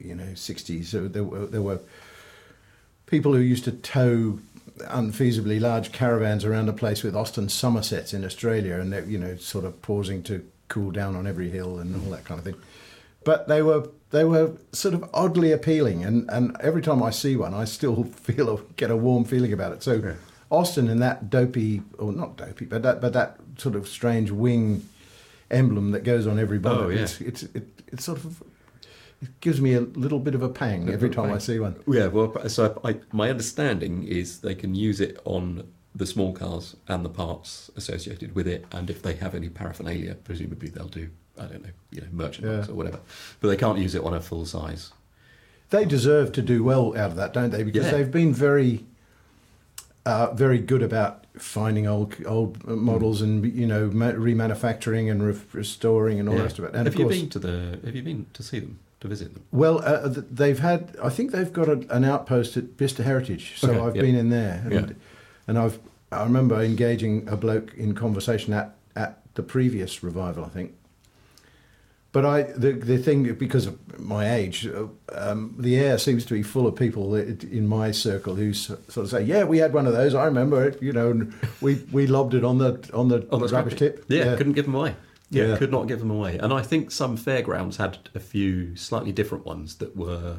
you 0.00 0.14
know 0.14 0.34
sixties 0.34 0.88
so 0.88 1.06
there 1.08 1.24
were 1.24 1.46
there 1.46 1.62
were 1.62 1.80
people 3.06 3.32
who 3.34 3.40
used 3.40 3.64
to 3.64 3.72
tow 3.72 4.38
unfeasibly 4.88 5.60
large 5.60 5.92
caravans 5.92 6.44
around 6.44 6.66
the 6.66 6.72
place 6.72 7.02
with 7.02 7.14
Austin 7.14 7.48
Somersets 7.48 8.12
in 8.12 8.24
Australia, 8.24 8.80
and 8.80 8.92
they're 8.92 9.04
you 9.04 9.18
know 9.18 9.36
sort 9.36 9.64
of 9.64 9.80
pausing 9.82 10.22
to 10.24 10.44
cool 10.68 10.90
down 10.90 11.14
on 11.14 11.26
every 11.26 11.50
hill 11.50 11.78
and 11.78 11.94
all 11.94 12.10
that 12.10 12.24
kind 12.24 12.38
of 12.38 12.44
thing. 12.44 12.56
But 13.24 13.48
they 13.48 13.62
were 13.62 13.88
they 14.10 14.24
were 14.24 14.52
sort 14.72 14.94
of 14.94 15.04
oddly 15.12 15.52
appealing, 15.52 16.04
and, 16.04 16.28
and 16.30 16.56
every 16.60 16.82
time 16.82 17.02
I 17.02 17.10
see 17.10 17.36
one, 17.36 17.54
I 17.54 17.64
still 17.64 18.04
feel 18.26 18.48
a, 18.56 18.60
get 18.76 18.90
a 18.90 18.96
warm 18.96 19.24
feeling 19.24 19.52
about 19.52 19.72
it. 19.72 19.82
So 19.82 20.14
Austin 20.54 20.88
and 20.88 21.00
that 21.02 21.30
dopey, 21.30 21.82
or 21.98 22.12
not 22.12 22.36
dopey, 22.36 22.64
but 22.64 22.82
that 22.82 23.00
but 23.00 23.12
that 23.12 23.38
sort 23.58 23.74
of 23.74 23.88
strange 23.88 24.30
wing 24.30 24.86
emblem 25.50 25.90
that 25.92 26.04
goes 26.04 26.26
on 26.26 26.38
every 26.38 26.58
bonnet. 26.58 26.84
Oh, 26.84 26.88
yeah. 26.88 27.02
It's 27.02 27.20
it's 27.20 27.42
it, 27.42 27.66
it's 27.88 28.04
sort 28.04 28.18
of 28.24 28.42
it 29.22 29.40
gives 29.40 29.60
me 29.60 29.74
a 29.74 29.80
little 29.80 30.18
bit 30.18 30.34
of 30.34 30.42
a 30.42 30.48
pang 30.48 30.88
every 30.90 31.10
time 31.10 31.32
I 31.32 31.38
see 31.38 31.58
one. 31.58 31.76
Yeah, 31.86 32.08
well, 32.08 32.48
so 32.48 32.80
I, 32.84 32.96
my 33.12 33.30
understanding 33.30 34.04
is 34.04 34.40
they 34.40 34.54
can 34.54 34.74
use 34.74 35.00
it 35.00 35.18
on 35.24 35.66
the 35.94 36.06
small 36.06 36.32
cars 36.32 36.76
and 36.88 37.04
the 37.04 37.08
parts 37.08 37.70
associated 37.76 38.34
with 38.34 38.46
it, 38.48 38.66
and 38.72 38.90
if 38.90 39.00
they 39.02 39.14
have 39.14 39.34
any 39.34 39.48
paraphernalia, 39.48 40.14
presumably 40.24 40.68
they'll 40.68 40.88
do, 40.88 41.08
I 41.38 41.46
don't 41.46 41.62
know, 41.62 41.70
you 41.90 42.00
know, 42.02 42.08
merchandise 42.12 42.66
Yeah. 42.66 42.72
or 42.72 42.76
whatever. 42.76 43.00
But 43.40 43.48
they 43.48 43.56
can't 43.56 43.78
use 43.78 43.94
it 43.94 44.02
on 44.02 44.12
a 44.12 44.20
full 44.20 44.44
size. 44.44 44.92
They 45.70 45.84
deserve 45.84 46.32
to 46.32 46.42
do 46.42 46.62
well 46.64 46.96
out 46.98 47.10
of 47.10 47.16
that, 47.16 47.32
don't 47.32 47.50
they? 47.50 47.62
Because 47.62 47.86
Yeah. 47.86 47.92
they've 47.92 48.10
been 48.10 48.34
very, 48.34 48.84
uh, 50.06 50.32
very 50.34 50.58
good 50.58 50.82
about 50.82 51.24
finding 51.38 51.86
old 51.86 52.14
old 52.26 52.64
models 52.66 53.20
and 53.22 53.44
you 53.54 53.66
know 53.66 53.88
ma- 53.92 54.12
remanufacturing 54.12 55.10
and 55.10 55.22
re- 55.26 55.40
restoring 55.52 56.20
and 56.20 56.28
all 56.28 56.36
the 56.36 56.42
rest 56.42 56.58
of 56.58 56.64
it. 56.64 56.68
And 56.74 56.86
have 56.86 56.94
of 56.94 56.98
you 56.98 57.04
course, 57.06 57.18
been 57.18 57.30
to 57.30 57.38
the? 57.38 57.80
Have 57.84 57.96
you 57.96 58.02
been 58.02 58.26
to 58.32 58.42
see 58.42 58.60
them? 58.60 58.78
To 59.00 59.08
visit 59.08 59.34
them? 59.34 59.42
well, 59.52 59.82
uh, 59.84 60.08
they've 60.30 60.58
had. 60.60 60.96
I 61.02 61.10
think 61.10 61.32
they've 61.32 61.52
got 61.52 61.68
a, 61.68 61.84
an 61.94 62.04
outpost 62.04 62.56
at 62.56 62.76
Bicester 62.78 63.02
Heritage, 63.02 63.54
so 63.58 63.70
Okay, 63.70 63.80
I've 63.80 63.96
yeah. 63.96 64.02
been 64.02 64.14
in 64.14 64.30
there, 64.30 64.62
and, 64.64 64.72
Yeah. 64.72 64.94
and 65.46 65.58
I've. 65.58 65.78
I 66.12 66.22
remember 66.22 66.60
engaging 66.62 67.28
a 67.28 67.36
bloke 67.36 67.74
in 67.74 67.94
conversation 67.94 68.54
at 68.54 68.74
at 68.96 69.20
the 69.34 69.42
previous 69.42 70.02
revival, 70.02 70.44
I 70.44 70.48
think. 70.48 70.72
But 72.14 72.24
I, 72.24 72.42
the 72.44 72.72
the 72.72 72.96
thing 72.98 73.34
because 73.34 73.66
of 73.66 73.74
my 73.98 74.32
age, 74.34 74.68
uh, 74.68 74.86
um, 75.12 75.56
the 75.58 75.74
air 75.76 75.98
seems 75.98 76.24
to 76.26 76.34
be 76.34 76.42
full 76.44 76.66
of 76.68 76.76
people 76.76 77.10
that- 77.10 77.42
in 77.42 77.66
my 77.66 77.90
circle 77.90 78.36
who 78.36 78.52
sort 78.54 78.96
of 78.96 79.08
say, 79.10 79.22
"Yeah, 79.24 79.42
we 79.44 79.58
had 79.58 79.72
one 79.74 79.86
of 79.88 79.92
those. 79.94 80.14
I 80.14 80.24
remember 80.26 80.64
it. 80.64 80.80
You 80.80 80.92
know, 80.92 81.10
and 81.10 81.34
we 81.60 81.82
we 81.90 82.06
lobbed 82.06 82.34
it 82.34 82.44
on 82.44 82.58
the 82.58 82.78
on 82.94 83.08
the, 83.08 83.26
Oh, 83.30 83.38
that's 83.38 83.52
rubbish 83.52 83.74
tip. 83.74 84.04
Yeah, 84.08 84.36
couldn't 84.36 84.52
give 84.52 84.66
them 84.66 84.76
away. 84.76 84.94
Yeah, 85.30 85.46
Yeah. 85.48 85.56
could 85.56 85.72
not 85.72 85.88
give 85.88 85.98
them 85.98 86.10
away. 86.12 86.38
And 86.38 86.52
I 86.52 86.62
think 86.62 86.92
some 86.92 87.16
fairgrounds 87.16 87.78
had 87.78 87.98
a 88.14 88.20
few 88.20 88.76
slightly 88.76 89.10
different 89.10 89.44
ones 89.44 89.74
that 89.76 89.96
were. 89.96 90.36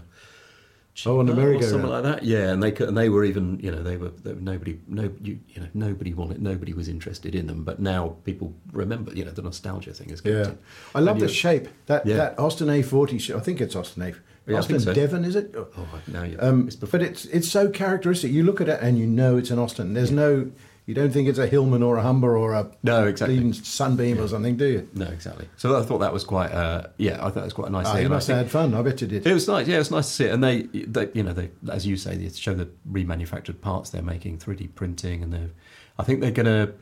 Oh, 1.06 1.20
on 1.20 1.26
the 1.26 1.34
or 1.34 1.62
something 1.62 1.90
like 1.90 2.04
that. 2.04 2.24
Yeah, 2.24 2.52
and 2.52 2.64
they 2.64 2.72
could, 2.72 2.88
and 2.88 2.98
they 2.98 3.10
were 3.10 3.26
even, 3.26 3.60
you 3.60 3.70
know, 3.70 3.84
they 3.84 3.98
were, 3.98 4.10
they 4.10 4.32
were 4.34 4.40
nobody, 4.40 4.80
no, 4.88 5.12
you, 5.22 5.40
you 5.50 5.62
know, 5.62 5.68
nobody 5.74 6.14
wanted, 6.14 6.42
nobody 6.42 6.74
was 6.74 6.88
interested 6.88 7.36
in 7.36 7.48
them. 7.48 7.64
But 7.66 7.80
now 7.80 8.16
people 8.24 8.54
remember, 8.72 9.12
you 9.14 9.26
know, 9.26 9.32
the 9.32 9.42
nostalgia 9.42 9.94
thing 9.94 10.10
is 10.10 10.22
Yeah, 10.24 10.32
good. 10.32 10.58
I 10.94 11.02
love 11.02 11.20
the 11.20 11.28
shape 11.28 11.68
that 11.88 12.06
Yeah. 12.06 12.16
that 12.18 12.40
Austin 12.40 12.68
A40. 12.70 13.20
sh- 13.20 13.32
I 13.32 13.40
think 13.42 13.60
it's 13.60 13.76
Austin 13.76 14.04
A. 14.04 14.14
Yeah, 14.48 14.60
Austin 14.60 14.80
so. 14.80 14.94
Devon, 14.94 15.26
is 15.26 15.36
it? 15.36 15.54
Oh, 15.58 15.68
now 16.08 16.24
you. 16.24 16.38
Um, 16.40 16.68
it's 16.68 16.76
but 16.78 17.02
it's 17.02 17.26
it's 17.26 17.50
so 17.50 17.68
characteristic. 17.70 18.32
You 18.32 18.44
look 18.44 18.62
at 18.62 18.70
it 18.70 18.80
and 18.82 18.98
you 18.98 19.08
know 19.08 19.38
it's 19.38 19.50
an 19.52 19.60
Austin. 19.60 19.94
There's 19.96 20.12
no, 20.12 20.52
you 20.88 20.94
don't 20.94 21.12
think 21.12 21.28
it's 21.28 21.40
a 21.40 21.48
Hillman 21.48 21.82
or 21.82 21.98
a 21.98 22.02
Humber 22.04 22.38
or 22.38 22.54
a 22.54 22.70
No, 22.84 23.06
exactly. 23.08 23.52
Sunbeam 23.54 24.20
or 24.20 24.28
something, 24.28 24.56
do 24.56 24.66
you? 24.66 24.90
no, 24.94 25.06
exactly. 25.08 25.48
So 25.58 25.80
I 25.80 25.84
thought 25.84 25.98
that 26.00 26.14
was 26.14 26.24
quite, 26.24 26.52
uh, 26.52 26.88
yeah, 26.98 27.16
I 27.16 27.26
thought 27.26 27.36
that 27.36 27.44
was 27.46 27.54
quite 27.54 27.70
a 27.70 27.72
nice 27.72 27.92
thing. 27.92 28.04
you 28.04 28.10
must 28.10 28.28
have 28.28 28.38
had 28.38 28.52
fun. 28.52 28.74
I 28.76 28.82
bet 28.84 29.02
you 29.02 29.08
did. 29.08 29.26
It 29.26 29.34
was 29.34 29.48
nice, 29.48 29.68
yeah. 29.68 29.76
It 29.76 29.80
was 29.80 29.92
nice 29.92 30.08
to 30.08 30.14
see 30.14 30.26
it, 30.26 30.32
and 30.34 30.44
they, 30.44 30.62
they, 30.74 31.10
you 31.14 31.24
know, 31.24 31.34
they, 31.34 31.50
as 31.72 31.88
you 31.88 31.98
say, 31.98 32.16
they 32.16 32.30
show 32.30 32.54
the 32.54 32.70
remanufactured 32.92 33.62
parts 33.62 33.90
they're 33.90 34.02
making, 34.04 34.38
3D 34.38 34.76
printing, 34.76 35.24
and 35.24 35.34
they, 35.34 35.50
I 35.98 36.04
think 36.04 36.22
they're 36.22 36.32
going 36.32 36.46
to 36.46 36.74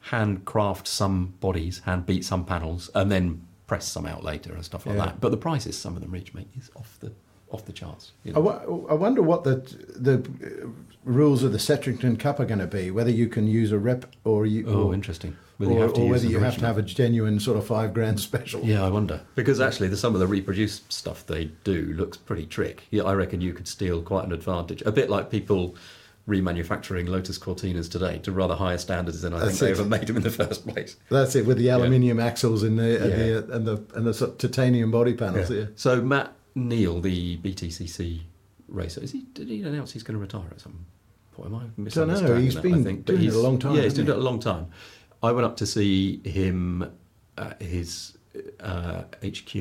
handcraft 0.00 0.86
some 0.86 1.34
bodies, 1.40 1.80
hand 1.80 2.06
beat 2.06 2.24
some 2.24 2.44
panels, 2.44 2.90
and 2.94 3.10
then 3.10 3.46
press 3.66 3.88
some 3.88 4.06
out 4.06 4.22
later 4.22 4.52
and 4.54 4.64
stuff 4.64 4.86
like 4.86 4.96
Yeah. 4.96 5.06
that. 5.06 5.20
But 5.20 5.30
the 5.30 5.36
prices 5.36 5.76
some 5.76 5.96
of 5.96 6.02
them 6.02 6.10
reach, 6.12 6.32
mate, 6.34 6.48
is 6.56 6.70
off 6.76 6.96
the 7.00 7.12
off 7.50 7.64
the 7.64 7.72
charts. 7.72 8.12
you 8.24 8.32
I, 8.32 8.34
know. 8.36 8.40
wo- 8.40 8.86
I 8.90 8.94
wonder 8.94 9.22
what 9.22 9.44
the 9.44 9.56
the 9.96 10.14
uh, 10.64 10.68
rules 11.04 11.42
of 11.42 11.52
the 11.52 11.58
Settrington 11.58 12.18
Cup 12.18 12.40
are 12.40 12.44
going 12.44 12.58
to 12.58 12.66
be. 12.66 12.90
Whether 12.90 13.10
you 13.10 13.28
can 13.28 13.46
use 13.46 13.70
a 13.72 13.78
rep 13.78 14.06
or 14.24 14.46
you. 14.46 14.64
Oh, 14.66 14.88
or, 14.88 14.94
interesting. 14.94 15.32
Or, 15.32 15.36
Whether 15.66 15.72
you 15.74 15.80
have 15.80 15.94
to 15.94 16.00
or 16.02 16.10
whether 16.10 16.26
an 16.26 16.30
you 16.32 16.38
have 16.40 16.58
to 16.58 16.66
have 16.66 16.76
a 16.78 16.82
genuine 16.82 17.40
sort 17.40 17.56
of 17.56 17.66
five 17.66 17.94
grand 17.94 18.20
special. 18.20 18.62
Yeah, 18.62 18.84
I 18.84 18.88
wonder 18.90 19.22
because 19.36 19.60
actually, 19.60 19.88
the, 19.88 19.96
some 19.96 20.12
of 20.14 20.20
the 20.20 20.26
reproduced 20.26 20.92
stuff 20.92 21.24
they 21.26 21.46
do 21.64 21.94
looks 21.96 22.16
pretty 22.18 22.46
trick. 22.46 22.82
Yeah, 22.90 23.04
I 23.04 23.14
reckon 23.14 23.40
you 23.40 23.54
could 23.54 23.66
steal 23.68 24.02
quite 24.02 24.24
an 24.26 24.32
advantage. 24.32 24.82
A 24.84 24.92
bit 24.92 25.08
like 25.08 25.30
people 25.30 25.74
remanufacturing 26.28 27.08
Lotus 27.08 27.38
Cortinas 27.38 27.90
today 27.90 28.18
to 28.18 28.32
rather 28.32 28.54
higher 28.56 28.78
standards 28.78 29.22
than 29.22 29.32
I 29.32 29.38
think 29.38 29.50
That's 29.50 29.60
they 29.60 29.70
ever 29.70 29.84
made 29.84 30.06
them 30.08 30.16
in 30.16 30.22
the 30.24 30.30
first 30.30 30.66
place. 30.66 30.96
That's 31.08 31.36
it 31.36 31.46
with 31.46 31.56
the 31.56 31.68
aluminium 31.70 32.18
axles 32.20 32.62
and 32.62 32.78
the, 32.78 33.02
and 33.02 33.10
Yeah. 33.10 33.16
the 33.40 33.52
and 33.54 33.66
the 33.66 33.84
and 33.94 34.06
the 34.06 34.12
sort 34.14 34.32
of 34.32 34.38
titanium 34.38 34.90
body 34.90 35.14
panels. 35.14 35.50
Yeah. 35.50 35.66
So 35.76 36.02
Matt 36.02 36.32
Neal, 36.56 37.00
the 37.00 37.36
BTCC 37.36 38.20
racer, 38.68 39.02
is 39.02 39.12
he? 39.12 39.26
Did 39.34 39.48
he 39.48 39.62
announce 39.62 39.92
he's 39.92 40.02
going 40.02 40.14
to 40.16 40.20
retire 40.20 40.48
at 40.50 40.60
some 40.60 40.86
point? 41.32 41.50
Am 41.50 41.54
I 41.54 41.64
misunderstanding 41.76 42.42
He's 42.44 42.54
that? 42.54 42.62
been 42.62 42.80
I 42.80 42.82
think, 42.82 43.04
doing 43.04 43.24
it 43.24 43.34
a 43.34 43.38
long 43.38 43.58
time, 43.58 43.74
Yeah, 43.76 43.82
he's 43.82 43.94
doing 43.94 44.08
it 44.08 44.16
a 44.16 44.18
long 44.18 44.40
time. 44.40 44.68
I 45.22 45.32
went 45.32 45.44
up 45.46 45.56
to 45.58 45.66
see 45.66 46.20
him 46.24 46.90
at 47.38 47.60
his 47.60 48.16
uh, 48.60 49.02
HQ 49.24 49.54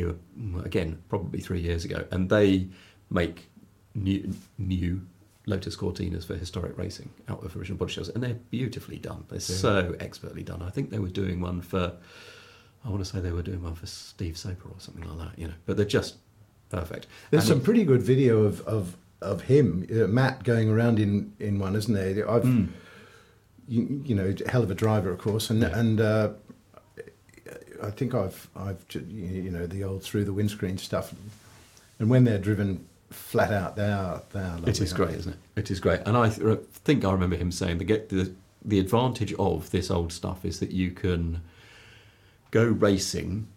again, 0.63 1.01
probably 1.09 1.39
three 1.41 1.59
years 1.61 1.85
ago, 1.85 2.05
and 2.11 2.29
they 2.29 2.67
make 3.09 3.49
new 3.93 4.33
new 4.57 5.01
Lotus 5.47 5.75
Cortinas 5.75 6.25
for 6.25 6.35
historic 6.35 6.77
racing 6.77 7.09
out 7.27 7.43
of 7.43 7.55
original 7.55 7.77
body 7.77 7.91
shells, 7.93 8.09
and 8.09 8.23
they're 8.23 8.39
beautifully 8.51 8.97
done. 8.97 9.25
They're 9.29 9.39
so 9.39 9.95
expertly 9.99 10.43
done. 10.43 10.61
I 10.61 10.69
think 10.69 10.89
they 10.89 10.99
were 10.99 11.09
doing 11.09 11.41
one 11.41 11.61
for. 11.61 11.93
I 12.83 12.89
want 12.89 13.03
to 13.03 13.09
say 13.09 13.19
they 13.19 13.31
were 13.31 13.41
doing 13.41 13.63
one 13.63 13.73
for 13.75 13.87
Steve 13.87 14.37
Soper 14.37 14.69
or 14.69 14.75
something 14.79 15.03
like 15.03 15.17
that, 15.29 15.39
you 15.39 15.47
know. 15.47 15.53
But 15.65 15.75
they're 15.77 15.85
just 15.85 16.17
perfect. 16.69 17.07
There's 17.31 17.43
And 17.43 17.57
some 17.57 17.61
pretty 17.61 17.83
good 17.83 18.01
video 18.01 18.43
of 18.43 18.61
of, 18.67 18.95
of 19.21 19.41
him, 19.43 19.87
uh, 19.91 20.07
Matt, 20.07 20.43
going 20.43 20.69
around 20.69 20.99
in, 20.99 21.33
in 21.39 21.59
one, 21.59 21.75
isn't 21.75 21.93
there? 21.93 22.29
I've, 22.29 22.43
Hmm. 22.43 22.65
you, 23.67 24.01
you 24.05 24.13
know, 24.15 24.33
hell 24.47 24.61
of 24.63 24.69
a 24.71 24.75
driver, 24.75 25.09
of 25.11 25.17
course, 25.19 25.49
and 25.49 25.61
Yeah. 25.61 25.79
and 25.79 25.99
uh, 26.01 26.29
I 27.83 27.89
think 27.91 28.13
I've 28.13 28.47
I've 28.55 28.83
you 28.93 29.51
know 29.51 29.67
the 29.67 29.83
old 29.83 30.03
through 30.03 30.25
the 30.25 30.33
windscreen 30.33 30.77
stuff, 30.77 31.13
and 31.99 32.09
when 32.09 32.23
they're 32.23 32.39
driven 32.39 32.85
flat 33.09 33.51
out, 33.51 33.75
they 33.75 33.91
are 33.91 34.21
they 34.31 34.39
are. 34.39 34.55
Lovely, 34.55 34.71
It 34.71 34.81
is 34.81 34.93
great, 34.93 35.11
they? 35.11 35.17
isn't 35.17 35.33
it? 35.33 35.39
It 35.61 35.71
is 35.71 35.79
great, 35.79 36.01
and 36.05 36.15
I 36.17 36.29
th- 36.29 36.59
think 36.83 37.03
I 37.05 37.11
remember 37.11 37.35
him 37.35 37.51
saying 37.51 37.77
the 37.77 37.83
get 37.83 38.09
the 38.09 38.31
the 38.63 38.79
advantage 38.79 39.33
of 39.33 39.69
this 39.71 39.91
old 39.91 40.11
stuff 40.11 40.43
is 40.45 40.59
that 40.59 40.71
you 40.71 40.89
can 40.91 41.41
go 42.51 42.65
racing 42.65 43.47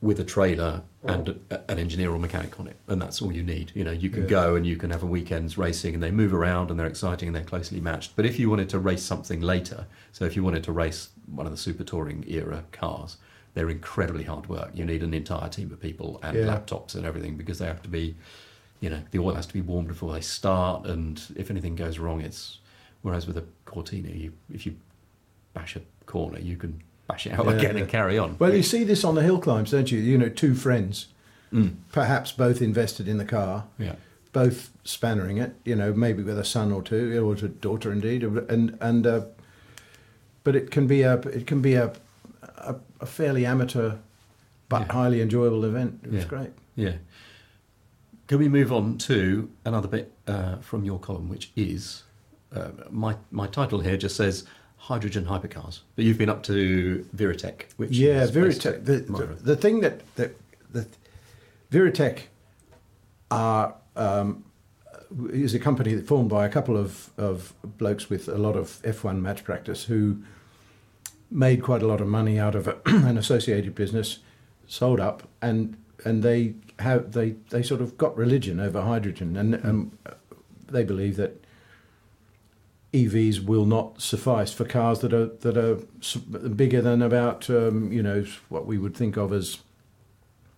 with 0.00 0.18
a 0.20 0.24
trailer 0.24 0.82
and 1.04 1.40
a, 1.50 1.70
an 1.70 1.78
engineer 1.78 2.10
or 2.10 2.18
mechanic 2.18 2.58
on 2.58 2.66
it, 2.66 2.76
and 2.88 3.00
that's 3.00 3.20
all 3.20 3.32
you 3.32 3.42
need. 3.42 3.72
You 3.74 3.84
know, 3.84 3.90
you 3.92 4.08
can 4.10 4.22
Yeah. 4.22 4.28
go 4.28 4.54
and 4.56 4.66
you 4.66 4.76
can 4.76 4.90
have 4.90 5.02
a 5.02 5.06
weekend's 5.06 5.58
racing, 5.58 5.94
and 5.94 6.02
they 6.02 6.10
move 6.10 6.32
around 6.32 6.70
and 6.70 6.78
they're 6.78 6.86
exciting 6.86 7.28
and 7.28 7.36
they're 7.36 7.44
closely 7.44 7.80
matched. 7.80 8.16
But 8.16 8.24
if 8.26 8.38
you 8.38 8.48
wanted 8.50 8.68
to 8.70 8.78
race 8.78 9.02
something 9.02 9.40
later, 9.40 9.86
so 10.12 10.24
if 10.24 10.34
you 10.36 10.42
wanted 10.42 10.64
to 10.64 10.72
race 10.72 11.10
one 11.26 11.46
of 11.46 11.52
the 11.52 11.58
super 11.58 11.84
touring 11.84 12.24
era 12.26 12.64
cars, 12.72 13.18
they're 13.52 13.70
incredibly 13.70 14.24
hard 14.24 14.48
work. 14.48 14.70
You 14.74 14.84
need 14.84 15.02
an 15.02 15.14
entire 15.14 15.48
team 15.48 15.70
of 15.72 15.80
people 15.80 16.18
and 16.22 16.36
Yeah. 16.38 16.46
laptops 16.46 16.94
and 16.94 17.04
everything 17.04 17.36
because 17.36 17.58
they 17.58 17.66
have 17.66 17.82
to 17.82 17.88
be 17.88 18.16
you 18.80 18.90
know, 18.90 19.00
the 19.12 19.18
oil 19.18 19.34
has 19.34 19.46
to 19.46 19.54
be 19.54 19.62
warm 19.62 19.86
before 19.86 20.12
they 20.12 20.20
start, 20.20 20.84
and 20.84 21.22
if 21.36 21.50
anything 21.50 21.74
goes 21.74 21.98
wrong, 21.98 22.20
it's. 22.20 22.58
Whereas 23.00 23.26
with 23.26 23.38
a 23.38 23.44
Cortina, 23.66 24.10
you, 24.10 24.32
if 24.52 24.66
you 24.66 24.76
bash 25.54 25.76
a 25.76 25.80
corner, 26.06 26.38
you 26.38 26.56
can 26.56 26.82
bash 27.06 27.26
it 27.26 27.32
out 27.32 27.46
Yeah, 27.46 27.52
again 27.52 27.76
yeah. 27.76 27.82
and 27.82 27.90
carry 27.90 28.18
on. 28.18 28.36
Well, 28.38 28.54
you 28.54 28.62
see 28.62 28.84
this 28.84 29.04
on 29.04 29.14
the 29.14 29.22
hill 29.22 29.38
climbs, 29.38 29.70
don't 29.70 29.90
you? 29.90 29.98
You 29.98 30.18
know, 30.18 30.28
two 30.28 30.54
friends, 30.54 31.08
Mm. 31.52 31.74
perhaps 31.92 32.32
both 32.32 32.60
invested 32.60 33.06
in 33.06 33.18
the 33.18 33.24
car, 33.24 33.64
Yeah. 33.78 33.94
both 34.32 34.70
spannering 34.84 35.40
it. 35.40 35.54
You 35.64 35.76
know, 35.76 35.92
maybe 35.92 36.22
with 36.22 36.38
a 36.38 36.44
son 36.44 36.72
or 36.72 36.82
two, 36.82 37.24
or 37.28 37.34
a 37.34 37.48
daughter 37.48 37.92
indeed, 37.92 38.22
and 38.24 38.76
and 38.80 39.06
uh, 39.06 39.20
but 40.42 40.56
it 40.56 40.70
can 40.70 40.86
be 40.86 41.02
a 41.02 41.14
it 41.20 41.46
can 41.46 41.60
be 41.60 41.74
a 41.74 41.92
a, 42.58 42.76
a 43.00 43.06
fairly 43.06 43.46
amateur 43.46 43.96
but 44.68 44.80
Yeah. 44.86 44.92
highly 44.92 45.20
enjoyable 45.20 45.64
event. 45.64 46.00
It 46.04 46.10
was 46.12 46.24
great. 46.24 46.50
Yeah. 46.74 46.94
Can 48.26 48.38
we 48.38 48.48
move 48.48 48.72
on 48.72 48.96
to 48.98 49.50
another 49.66 49.86
bit 49.88 50.10
uh, 50.26 50.56
from 50.56 50.84
your 50.84 50.98
column, 50.98 51.28
which 51.28 51.52
is 51.54 52.02
uh, 52.56 52.70
my 52.90 53.16
my 53.30 53.46
title 53.46 53.80
here 53.80 53.96
just 53.98 54.16
says 54.16 54.44
hydrogen 54.84 55.24
hypercars, 55.24 55.80
but 55.96 56.04
you've 56.04 56.18
been 56.18 56.28
up 56.28 56.42
to 56.42 57.06
Viritech, 57.16 57.64
which 57.78 57.92
yeah, 57.92 58.22
is 58.22 58.30
Viritech. 58.30 58.84
The, 58.84 58.98
the, 58.98 59.26
the 59.42 59.56
thing 59.56 59.80
that 59.80 60.02
that 60.16 60.36
that 60.72 60.88
Viritech 61.70 62.24
are 63.30 63.74
um, 63.96 64.44
is 65.30 65.54
a 65.54 65.58
company 65.58 65.94
that 65.94 66.06
formed 66.06 66.28
by 66.28 66.44
a 66.44 66.50
couple 66.50 66.76
of 66.76 67.10
of 67.16 67.54
blokes 67.64 68.10
with 68.10 68.28
a 68.28 68.36
lot 68.36 68.56
of 68.56 68.82
F1 68.82 69.20
match 69.20 69.42
practice 69.42 69.84
who 69.84 70.22
made 71.30 71.62
quite 71.62 71.82
a 71.82 71.86
lot 71.86 72.00
of 72.02 72.06
money 72.06 72.38
out 72.38 72.54
of 72.54 72.68
a, 72.68 72.76
an 72.86 73.16
associated 73.16 73.74
business, 73.74 74.18
sold 74.66 75.00
up, 75.00 75.22
and 75.40 75.78
and 76.04 76.22
they 76.22 76.54
have 76.78 77.12
they 77.12 77.30
they 77.48 77.62
sort 77.62 77.80
of 77.80 77.96
got 77.96 78.14
religion 78.18 78.60
over 78.60 78.82
hydrogen, 78.82 79.34
and 79.36 79.54
um, 79.64 79.98
they 80.68 80.84
believe 80.84 81.16
that 81.16 81.43
EVs 82.94 83.44
will 83.44 83.66
not 83.66 84.00
suffice 84.00 84.52
for 84.52 84.64
cars 84.64 85.00
that 85.00 85.12
are 85.12 85.26
that 85.26 85.56
are 85.56 85.76
bigger 86.48 86.80
than 86.80 87.02
about 87.02 87.50
um, 87.50 87.92
you 87.92 88.02
know 88.02 88.24
what 88.48 88.66
we 88.66 88.78
would 88.78 88.96
think 88.96 89.16
of 89.16 89.32
as 89.32 89.58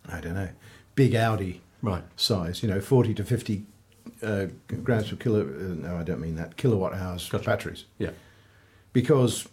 I 0.09 0.21
don't 0.21 0.35
know 0.35 0.51
big 0.95 1.15
Audi 1.15 1.63
Right. 1.83 2.05
size, 2.17 2.63
you 2.63 2.69
know, 2.69 2.81
forty 2.81 3.15
to 3.15 3.25
fifty 3.25 3.65
uh, 4.23 4.47
grams 4.85 5.09
per 5.11 5.17
kilo. 5.17 5.41
Uh, 5.43 5.75
no, 5.87 5.97
I 5.97 6.03
don't 6.03 6.21
mean 6.21 6.37
that 6.37 6.57
kilowatt 6.57 6.95
hours 6.95 7.29
Gotcha. 7.29 7.45
batteries 7.45 7.85
Yeah. 7.99 8.11
because 8.93 9.49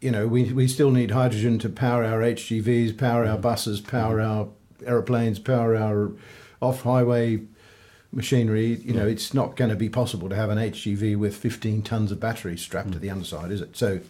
you 0.00 0.10
know 0.10 0.26
we 0.26 0.52
we 0.52 0.68
still 0.68 0.90
need 0.90 1.10
hydrogen 1.10 1.58
to 1.60 1.68
power 1.68 2.04
our 2.04 2.20
HGVs, 2.20 2.96
power 2.96 3.24
our 3.26 3.38
buses, 3.38 3.80
power 3.80 4.20
our 4.20 4.48
aeroplanes, 4.86 5.38
power 5.38 5.76
our 5.76 6.12
off-highway 6.60 7.40
machinery. 8.12 8.80
You 8.84 8.94
know, 8.94 9.06
it's 9.06 9.34
not 9.34 9.56
going 9.56 9.70
to 9.70 9.76
be 9.76 9.88
possible 9.88 10.28
to 10.28 10.36
have 10.36 10.50
an 10.50 10.58
HGV 10.58 11.16
with 11.16 11.36
15 11.36 11.82
tons 11.82 12.12
of 12.12 12.20
battery 12.20 12.56
strapped 12.56 12.92
to 12.92 12.98
the 12.98 13.10
underside, 13.10 13.50
is 13.50 13.60
it? 13.60 13.76
So, 13.76 14.00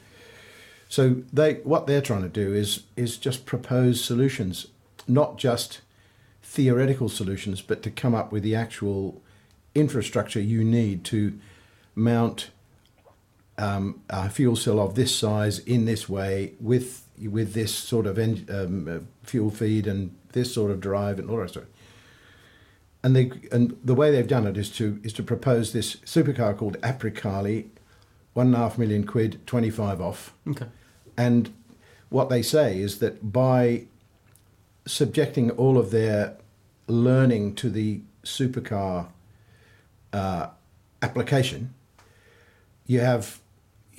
so 0.88 1.22
they 1.32 1.54
what 1.54 1.86
they're 1.86 2.02
trying 2.02 2.22
to 2.22 2.28
do 2.28 2.52
is 2.52 2.82
is 2.96 3.16
just 3.16 3.46
propose 3.46 4.04
solutions, 4.04 4.66
not 5.08 5.38
just 5.38 5.80
theoretical 6.42 7.08
solutions, 7.08 7.62
but 7.62 7.82
to 7.82 7.90
come 7.90 8.14
up 8.14 8.30
with 8.30 8.42
the 8.42 8.54
actual 8.54 9.22
infrastructure 9.74 10.40
you 10.40 10.62
need 10.62 11.04
to 11.04 11.38
mount 11.94 12.50
um, 13.58 14.02
a 14.10 14.28
fuel 14.28 14.56
cell 14.56 14.80
of 14.80 14.94
this 14.94 15.14
size 15.14 15.58
in 15.60 15.84
this 15.84 16.08
way 16.08 16.52
with 16.60 17.06
with 17.18 17.54
this 17.54 17.74
sort 17.74 18.06
of 18.06 18.18
en- 18.18 18.46
um, 18.50 18.88
uh, 18.88 18.98
fuel 19.22 19.50
feed 19.50 19.86
and 19.86 20.14
this 20.32 20.52
sort 20.52 20.70
of 20.70 20.80
drive 20.80 21.18
and 21.18 21.30
all 21.30 21.36
that 21.38 21.50
sort. 21.50 21.68
And 23.04 23.16
they 23.16 23.32
and 23.50 23.76
the 23.82 23.94
way 23.94 24.12
they've 24.12 24.28
done 24.28 24.46
it 24.46 24.56
is 24.56 24.70
to 24.76 25.00
is 25.02 25.12
to 25.14 25.22
propose 25.22 25.72
this 25.72 25.96
supercar 26.04 26.56
called 26.56 26.76
Apricale, 26.82 27.64
one 28.32 28.46
and 28.46 28.54
a 28.54 28.58
half 28.58 28.78
million 28.78 29.04
quid, 29.04 29.44
twenty 29.46 29.70
five 29.70 30.00
off. 30.00 30.32
Okay. 30.48 30.66
And 31.16 31.52
what 32.10 32.28
they 32.28 32.42
say 32.42 32.78
is 32.78 32.98
that 33.00 33.32
by 33.32 33.86
subjecting 34.86 35.50
all 35.52 35.78
of 35.78 35.90
their 35.90 36.36
learning 36.86 37.54
to 37.56 37.70
the 37.70 38.00
supercar 38.24 39.08
uh, 40.12 40.48
application, 41.00 41.74
you 42.86 43.00
have, 43.00 43.40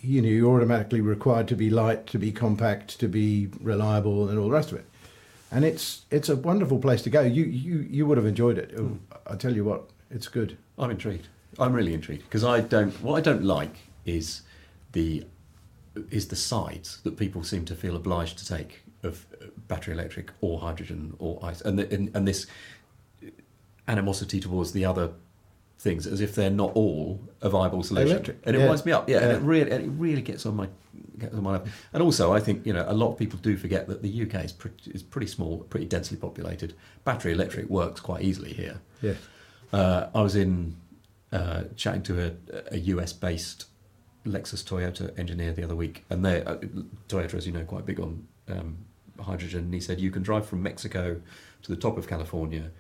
you 0.02 0.22
know, 0.22 0.30
you're 0.30 0.56
automatically 0.56 1.02
required 1.02 1.48
to 1.48 1.56
be 1.56 1.70
light, 1.70 2.08
to 2.08 2.18
be 2.18 2.32
compact, 2.32 3.00
to 3.00 3.08
be 3.08 3.50
reliable, 3.60 4.30
and 4.30 4.38
all 4.40 4.48
the 4.48 4.54
rest 4.54 4.72
of 4.72 4.78
it. 4.78 4.86
And 5.54 5.64
it's 5.64 6.06
it's 6.10 6.30
a 6.30 6.36
wonderful 6.36 6.80
place 6.80 7.04
to 7.04 7.12
go. 7.12 7.22
You 7.22 7.44
you 7.44 7.86
you 7.90 8.08
would 8.08 8.18
have 8.18 8.26
enjoyed 8.26 8.58
it. 8.58 8.76
I 9.28 9.36
tell 9.36 9.56
you 9.56 9.64
what, 9.64 9.90
it's 10.10 10.28
good. 10.28 10.58
I'm 10.80 10.90
intrigued. 10.90 11.28
I'm 11.60 11.74
really 11.74 11.94
intrigued 11.94 12.24
because 12.24 12.44
I 12.44 12.62
don't. 12.62 12.92
What 13.04 13.16
I 13.18 13.22
don't 13.22 13.44
like 13.44 13.76
is 14.04 14.42
the 14.94 15.26
is 16.10 16.28
the 16.30 16.36
sides 16.36 17.00
that 17.04 17.18
people 17.18 17.44
seem 17.44 17.66
to 17.66 17.76
feel 17.76 17.96
obliged 17.96 18.40
to 18.40 18.48
take 18.48 18.82
of 19.04 19.28
uh, 19.40 19.46
battery 19.68 19.94
electric 19.94 20.32
or 20.42 20.60
hydrogen 20.60 21.16
or 21.20 21.40
ice, 21.44 21.62
and 21.62 21.78
the, 21.78 21.94
and, 21.94 22.10
and 22.16 22.28
this 22.28 22.48
animosity 23.88 24.40
towards 24.40 24.72
the 24.72 24.86
other 24.86 25.12
things 25.84 26.08
as 26.08 26.22
if 26.22 26.34
they're 26.34 26.50
not 26.50 26.72
all 26.76 27.20
a 27.42 27.50
viable 27.50 27.84
solution. 27.84 28.12
Electric, 28.12 28.38
And 28.46 28.56
it 28.56 28.60
yeah. 28.60 28.68
winds 28.68 28.86
me 28.86 28.92
up. 28.94 29.10
Yeah, 29.10 29.20
and 29.20 29.32
it 29.34 29.42
really 29.42 29.70
and 29.70 29.84
it 29.84 29.90
really 29.90 30.22
gets 30.22 30.46
on 30.46 30.56
my 30.56 30.70
gets 31.20 31.36
on 31.36 31.44
my. 31.44 31.62
And 31.92 32.02
also, 32.02 32.34
I 32.34 32.40
think 32.40 32.66
you 32.66 32.74
know 32.74 32.86
a 32.88 32.94
lot 32.94 33.12
of 33.12 33.18
people 33.20 33.38
do 33.40 33.58
forget 33.58 33.88
that 33.88 34.02
the 34.02 34.24
UK 34.24 34.46
is 34.46 34.54
pretty, 34.54 34.92
is 34.92 35.04
pretty 35.04 35.28
small, 35.28 35.60
pretty 35.70 35.86
densely 35.86 36.18
populated. 36.18 36.74
Battery 37.04 37.34
electric 37.34 37.70
works 37.70 38.00
quite 38.00 38.24
easily 38.24 38.54
here. 38.54 38.80
Yeah. 39.02 39.14
Uh, 39.74 40.10
I 40.16 40.22
was 40.22 40.36
in 40.36 40.78
uh, 41.32 41.64
chatting 41.76 42.04
to 42.04 42.26
a, 42.28 42.32
a 42.72 42.78
US 42.78 43.12
based 43.12 43.66
Lexus 44.26 44.64
Toyota 44.64 45.18
engineer 45.20 45.52
the 45.52 45.64
other 45.64 45.76
week, 45.76 46.06
and 46.10 46.24
they 46.24 46.44
uh, 46.44 46.58
Toyota, 47.10 47.36
as 47.36 47.46
you 47.46 47.52
know, 47.52 47.66
quite 47.66 47.86
big 47.86 48.00
on 48.00 48.26
um, 48.48 48.78
hydrogen. 49.20 49.66
And 49.66 49.74
he 49.74 49.82
said 49.82 50.00
you 50.00 50.12
can 50.12 50.24
drive 50.24 50.46
from 50.46 50.64
Mexico 50.64 51.22
to 51.64 51.70
the 51.70 51.80
top 51.80 51.98
of 51.98 52.08
California, 52.08 52.72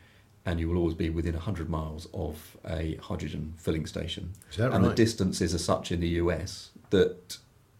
and 0.45 0.59
you 0.59 0.69
will 0.69 0.77
always 0.77 0.95
be 0.95 1.09
within 1.09 1.33
hundred 1.35 1.69
miles 1.69 2.07
of 2.13 2.57
a 2.65 2.95
hydrogen 3.01 3.53
filling 3.57 3.85
station. 3.85 4.33
And 4.75 4.83
the 4.83 4.93
distances 4.93 5.53
are 5.55 5.59
such 5.59 5.91
in 5.91 5.99
the 5.99 6.09
US 6.09 6.71
that 6.89 7.37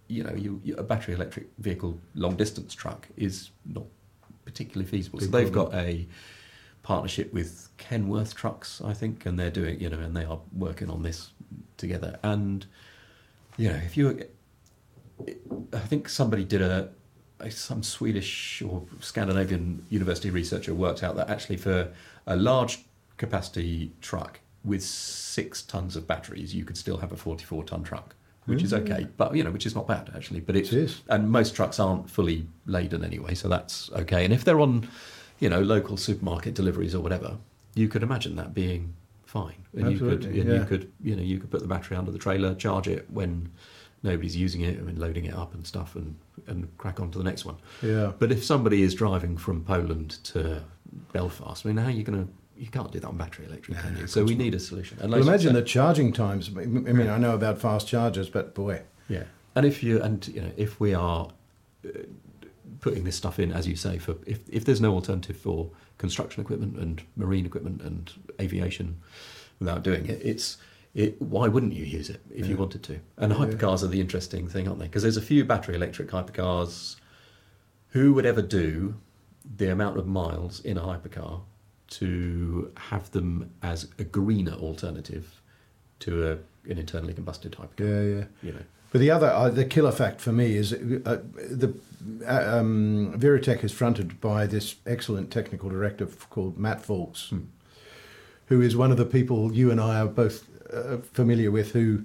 you 0.08 0.24
know 0.24 0.34
you, 0.34 0.62
you, 0.64 0.76
a 0.76 0.84
battery 0.84 1.14
electric 1.14 1.48
vehicle 1.58 2.00
long 2.16 2.36
distance 2.36 2.74
truck 2.74 3.08
is 3.18 3.52
not 3.66 3.86
particularly 4.46 4.90
feasible. 4.90 5.20
so 5.20 5.28
they've 5.28 5.52
problem. 5.52 5.72
got 5.72 5.80
a 5.80 6.08
partnership 6.84 7.34
with 7.34 7.70
Kenworth 7.78 8.36
Trucks, 8.36 8.82
I 8.84 8.94
think, 8.94 9.26
and 9.26 9.40
they're 9.40 9.50
doing, 9.50 9.80
you 9.80 9.90
know, 9.90 10.00
and 10.00 10.16
they 10.16 10.26
are 10.26 10.40
working 10.56 10.90
on 10.90 11.02
this 11.02 11.32
together. 11.78 12.20
And 12.24 12.66
you 13.58 13.70
know, 13.70 13.76
if 13.76 13.96
you, 13.96 14.26
I 15.74 15.80
think 15.80 16.10
somebody 16.10 16.44
did 16.44 16.62
a 16.62 16.90
some 17.50 17.84
Swedish 17.84 18.62
or 18.62 18.84
Scandinavian 19.00 19.86
university 19.90 20.30
researcher 20.30 20.74
worked 20.74 21.04
out 21.04 21.16
that 21.16 21.30
actually 21.30 21.58
for 21.58 21.92
a 22.28 22.36
large 22.36 22.86
capacity 23.18 23.92
truck 24.02 24.40
with 24.64 24.84
six 24.84 25.62
tons 25.62 25.96
of 25.96 26.08
batteries, 26.08 26.56
you 26.56 26.66
could 26.66 26.78
still 26.78 26.98
have 26.98 27.12
a 27.12 27.18
forty-four 27.18 27.64
ton 27.64 27.84
truck. 27.84 28.16
Which 28.46 28.62
is 28.62 28.74
mm. 28.74 28.82
okay, 28.82 29.08
but 29.16 29.36
you 29.36 29.44
know, 29.44 29.52
which 29.52 29.66
is 29.66 29.74
not 29.74 29.88
bad 29.88 30.12
actually. 30.16 30.42
But 30.42 30.56
it's 30.56 30.74
It 30.74 30.80
is. 30.80 31.02
and 31.08 31.32
most 31.32 31.56
trucks 31.56 31.80
aren't 31.80 32.10
fully 32.10 32.48
laden 32.66 33.04
anyway, 33.04 33.36
so 33.36 33.48
that's 33.48 33.90
okay. 33.92 34.26
And 34.26 34.34
if 34.34 34.44
they're 34.44 34.60
on, 34.60 34.90
you 35.40 35.50
know, 35.50 35.62
local 35.62 35.96
supermarket 35.96 36.54
deliveries 36.54 36.94
or 36.94 37.00
whatever, 37.00 37.38
you 37.74 37.88
could 37.88 38.04
imagine 38.04 38.36
that 38.36 38.54
being 38.54 38.96
fine. 39.24 39.66
And 39.76 39.92
you 39.92 39.98
could, 39.98 40.26
and 40.26 40.36
yeah. 40.36 40.60
you 40.60 40.66
could, 40.66 40.92
you 41.02 41.16
know, 41.16 41.24
you 41.24 41.40
could 41.40 41.50
put 41.50 41.62
the 41.62 41.68
battery 41.68 41.98
under 41.98 42.12
the 42.12 42.20
trailer, 42.20 42.54
charge 42.54 42.88
it 42.88 43.10
when 43.10 43.50
nobody's 44.04 44.36
using 44.36 44.62
it, 44.62 44.78
and 44.78 45.00
loading 45.00 45.26
it 45.26 45.34
up 45.34 45.54
and 45.54 45.66
stuff, 45.66 45.96
and 45.96 46.16
and 46.48 46.78
crack 46.78 47.00
on 47.00 47.10
to 47.12 47.18
the 47.18 47.24
next 47.24 47.46
one. 47.46 47.56
Yeah. 47.82 48.12
But 48.20 48.32
if 48.32 48.44
somebody 48.44 48.82
is 48.84 48.94
driving 48.94 49.38
from 49.38 49.64
Poland 49.64 50.24
to 50.26 50.62
Belfast, 51.12 51.66
I 51.66 51.70
mean, 51.70 51.78
how 51.78 51.88
are 51.88 51.92
you 51.92 52.04
going 52.04 52.26
to? 52.26 52.32
You 52.56 52.68
can't 52.68 52.92
do 52.92 53.00
that 53.00 53.08
on 53.08 53.18
battery 53.18 53.46
electric, 53.48 53.80
can 53.80 53.98
you? 53.98 54.06
So 54.08 54.24
we 54.24 54.36
need 54.36 54.54
a 54.54 54.60
solution. 54.60 54.98
Well, 55.02 55.16
imagine 55.16 55.54
the 55.54 55.64
charging 55.64 56.14
times. 56.14 56.50
I 56.56 56.66
mean, 56.66 57.10
I 57.10 57.18
know 57.18 57.34
about 57.34 57.58
fast 57.58 57.88
chargers, 57.88 58.30
but 58.30 58.54
boy, 58.54 58.82
Yeah, 59.10 59.24
and 59.56 59.66
if 59.66 59.82
you 59.82 60.02
and 60.02 60.26
you 60.28 60.42
know 60.42 60.52
if 60.56 60.80
we 60.80 60.94
are 60.94 61.30
uh, 61.86 61.90
putting 62.80 63.06
this 63.06 63.16
stuff 63.16 63.40
in, 63.40 63.52
as 63.52 63.68
you 63.68 63.76
say, 63.76 63.98
for 63.98 64.16
if 64.28 64.48
if 64.50 64.66
there's 64.66 64.82
no 64.82 64.94
alternative 64.94 65.38
for 65.38 65.72
construction 65.98 66.42
equipment 66.42 66.78
and 66.78 67.02
marine 67.16 67.46
equipment 67.46 67.82
and 67.82 68.12
aviation, 68.40 68.98
without 69.60 69.84
doing 69.84 70.06
it, 70.06 70.22
it's 70.24 70.58
it. 70.94 71.22
Why 71.22 71.48
wouldn't 71.48 71.74
you 71.74 71.86
use 71.86 72.10
it 72.10 72.22
if 72.34 72.48
you 72.48 72.58
wanted 72.58 72.84
to? 72.84 73.00
And 73.18 73.34
hypercars 73.34 73.84
are 73.84 73.88
the 73.88 74.02
interesting 74.02 74.48
thing, 74.48 74.68
aren't 74.68 74.80
they? 74.80 74.86
Because 74.86 75.04
there's 75.04 75.18
a 75.18 75.22
few 75.22 75.44
battery 75.44 75.76
electric 75.76 76.10
hypercars. 76.10 76.98
Who 77.90 78.14
would 78.14 78.26
ever 78.26 78.42
do 78.42 78.96
the 79.44 79.72
amount 79.72 79.98
of 79.98 80.08
miles 80.08 80.60
in 80.62 80.78
a 80.78 80.82
hypercar 80.82 81.42
to 81.90 82.72
have 82.78 83.12
them 83.12 83.52
as 83.62 83.88
a 84.00 84.04
greener 84.04 84.54
alternative 84.54 85.42
to 86.00 86.28
a, 86.28 86.32
an 86.70 86.78
internally 86.80 87.14
combusted 87.14 87.52
hypercar? 87.52 87.80
yeah, 87.80 88.02
yeah. 88.20 88.26
You 88.42 88.54
know. 88.54 88.64
But 88.94 89.00
the 89.00 89.10
other, 89.10 89.28
uh, 89.28 89.50
the 89.50 89.66
killer 89.66 89.92
fact 89.92 90.22
for 90.22 90.32
me 90.32 90.56
is 90.56 90.72
uh, 90.72 91.22
the 91.36 91.76
uh, 92.28 92.60
um, 92.60 93.16
Viritech 93.18 93.64
is 93.64 93.72
fronted 93.72 94.22
by 94.22 94.46
this 94.46 94.76
excellent 94.86 95.32
technical 95.32 95.68
director 95.68 96.06
called 96.30 96.60
Matt 96.60 96.84
Faulks, 96.84 97.34
who 98.48 98.62
is 98.62 98.76
one 98.76 98.92
of 98.92 98.98
the 98.98 99.06
people 99.06 99.52
you 99.52 99.72
and 99.72 99.82
I 99.82 100.02
are 100.02 100.08
both 100.08 100.48
uh, 100.74 100.98
familiar 101.14 101.52
with, 101.52 101.72
who 101.72 102.04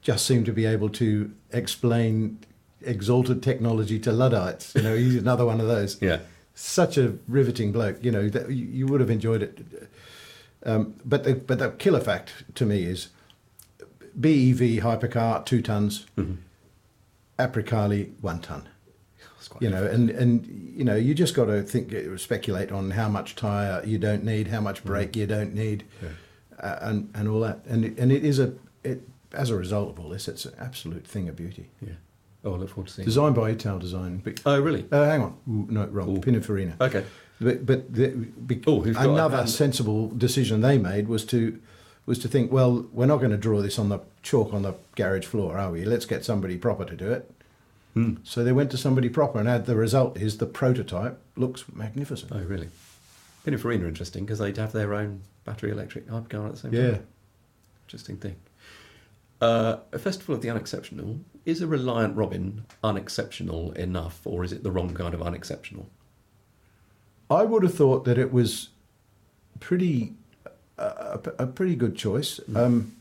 just 0.00 0.26
seem 0.26 0.44
to 0.44 0.52
be 0.52 0.64
able 0.64 0.88
to 0.88 1.32
explain 1.52 2.38
exalted 2.82 3.42
technology 3.42 3.98
to 4.00 4.12
luddites. 4.12 4.74
You 4.74 4.82
know, 4.82 4.96
he's 4.96 5.16
another 5.16 5.44
one 5.44 5.60
of 5.60 5.66
those. 5.66 6.00
Yeah. 6.00 6.20
Such 6.54 6.96
a 6.96 7.14
riveting 7.28 7.72
bloke. 7.72 8.02
You 8.02 8.10
know, 8.10 8.28
that 8.28 8.50
you, 8.50 8.86
would 8.86 9.00
have 9.00 9.10
enjoyed 9.10 9.42
it. 9.42 9.88
Um, 10.64 10.94
but 11.04 11.24
the, 11.24 11.34
but 11.34 11.58
the 11.58 11.70
killer 11.70 12.00
fact 12.00 12.44
to 12.54 12.64
me 12.64 12.84
is 12.84 13.08
BEV 14.18 14.82
hypercar 14.82 15.44
two 15.44 15.60
tons, 15.60 16.06
Apricale 17.38 18.10
one 18.20 18.40
ton. 18.40 18.68
you 19.60 19.68
know, 19.68 19.84
and 19.84 20.10
and 20.10 20.46
you 20.74 20.84
know, 20.84 20.96
you 20.96 21.14
just 21.14 21.34
got 21.34 21.44
to 21.46 21.62
think, 21.62 21.94
speculate 22.18 22.72
on 22.72 22.92
how 22.92 23.08
much 23.08 23.36
tire 23.36 23.84
you 23.84 23.98
don't 23.98 24.24
need, 24.24 24.48
how 24.48 24.60
much 24.60 24.82
brake 24.82 25.14
you 25.14 25.26
don't 25.26 25.54
need, 25.54 25.84
uh, 26.60 26.78
and 26.80 27.10
and 27.14 27.28
all 27.28 27.40
that, 27.40 27.60
and 27.66 27.84
it, 27.84 27.98
and 27.98 28.10
it 28.12 28.24
is 28.24 28.38
a 28.38 28.52
it 28.84 29.02
as 29.32 29.50
a 29.50 29.56
result 29.56 29.90
of 29.90 30.00
all 30.00 30.08
this, 30.10 30.28
it's 30.28 30.44
an 30.44 30.54
absolute 30.58 31.06
thing 31.06 31.28
of 31.28 31.36
beauty. 31.36 31.68
Yeah. 31.80 31.94
Oh, 32.44 32.54
I 32.54 32.58
look 32.58 32.68
forward 32.70 32.86
to 32.88 32.92
seeing. 32.94 33.04
Designed 33.06 33.34
by 33.34 33.52
Italdesign. 33.54 34.22
But, 34.22 34.40
Oh, 34.46 34.60
really? 34.60 34.86
uh, 34.92 35.04
hang 35.04 35.20
on, 35.22 35.36
Ooh, 35.48 35.66
no, 35.68 35.84
wrong. 35.86 36.16
Ooh. 36.16 36.20
Pininfarina. 36.20 36.80
Okay. 36.80 37.04
But, 37.40 37.66
but 37.66 37.92
the, 37.92 38.08
be, 38.10 38.62
Oh, 38.66 38.80
who've 38.80 38.94
got 38.94 39.08
another 39.08 39.46
sensible 39.46 40.08
decision 40.08 40.60
they 40.60 40.78
made 40.78 41.08
was 41.08 41.24
to 41.26 41.60
was 42.06 42.20
to 42.20 42.28
think, 42.28 42.52
well, 42.52 42.86
we're 42.92 43.06
not 43.06 43.16
going 43.18 43.32
to 43.32 43.36
draw 43.36 43.60
this 43.60 43.80
on 43.80 43.88
the 43.88 43.98
chalk 44.22 44.54
on 44.54 44.62
the 44.62 44.74
garage 44.94 45.26
floor, 45.26 45.58
are 45.58 45.72
we? 45.72 45.84
Let's 45.84 46.06
get 46.06 46.24
somebody 46.24 46.56
proper 46.56 46.84
to 46.84 46.94
do 46.94 47.10
it. 47.10 47.28
Hmm. 47.94 48.14
So 48.22 48.44
they 48.44 48.52
went 48.52 48.70
to 48.70 48.76
somebody 48.76 49.08
proper, 49.08 49.40
and 49.40 49.48
had, 49.48 49.66
the 49.66 49.74
result 49.74 50.16
is 50.16 50.38
the 50.38 50.46
prototype 50.46 51.18
looks 51.34 51.64
magnificent. 51.74 52.30
Oh, 52.32 52.44
really? 52.44 52.68
Pininfarina 53.46 53.84
are 53.84 53.88
interesting 53.88 54.24
because 54.24 54.38
they'd 54.38 54.56
have 54.56 54.72
their 54.72 54.92
own 54.94 55.22
battery 55.44 55.70
electric 55.70 56.08
hypercar 56.08 56.46
at 56.46 56.52
the 56.52 56.58
same 56.58 56.74
Yeah. 56.74 56.82
time. 56.82 56.90
Yeah. 56.92 56.98
Interesting 57.86 58.16
thing. 58.16 58.36
Uh, 59.40 59.76
a 59.92 59.98
festival 59.98 60.34
of 60.34 60.40
the 60.40 60.50
unexceptional 60.50 61.20
is 61.44 61.60
a 61.60 61.66
Reliant 61.66 62.16
Robin 62.16 62.64
unexceptional 62.82 63.72
enough, 63.72 64.20
or 64.24 64.42
is 64.44 64.52
it 64.52 64.62
the 64.62 64.70
wrong 64.70 64.92
kind 64.94 65.14
of 65.14 65.22
unexceptional? 65.22 65.88
I 67.30 67.42
would 67.44 67.62
have 67.62 67.74
thought 67.74 68.04
that 68.06 68.18
it 68.18 68.32
was 68.32 68.70
pretty 69.60 70.14
a, 70.78 70.82
a, 70.88 71.20
a 71.40 71.46
pretty 71.46 71.76
good 71.76 71.96
choice. 71.96 72.38
Hmm. 72.38 72.56
Um, 72.56 72.92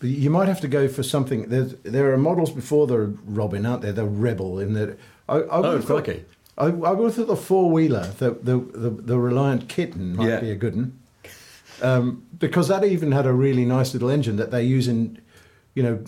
but 0.00 0.08
you 0.10 0.30
might 0.30 0.48
have 0.48 0.60
to 0.62 0.68
go 0.68 0.88
for 0.88 1.02
something. 1.02 1.48
There's, 1.50 1.74
there 1.82 2.12
are 2.12 2.16
models 2.18 2.50
before 2.50 2.86
the 2.86 2.98
Robin, 3.26 3.66
aren't 3.66 3.82
there? 3.82 3.92
The 3.92 4.04
Rebel 4.06 4.58
in 4.58 4.72
that. 4.74 4.98
I, 5.28 5.36
I 5.36 5.42
Oh, 5.58 5.82
crikey. 5.82 6.24
I, 6.58 6.66
I 6.66 6.68
would 6.92 7.06
have 7.06 7.14
thought 7.14 7.26
the 7.28 7.36
four 7.36 7.70
wheeler, 7.70 8.06
the, 8.18 8.30
the 8.32 8.58
the 8.58 8.90
the 8.90 9.18
Reliant 9.18 9.68
Kitten, 9.68 10.16
might 10.16 10.28
Yeah. 10.28 10.40
be 10.40 10.50
a 10.50 10.56
good 10.56 10.76
one. 10.76 10.98
Um, 11.82 12.24
because 12.38 12.68
that 12.68 12.84
even 12.84 13.12
had 13.12 13.24
a 13.26 13.32
really 13.32 13.64
nice 13.64 13.94
little 13.94 14.10
engine 14.10 14.36
that 14.36 14.50
they 14.50 14.62
use 14.62 14.86
in, 14.86 15.18
you 15.74 15.82
know, 15.82 15.98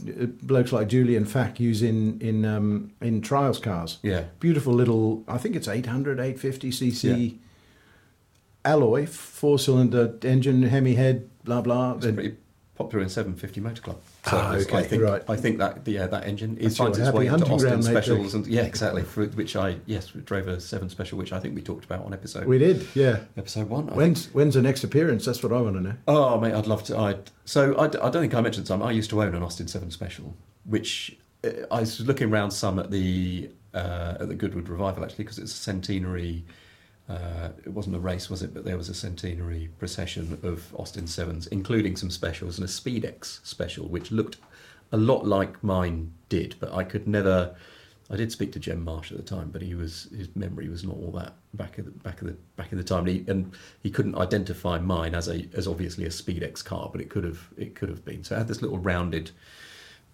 blokes 0.43 0.71
like 0.73 0.89
Julian 0.89 1.25
Fack 1.25 1.59
use 1.61 1.81
in 1.83 2.21
in 2.21 2.45
um, 2.45 2.93
in 3.01 3.23
trials 3.23 3.59
cars. 3.59 3.99
Yeah. 4.03 4.25
Beautiful 4.41 4.75
little, 4.75 5.25
I 5.27 5.39
think 5.39 5.57
it's 5.57 5.69
800, 5.69 6.19
850 6.21 6.71
cc 6.71 7.31
Yeah. 7.31 7.35
alloy, 8.65 9.07
four 9.07 9.59
cylinder 9.59 10.15
engine, 10.23 10.63
Hemi 10.65 10.95
head, 10.95 11.29
blah 11.45 11.63
blah. 11.63 11.95
It's 11.95 12.07
pretty 12.07 12.37
popular 12.75 13.03
in 13.03 13.09
750 13.09 13.61
Motor 13.61 13.83
Club. 13.83 14.01
Ah, 14.25 14.55
it's- 14.55 14.73
I 14.73 14.83
think, 14.85 15.03
right. 15.03 15.23
I 15.29 15.35
think 15.37 15.59
that 15.59 15.87
yeah, 15.87 16.07
that 16.07 16.27
engine 16.27 16.57
your 16.61 16.71
finds 16.71 16.97
its 16.99 17.11
way 17.13 17.27
into 17.27 17.45
Austin 17.47 17.83
specials, 17.83 18.35
and 18.35 18.47
yeah, 18.47 18.63
exactly. 18.63 19.03
For 19.03 19.27
which 19.27 19.57
I 19.57 19.79
yes 19.87 20.15
we 20.15 20.21
drove 20.21 20.47
a 20.47 20.61
seven 20.61 20.89
special, 20.89 21.19
which 21.19 21.33
I 21.33 21.41
think 21.41 21.57
we 21.57 21.63
talked 21.63 21.85
about 21.85 22.05
on 22.05 22.13
episode 22.13 22.47
We 22.47 22.59
did, 22.59 22.87
yeah. 22.95 23.21
episode 23.37 23.69
one. 23.69 23.91
I 23.91 23.95
When's 23.95 24.27
when's 24.33 24.55
the 24.55 24.63
next 24.63 24.85
appearance? 24.85 25.25
That's 25.25 25.43
what 25.43 25.53
I 25.53 25.61
want 25.61 25.75
to 25.77 25.81
know. 25.83 25.95
Oh, 26.07 26.39
mate, 26.39 26.55
I'd 26.55 26.69
love 26.69 26.85
to. 26.85 26.97
I'd, 26.99 27.31
so 27.45 27.77
I 27.79 27.89
don't 27.89 28.13
think 28.13 28.35
I 28.35 28.41
mentioned 28.41 28.69
some. 28.69 28.81
I 28.83 28.93
used 28.93 29.11
to 29.11 29.21
own 29.23 29.35
an 29.35 29.43
Austin 29.43 29.67
Seven 29.67 29.91
Special, 29.91 30.37
which 30.67 31.17
uh, 31.45 31.51
I 31.73 31.81
was 31.81 32.01
looking 32.01 32.31
around 32.33 32.53
some 32.53 32.79
at 32.79 32.93
the 32.93 33.51
uh, 33.75 34.19
at 34.21 34.29
the 34.29 34.35
Goodwood 34.37 34.69
Revival 34.69 35.03
actually 35.05 35.25
because 35.25 35.39
it's 35.41 35.53
a 35.53 35.57
centenary. 35.57 36.45
Uh, 37.09 37.51
it 37.65 37.73
wasn't 37.73 37.97
a 37.97 38.01
race, 38.01 38.31
was 38.31 38.43
it? 38.43 38.55
But 38.55 38.65
there 38.65 38.77
was 38.77 38.89
a 38.89 38.95
centenary 38.95 39.71
procession 39.79 40.39
of 40.43 40.75
Austin 40.75 41.07
Sevens, 41.07 41.47
including 41.49 41.97
some 41.97 42.11
specials 42.11 42.59
and 42.59 42.65
a 42.65 42.71
Speedex 42.71 43.45
special, 43.45 43.89
which 43.89 44.11
looked 44.11 44.37
a 44.93 44.97
lot 44.97 45.27
like 45.27 45.63
mine 45.65 46.13
did, 46.29 46.55
but 46.61 46.73
I 46.73 46.85
could 46.85 47.09
never. 47.09 47.55
I 48.11 48.17
did 48.17 48.31
speak 48.31 48.53
to 48.53 48.59
Jem 48.59 48.85
Marsh 48.85 49.11
at 49.11 49.17
the 49.17 49.23
time, 49.23 49.51
but 49.51 49.63
he 49.63 49.75
was 49.75 50.09
his 50.15 50.35
memory 50.37 50.69
was 50.69 50.85
not 50.85 50.97
all 50.97 51.13
that 51.13 51.35
back 51.55 51.79
of 51.79 51.87
the 51.87 51.91
back 51.91 52.21
of 52.21 52.29
the 52.29 52.37
back 52.57 52.71
in 52.71 52.79
the 52.79 52.85
time, 52.85 53.07
and 53.07 53.09
he, 53.09 53.25
and 53.27 53.53
he 53.83 53.91
couldn't 53.91 54.17
identify 54.17 54.79
mine 54.79 55.15
as 55.15 55.29
a 55.29 55.49
as 55.55 55.67
obviously 55.67 56.05
a 56.05 56.11
Speedex 56.11 56.65
car, 56.65 56.91
but 56.93 57.01
it 57.01 57.09
could 57.09 57.25
have 57.25 57.49
it 57.57 57.75
could 57.75 57.89
have 57.89 58.05
been. 58.05 58.23
So 58.23 58.35
it 58.35 58.39
had 58.39 58.49
this 58.49 58.61
little 58.61 58.79
rounded 58.79 59.31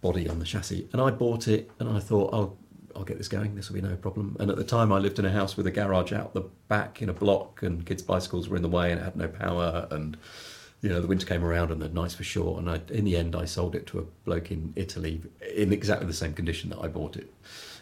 body 0.00 0.28
on 0.28 0.38
the 0.38 0.44
chassis, 0.44 0.88
and 0.92 1.02
I 1.02 1.10
bought 1.10 1.48
it, 1.48 1.70
and 1.80 1.88
I 1.88 1.98
thought, 1.98 2.32
I'll 2.32 2.56
I'll 2.98 3.04
get 3.04 3.16
this 3.16 3.28
going. 3.28 3.54
This 3.54 3.70
will 3.70 3.80
be 3.80 3.86
no 3.86 3.96
problem. 3.96 4.36
And 4.40 4.50
at 4.50 4.56
the 4.56 4.64
time, 4.64 4.92
I 4.92 4.98
lived 4.98 5.18
in 5.18 5.24
a 5.24 5.30
house 5.30 5.56
with 5.56 5.66
a 5.66 5.70
garage 5.70 6.12
out 6.12 6.34
the 6.34 6.42
back 6.66 7.00
in 7.00 7.08
a 7.08 7.12
block, 7.12 7.62
and 7.62 7.86
kids' 7.86 8.02
bicycles 8.02 8.48
were 8.48 8.56
in 8.56 8.62
the 8.62 8.68
way, 8.68 8.90
and 8.90 9.00
it 9.00 9.04
had 9.04 9.16
no 9.16 9.28
power, 9.28 9.86
and 9.90 10.16
you 10.82 10.88
know 10.88 11.00
the 11.00 11.06
winter 11.06 11.26
came 11.26 11.44
around, 11.44 11.70
and 11.70 11.80
the 11.80 11.88
nights 11.88 12.18
were 12.18 12.24
short. 12.24 12.58
And 12.58 12.68
I, 12.68 12.80
in 12.88 13.04
the 13.04 13.16
end, 13.16 13.36
I 13.36 13.44
sold 13.44 13.76
it 13.76 13.86
to 13.88 14.00
a 14.00 14.02
bloke 14.02 14.50
in 14.50 14.72
Italy 14.74 15.22
in 15.54 15.72
exactly 15.72 16.06
the 16.06 16.12
same 16.12 16.34
condition 16.34 16.70
that 16.70 16.80
I 16.80 16.88
bought 16.88 17.16
it. 17.16 17.32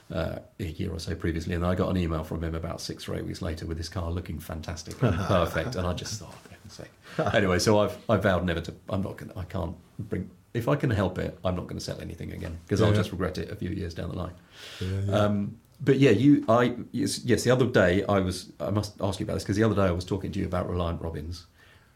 Uh, 0.09 0.39
a 0.61 0.65
year 0.65 0.93
or 0.93 1.01
so 1.01 1.17
previously, 1.17 1.53
and 1.57 1.67
I 1.67 1.75
got 1.75 1.89
an 1.89 1.97
email 1.97 2.23
from 2.23 2.45
him 2.45 2.55
about 2.55 2.81
six 2.81 3.09
or 3.09 3.17
eight 3.17 3.27
weeks 3.27 3.43
later 3.43 3.67
with 3.67 3.77
this 3.77 3.89
car 3.89 4.09
looking 4.09 4.39
fantastic, 4.39 5.03
and 5.03 5.17
perfect, 5.27 5.75
and 5.75 5.85
I 5.85 5.95
just 5.95 6.21
thought, 6.21 6.33
sake. 6.69 6.91
Anyway, 7.35 7.59
so 7.59 7.81
I've 7.81 7.97
I 8.09 8.17
vowed 8.17 8.45
never 8.45 8.61
to. 8.61 8.75
I'm 8.89 9.03
not 9.03 9.19
to 9.19 9.33
I 9.37 9.45
can't 9.45 9.75
bring. 9.99 10.31
If 10.57 10.69
I 10.69 10.77
can 10.77 10.91
help 10.91 11.19
it, 11.19 11.39
I'm 11.45 11.55
not 11.57 11.67
going 11.67 11.79
to 11.79 11.85
sell 11.85 12.01
anything 12.01 12.33
again 12.33 12.59
because 12.65 12.81
I'll 12.83 12.93
just 12.93 13.13
regret 13.13 13.39
it 13.39 13.51
a 13.51 13.57
few 13.57 13.71
years 13.71 13.95
down 13.95 14.11
the 14.11 14.17
line. 14.17 14.35
Um, 15.13 15.59
but 15.81 15.99
yeah, 15.99 16.11
you, 16.11 16.45
I 16.49 16.75
yes, 16.93 17.21
yes. 17.25 17.45
The 17.45 17.51
other 17.51 17.67
day 17.67 18.05
I 18.09 18.21
was. 18.21 18.51
I 18.61 18.71
must 18.71 19.01
ask 19.01 19.21
you 19.21 19.25
about 19.25 19.35
this 19.35 19.43
because 19.43 19.57
the 19.57 19.65
other 19.65 19.75
day 19.75 19.83
I 19.83 19.91
was 19.91 20.05
talking 20.05 20.33
to 20.33 20.39
you 20.39 20.47
about 20.47 20.69
Reliant 20.71 21.03
Robins, 21.03 21.47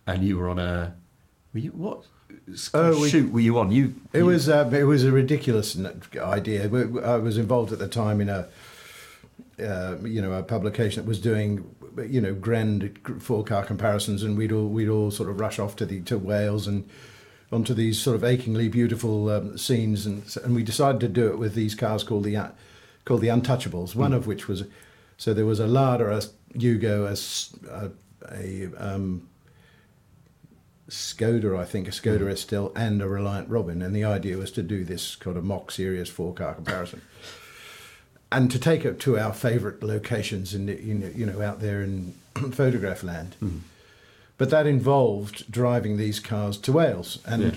and 0.07 0.23
you 0.23 0.37
were 0.39 0.49
on 0.49 0.59
a. 0.59 0.95
Were 1.55 1.61
you 1.61 1.71
what? 1.71 2.05
Oh, 2.75 3.01
we- 3.01 3.09
shoot! 3.11 3.33
Were 3.33 3.41
you 3.41 3.59
on? 3.59 3.73
You. 3.73 3.95
It 4.13 4.19
you- 4.19 4.27
was 4.27 4.49
uh, 4.49 4.69
it 4.73 4.85
was 4.85 5.05
a 5.05 5.13
ridiculous 5.13 5.79
idea. 6.19 6.65
I 7.05 7.17
was 7.17 7.39
involved 7.39 7.73
at 7.73 7.79
the 7.79 7.89
time 7.89 8.21
in 8.21 8.29
a 8.29 8.49
uh, 9.59 9.97
you 10.03 10.21
know 10.21 10.33
a 10.33 10.43
publication 10.43 11.03
that 11.03 11.09
was 11.09 11.21
doing 11.21 11.75
you 12.07 12.21
know 12.21 12.35
grand 12.35 12.99
four 13.21 13.45
car 13.45 13.65
comparisons, 13.65 14.23
and 14.23 14.37
we'd 14.37 14.53
all 14.53 14.69
we'd 14.69 14.89
all 14.89 15.11
sort 15.11 15.31
of 15.31 15.41
rush 15.41 15.59
off 15.59 15.75
to 15.77 15.87
the 15.87 16.01
to 16.03 16.19
Wales 16.19 16.67
and 16.67 16.89
onto 17.53 17.75
these 17.75 17.99
sort 18.01 18.17
of 18.17 18.25
achingly 18.25 18.69
beautiful 18.69 19.29
um, 19.29 19.59
scenes, 19.59 20.07
and 20.07 20.25
and 20.45 20.55
we 20.55 20.63
decided 20.63 21.01
to 21.01 21.09
do 21.09 21.29
it 21.29 21.39
with 21.39 21.55
these 21.55 21.75
cars 21.75 22.05
called 22.05 22.25
the 22.25 22.37
uh, 22.37 22.49
called 23.05 23.21
the 23.21 23.29
Untouchables. 23.29 23.95
One 23.95 24.13
of 24.13 24.27
which 24.27 24.49
was 24.49 24.65
so 25.17 25.35
there 25.35 25.47
was 25.47 25.61
a 25.61 25.67
Lada, 25.67 26.11
a 26.11 26.23
Yugo, 26.57 27.93
a 28.23 28.71
um, 28.77 29.29
Skoda, 30.89 31.59
I 31.59 31.65
think, 31.65 31.89
a 31.89 31.91
Skoda 31.91 32.31
Estelle, 32.31 32.73
and 32.75 33.01
a 33.01 33.09
Reliant 33.09 33.49
Robin, 33.49 33.83
and 33.83 33.95
the 33.95 34.05
idea 34.05 34.37
was 34.37 34.51
to 34.53 34.63
do 34.63 34.85
this 34.85 35.17
kind 35.17 35.37
of 35.37 35.45
mock 35.45 35.71
serious 35.71 36.09
four 36.09 36.35
car 36.35 36.55
comparison, 36.55 37.03
and 38.31 38.51
to 38.51 38.59
take 38.59 38.85
it 38.85 39.01
to 39.01 39.19
our 39.19 39.33
favourite 39.33 39.83
locations 39.83 40.55
in, 40.55 40.67
the, 40.67 40.79
in 40.79 41.13
you 41.17 41.27
know 41.27 41.43
out 41.43 41.61
there 41.61 41.83
in 41.83 42.15
photograph 42.53 43.03
land. 43.03 43.37
But 44.41 44.49
that 44.49 44.67
involved 44.67 45.53
driving 45.53 45.99
these 45.99 46.19
cars 46.19 46.57
to 46.61 46.73
Wales, 46.73 47.19
and 47.27 47.43
Yeah. 47.43 47.55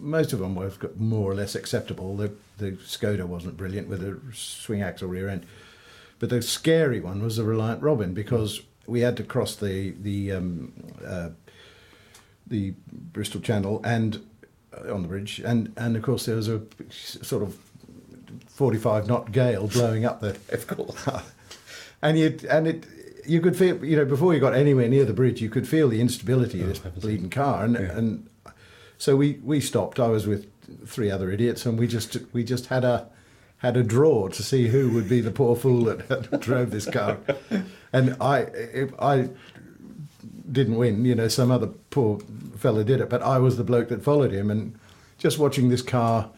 most 0.00 0.32
of 0.32 0.40
them 0.40 0.56
were 0.56 0.72
more 0.98 1.30
or 1.30 1.34
less 1.36 1.54
acceptable. 1.54 2.16
The 2.16 2.32
the 2.58 2.72
Skoda 2.72 3.24
wasn't 3.24 3.56
brilliant 3.56 3.86
with 3.88 4.02
a 4.02 4.18
swing 4.34 4.82
axle 4.82 5.06
rear 5.06 5.28
end, 5.28 5.46
but 6.18 6.28
the 6.28 6.42
scary 6.42 6.98
one 6.98 7.22
was 7.22 7.36
the 7.36 7.44
Reliant 7.44 7.80
Robin 7.82 8.14
because 8.14 8.62
we 8.88 9.02
had 9.02 9.16
to 9.18 9.22
cross 9.22 9.54
the 9.54 9.92
the 9.92 10.32
um, 10.32 10.72
uh, 11.06 11.28
the 12.48 12.74
Bristol 13.12 13.40
Channel 13.40 13.80
and 13.84 14.18
uh, 14.76 14.92
on 14.92 15.02
the 15.02 15.08
bridge, 15.08 15.38
and 15.44 15.72
and 15.76 15.94
of 15.96 16.02
course 16.02 16.26
there 16.26 16.34
was 16.34 16.48
a 16.48 16.62
sort 16.90 17.44
of 17.44 17.56
forty-five 18.48 19.06
knot 19.06 19.30
gale 19.30 19.68
blowing 19.68 20.04
up 20.04 20.20
the, 20.20 20.30
Of 20.52 20.66
course. 20.66 21.08
and 22.02 22.18
you 22.18 22.40
and 22.50 22.66
it 22.66 22.86
you 23.26 23.40
could 23.40 23.56
feel 23.56 23.84
you 23.84 23.96
know 23.96 24.04
before 24.04 24.34
you 24.34 24.40
got 24.40 24.54
anywhere 24.54 24.88
near 24.88 25.04
the 25.04 25.12
bridge 25.12 25.40
you 25.40 25.50
could 25.50 25.68
feel 25.68 25.88
the 25.88 26.00
instability 26.00 26.60
of 26.62 26.68
this 26.68 26.78
bleeding 26.78 27.30
car, 27.30 27.64
and 27.64 27.74
Yeah. 27.74 27.96
and 27.98 28.28
so 28.98 29.16
we 29.16 29.38
we 29.42 29.60
stopped. 29.60 29.98
I 30.00 30.08
was 30.08 30.26
with 30.26 30.46
three 30.86 31.10
other 31.10 31.30
idiots, 31.30 31.66
and 31.66 31.78
we 31.78 31.86
just 31.86 32.16
we 32.32 32.44
just 32.44 32.66
had 32.66 32.84
a 32.84 33.08
had 33.58 33.76
a 33.76 33.82
draw 33.82 34.28
to 34.28 34.42
see 34.42 34.68
who 34.68 34.90
would 34.90 35.08
be 35.08 35.20
the 35.20 35.30
poor 35.30 35.54
fool 35.56 35.84
that 35.84 36.40
drove 36.40 36.70
this 36.70 36.86
car, 36.88 37.18
and 37.92 38.16
I 38.20 38.38
if 38.40 38.92
I 39.00 39.28
didn't 40.50 40.76
win. 40.76 41.04
You 41.04 41.14
know, 41.14 41.28
some 41.28 41.50
other 41.50 41.68
poor 41.90 42.20
fella 42.56 42.84
did 42.84 43.00
it, 43.00 43.08
but 43.08 43.22
I 43.22 43.38
was 43.38 43.56
the 43.56 43.64
bloke 43.64 43.88
that 43.88 44.02
followed 44.04 44.32
him, 44.32 44.50
and 44.50 44.78
just 45.18 45.38
watching 45.38 45.68
this 45.68 45.82
car. 45.82 46.30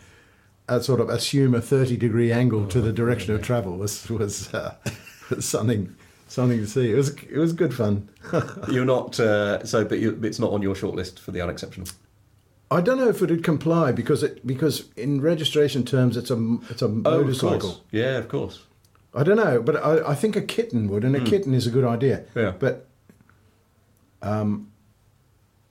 Uh, 0.67 0.81
sort 0.81 0.99
of 0.99 1.11
assume 1.11 1.55
a 1.55 1.61
thirty 1.61 1.95
degree 1.95 2.33
angle 2.33 2.67
to 2.67 2.81
the 2.81 2.91
direction 2.91 3.35
of 3.35 3.43
travel 3.43 3.77
was 3.77 4.09
was, 4.09 4.49
uh, 4.55 4.75
was 5.31 5.45
something 5.47 5.95
something 6.35 6.59
to 6.59 6.67
see. 6.67 6.91
It 6.91 6.95
was 6.95 7.11
it 7.15 7.37
was 7.39 7.53
good 7.53 7.73
fun. 7.75 8.09
You're 8.71 8.85
not 8.85 9.19
uh, 9.21 9.65
so, 9.65 9.85
but 9.85 9.99
you, 10.01 10.19
it's 10.23 10.39
not 10.39 10.53
on 10.53 10.61
your 10.63 10.75
shortlist 10.75 11.19
for 11.19 11.31
the 11.31 11.41
unexceptional. 11.41 11.89
I 12.71 12.81
don't 12.81 12.99
know 12.99 13.09
if 13.09 13.23
it 13.23 13.31
would 13.31 13.45
comply 13.45 13.93
because 13.93 14.23
it 14.23 14.45
because 14.47 14.89
in 14.97 15.21
registration 15.21 15.85
terms 15.85 16.17
it's 16.17 16.31
a 16.31 16.57
it's 16.71 16.83
a 16.83 16.87
Oh, 16.87 16.89
of 16.89 16.95
motorcycle. 17.03 17.59
course. 17.61 17.81
Yeah, 17.93 18.19
of 18.19 18.29
course. 18.29 18.65
I 19.15 19.23
don't 19.23 19.37
know, 19.37 19.63
but 19.63 19.77
I, 19.77 20.11
I 20.11 20.15
think 20.17 20.35
a 20.35 20.41
kitten 20.43 20.89
would, 20.89 21.05
and 21.05 21.15
a 21.15 21.21
kitten 21.21 21.55
is 21.55 21.69
a 21.69 21.71
good 21.71 21.85
idea. 21.85 22.25
Yeah. 22.35 22.53
But 22.59 22.89
um, 24.23 24.73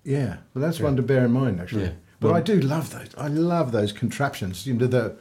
yeah, 0.04 0.38
well, 0.54 0.62
that's 0.64 0.80
one 0.80 0.96
to 0.96 1.02
bear 1.02 1.26
in 1.26 1.32
mind 1.32 1.60
actually. 1.60 1.84
Yeah. 1.86 1.92
But 2.20 2.28
Well- 2.30 2.38
I 2.38 2.42
do 2.42 2.60
love 2.62 2.92
those. 2.92 3.10
I 3.18 3.28
love 3.28 3.72
those 3.72 3.92
contraptions. 3.92 4.66
You 4.66 4.74
know 4.76 4.88
the 4.88 5.16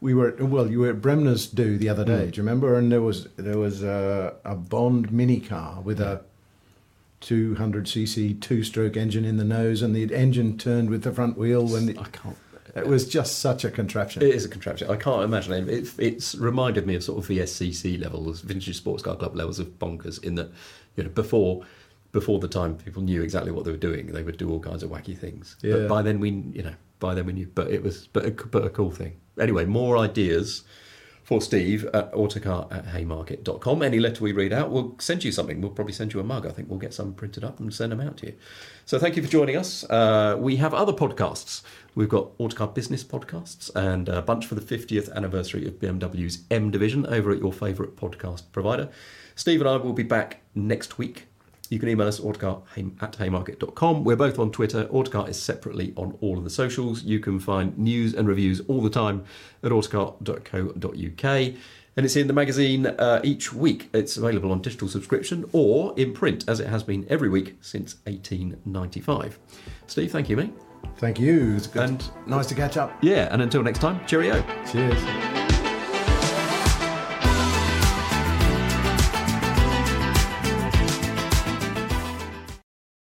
we 0.00 0.14
were 0.14 0.34
well. 0.38 0.70
You 0.70 0.80
were 0.80 0.90
at 0.90 1.00
Bremner's 1.00 1.46
do 1.46 1.76
the 1.76 1.88
other 1.88 2.04
day. 2.04 2.26
Mm. 2.26 2.30
Do 2.32 2.36
you 2.36 2.42
remember? 2.42 2.76
And 2.76 2.92
there 2.92 3.02
was 3.02 3.24
there 3.36 3.58
was 3.58 3.82
a, 3.82 4.34
a 4.44 4.54
Bond 4.54 5.12
mini 5.12 5.40
car 5.40 5.80
with 5.80 6.00
a 6.00 6.22
200cc 7.20 8.40
two-stroke 8.40 8.96
engine 8.96 9.24
in 9.24 9.36
the 9.38 9.44
nose, 9.44 9.82
and 9.82 9.94
the 9.94 10.14
engine 10.14 10.56
turned 10.56 10.90
with 10.90 11.02
the 11.02 11.12
front 11.12 11.36
wheel 11.36 11.66
when 11.66 11.86
the, 11.86 11.98
I 11.98 12.04
can't. 12.04 12.36
it 12.76 12.86
was 12.86 13.08
just 13.08 13.40
such 13.40 13.64
a 13.64 13.70
contraption. 13.70 14.22
It 14.22 14.34
is 14.34 14.44
a 14.44 14.48
contraption. 14.48 14.88
I 14.88 14.96
can't 14.96 15.24
imagine 15.24 15.52
it. 15.52 15.68
it. 15.68 15.94
It's 15.98 16.36
reminded 16.36 16.86
me 16.86 16.94
of 16.94 17.02
sort 17.02 17.18
of 17.18 17.28
VSCC 17.28 18.00
levels, 18.00 18.40
vintage 18.42 18.76
sports 18.76 19.02
car 19.02 19.16
club 19.16 19.34
levels 19.34 19.58
of 19.58 19.78
bonkers. 19.80 20.22
In 20.22 20.36
that, 20.36 20.50
you 20.96 21.02
know, 21.02 21.10
before 21.10 21.64
before 22.12 22.38
the 22.38 22.48
time 22.48 22.76
people 22.76 23.02
knew 23.02 23.22
exactly 23.22 23.50
what 23.50 23.64
they 23.64 23.70
were 23.70 23.76
doing, 23.76 24.06
they 24.06 24.22
would 24.22 24.38
do 24.38 24.50
all 24.50 24.60
kinds 24.60 24.82
of 24.82 24.90
wacky 24.90 25.18
things. 25.18 25.56
Yeah. 25.60 25.74
But 25.74 25.88
by 25.88 26.02
then 26.02 26.20
we, 26.20 26.30
you 26.30 26.62
know, 26.62 26.74
by 26.98 27.14
then 27.14 27.26
we 27.26 27.32
knew. 27.32 27.50
But 27.52 27.70
it 27.70 27.82
was, 27.82 28.06
but 28.08 28.26
a, 28.26 28.30
but 28.30 28.64
a 28.64 28.70
cool 28.70 28.90
thing. 28.90 29.20
Anyway, 29.38 29.64
more 29.64 29.96
ideas 29.96 30.64
for 31.28 31.42
Steve 31.42 31.84
at 31.92 32.10
autocar 32.14 32.66
at 32.70 32.86
haymarket.com. 32.86 33.82
Any 33.82 33.98
letter 33.98 34.24
we 34.24 34.32
read 34.32 34.50
out, 34.50 34.70
we'll 34.70 34.96
send 34.98 35.22
you 35.22 35.30
something. 35.30 35.60
We'll 35.60 35.72
probably 35.72 35.92
send 35.92 36.14
you 36.14 36.20
a 36.20 36.24
mug. 36.24 36.46
I 36.46 36.48
think 36.48 36.70
we'll 36.70 36.78
get 36.78 36.94
some 36.94 37.12
printed 37.12 37.44
up 37.44 37.60
and 37.60 37.72
send 37.72 37.92
them 37.92 38.00
out 38.00 38.16
to 38.18 38.28
you. 38.28 38.34
So 38.86 38.98
thank 38.98 39.14
you 39.14 39.22
for 39.22 39.28
joining 39.28 39.54
us. 39.54 39.84
Uh, 39.90 40.36
we 40.38 40.56
have 40.56 40.72
other 40.72 40.94
podcasts. 40.94 41.60
We've 41.94 42.08
got 42.08 42.30
Autocar 42.38 42.68
Business 42.68 43.04
podcasts 43.04 43.70
and 43.74 44.08
a 44.08 44.22
bunch 44.22 44.46
for 44.46 44.54
the 44.54 44.62
50th 44.62 45.12
anniversary 45.14 45.66
of 45.66 45.74
BMW's 45.74 46.44
M 46.50 46.70
Division 46.70 47.04
over 47.04 47.30
at 47.30 47.40
your 47.40 47.52
favourite 47.52 47.94
podcast 47.94 48.44
provider. 48.50 48.88
Steve 49.34 49.60
and 49.60 49.68
I 49.68 49.76
will 49.76 49.92
be 49.92 50.04
back 50.04 50.40
next 50.54 50.96
week. 50.96 51.27
You 51.70 51.78
can 51.78 51.88
email 51.88 52.06
us 52.06 52.20
autocar 52.20 52.62
at 53.00 53.16
haymarket.com. 53.16 54.04
We're 54.04 54.16
both 54.16 54.38
on 54.38 54.50
Twitter. 54.50 54.88
Autocar 54.90 55.28
is 55.28 55.40
separately 55.40 55.92
on 55.96 56.16
all 56.20 56.38
of 56.38 56.44
the 56.44 56.50
socials. 56.50 57.02
You 57.02 57.20
can 57.20 57.38
find 57.40 57.76
news 57.78 58.14
and 58.14 58.26
reviews 58.26 58.60
all 58.68 58.80
the 58.82 58.90
time 58.90 59.24
at 59.62 59.72
autocar.co.uk. 59.72 61.24
And 61.96 62.06
it's 62.06 62.14
in 62.14 62.28
the 62.28 62.32
magazine 62.32 62.86
uh, 62.86 63.20
each 63.24 63.52
week. 63.52 63.90
It's 63.92 64.16
available 64.16 64.52
on 64.52 64.62
digital 64.62 64.86
subscription 64.86 65.44
or 65.52 65.94
in 65.98 66.12
print, 66.12 66.44
as 66.46 66.60
it 66.60 66.68
has 66.68 66.84
been 66.84 67.04
every 67.08 67.28
week 67.28 67.56
since 67.60 67.96
1895. 68.04 69.38
Steve, 69.88 70.12
thank 70.12 70.28
you, 70.28 70.36
mate. 70.36 70.52
Thank 70.98 71.18
you. 71.18 71.56
It's 71.56 71.66
good. 71.66 71.82
And- 71.82 72.10
nice 72.26 72.46
to 72.46 72.54
catch 72.54 72.76
up. 72.76 72.96
Yeah, 73.02 73.28
and 73.32 73.42
until 73.42 73.62
next 73.64 73.80
time, 73.80 74.06
cheerio. 74.06 74.44
Cheers. 74.70 75.37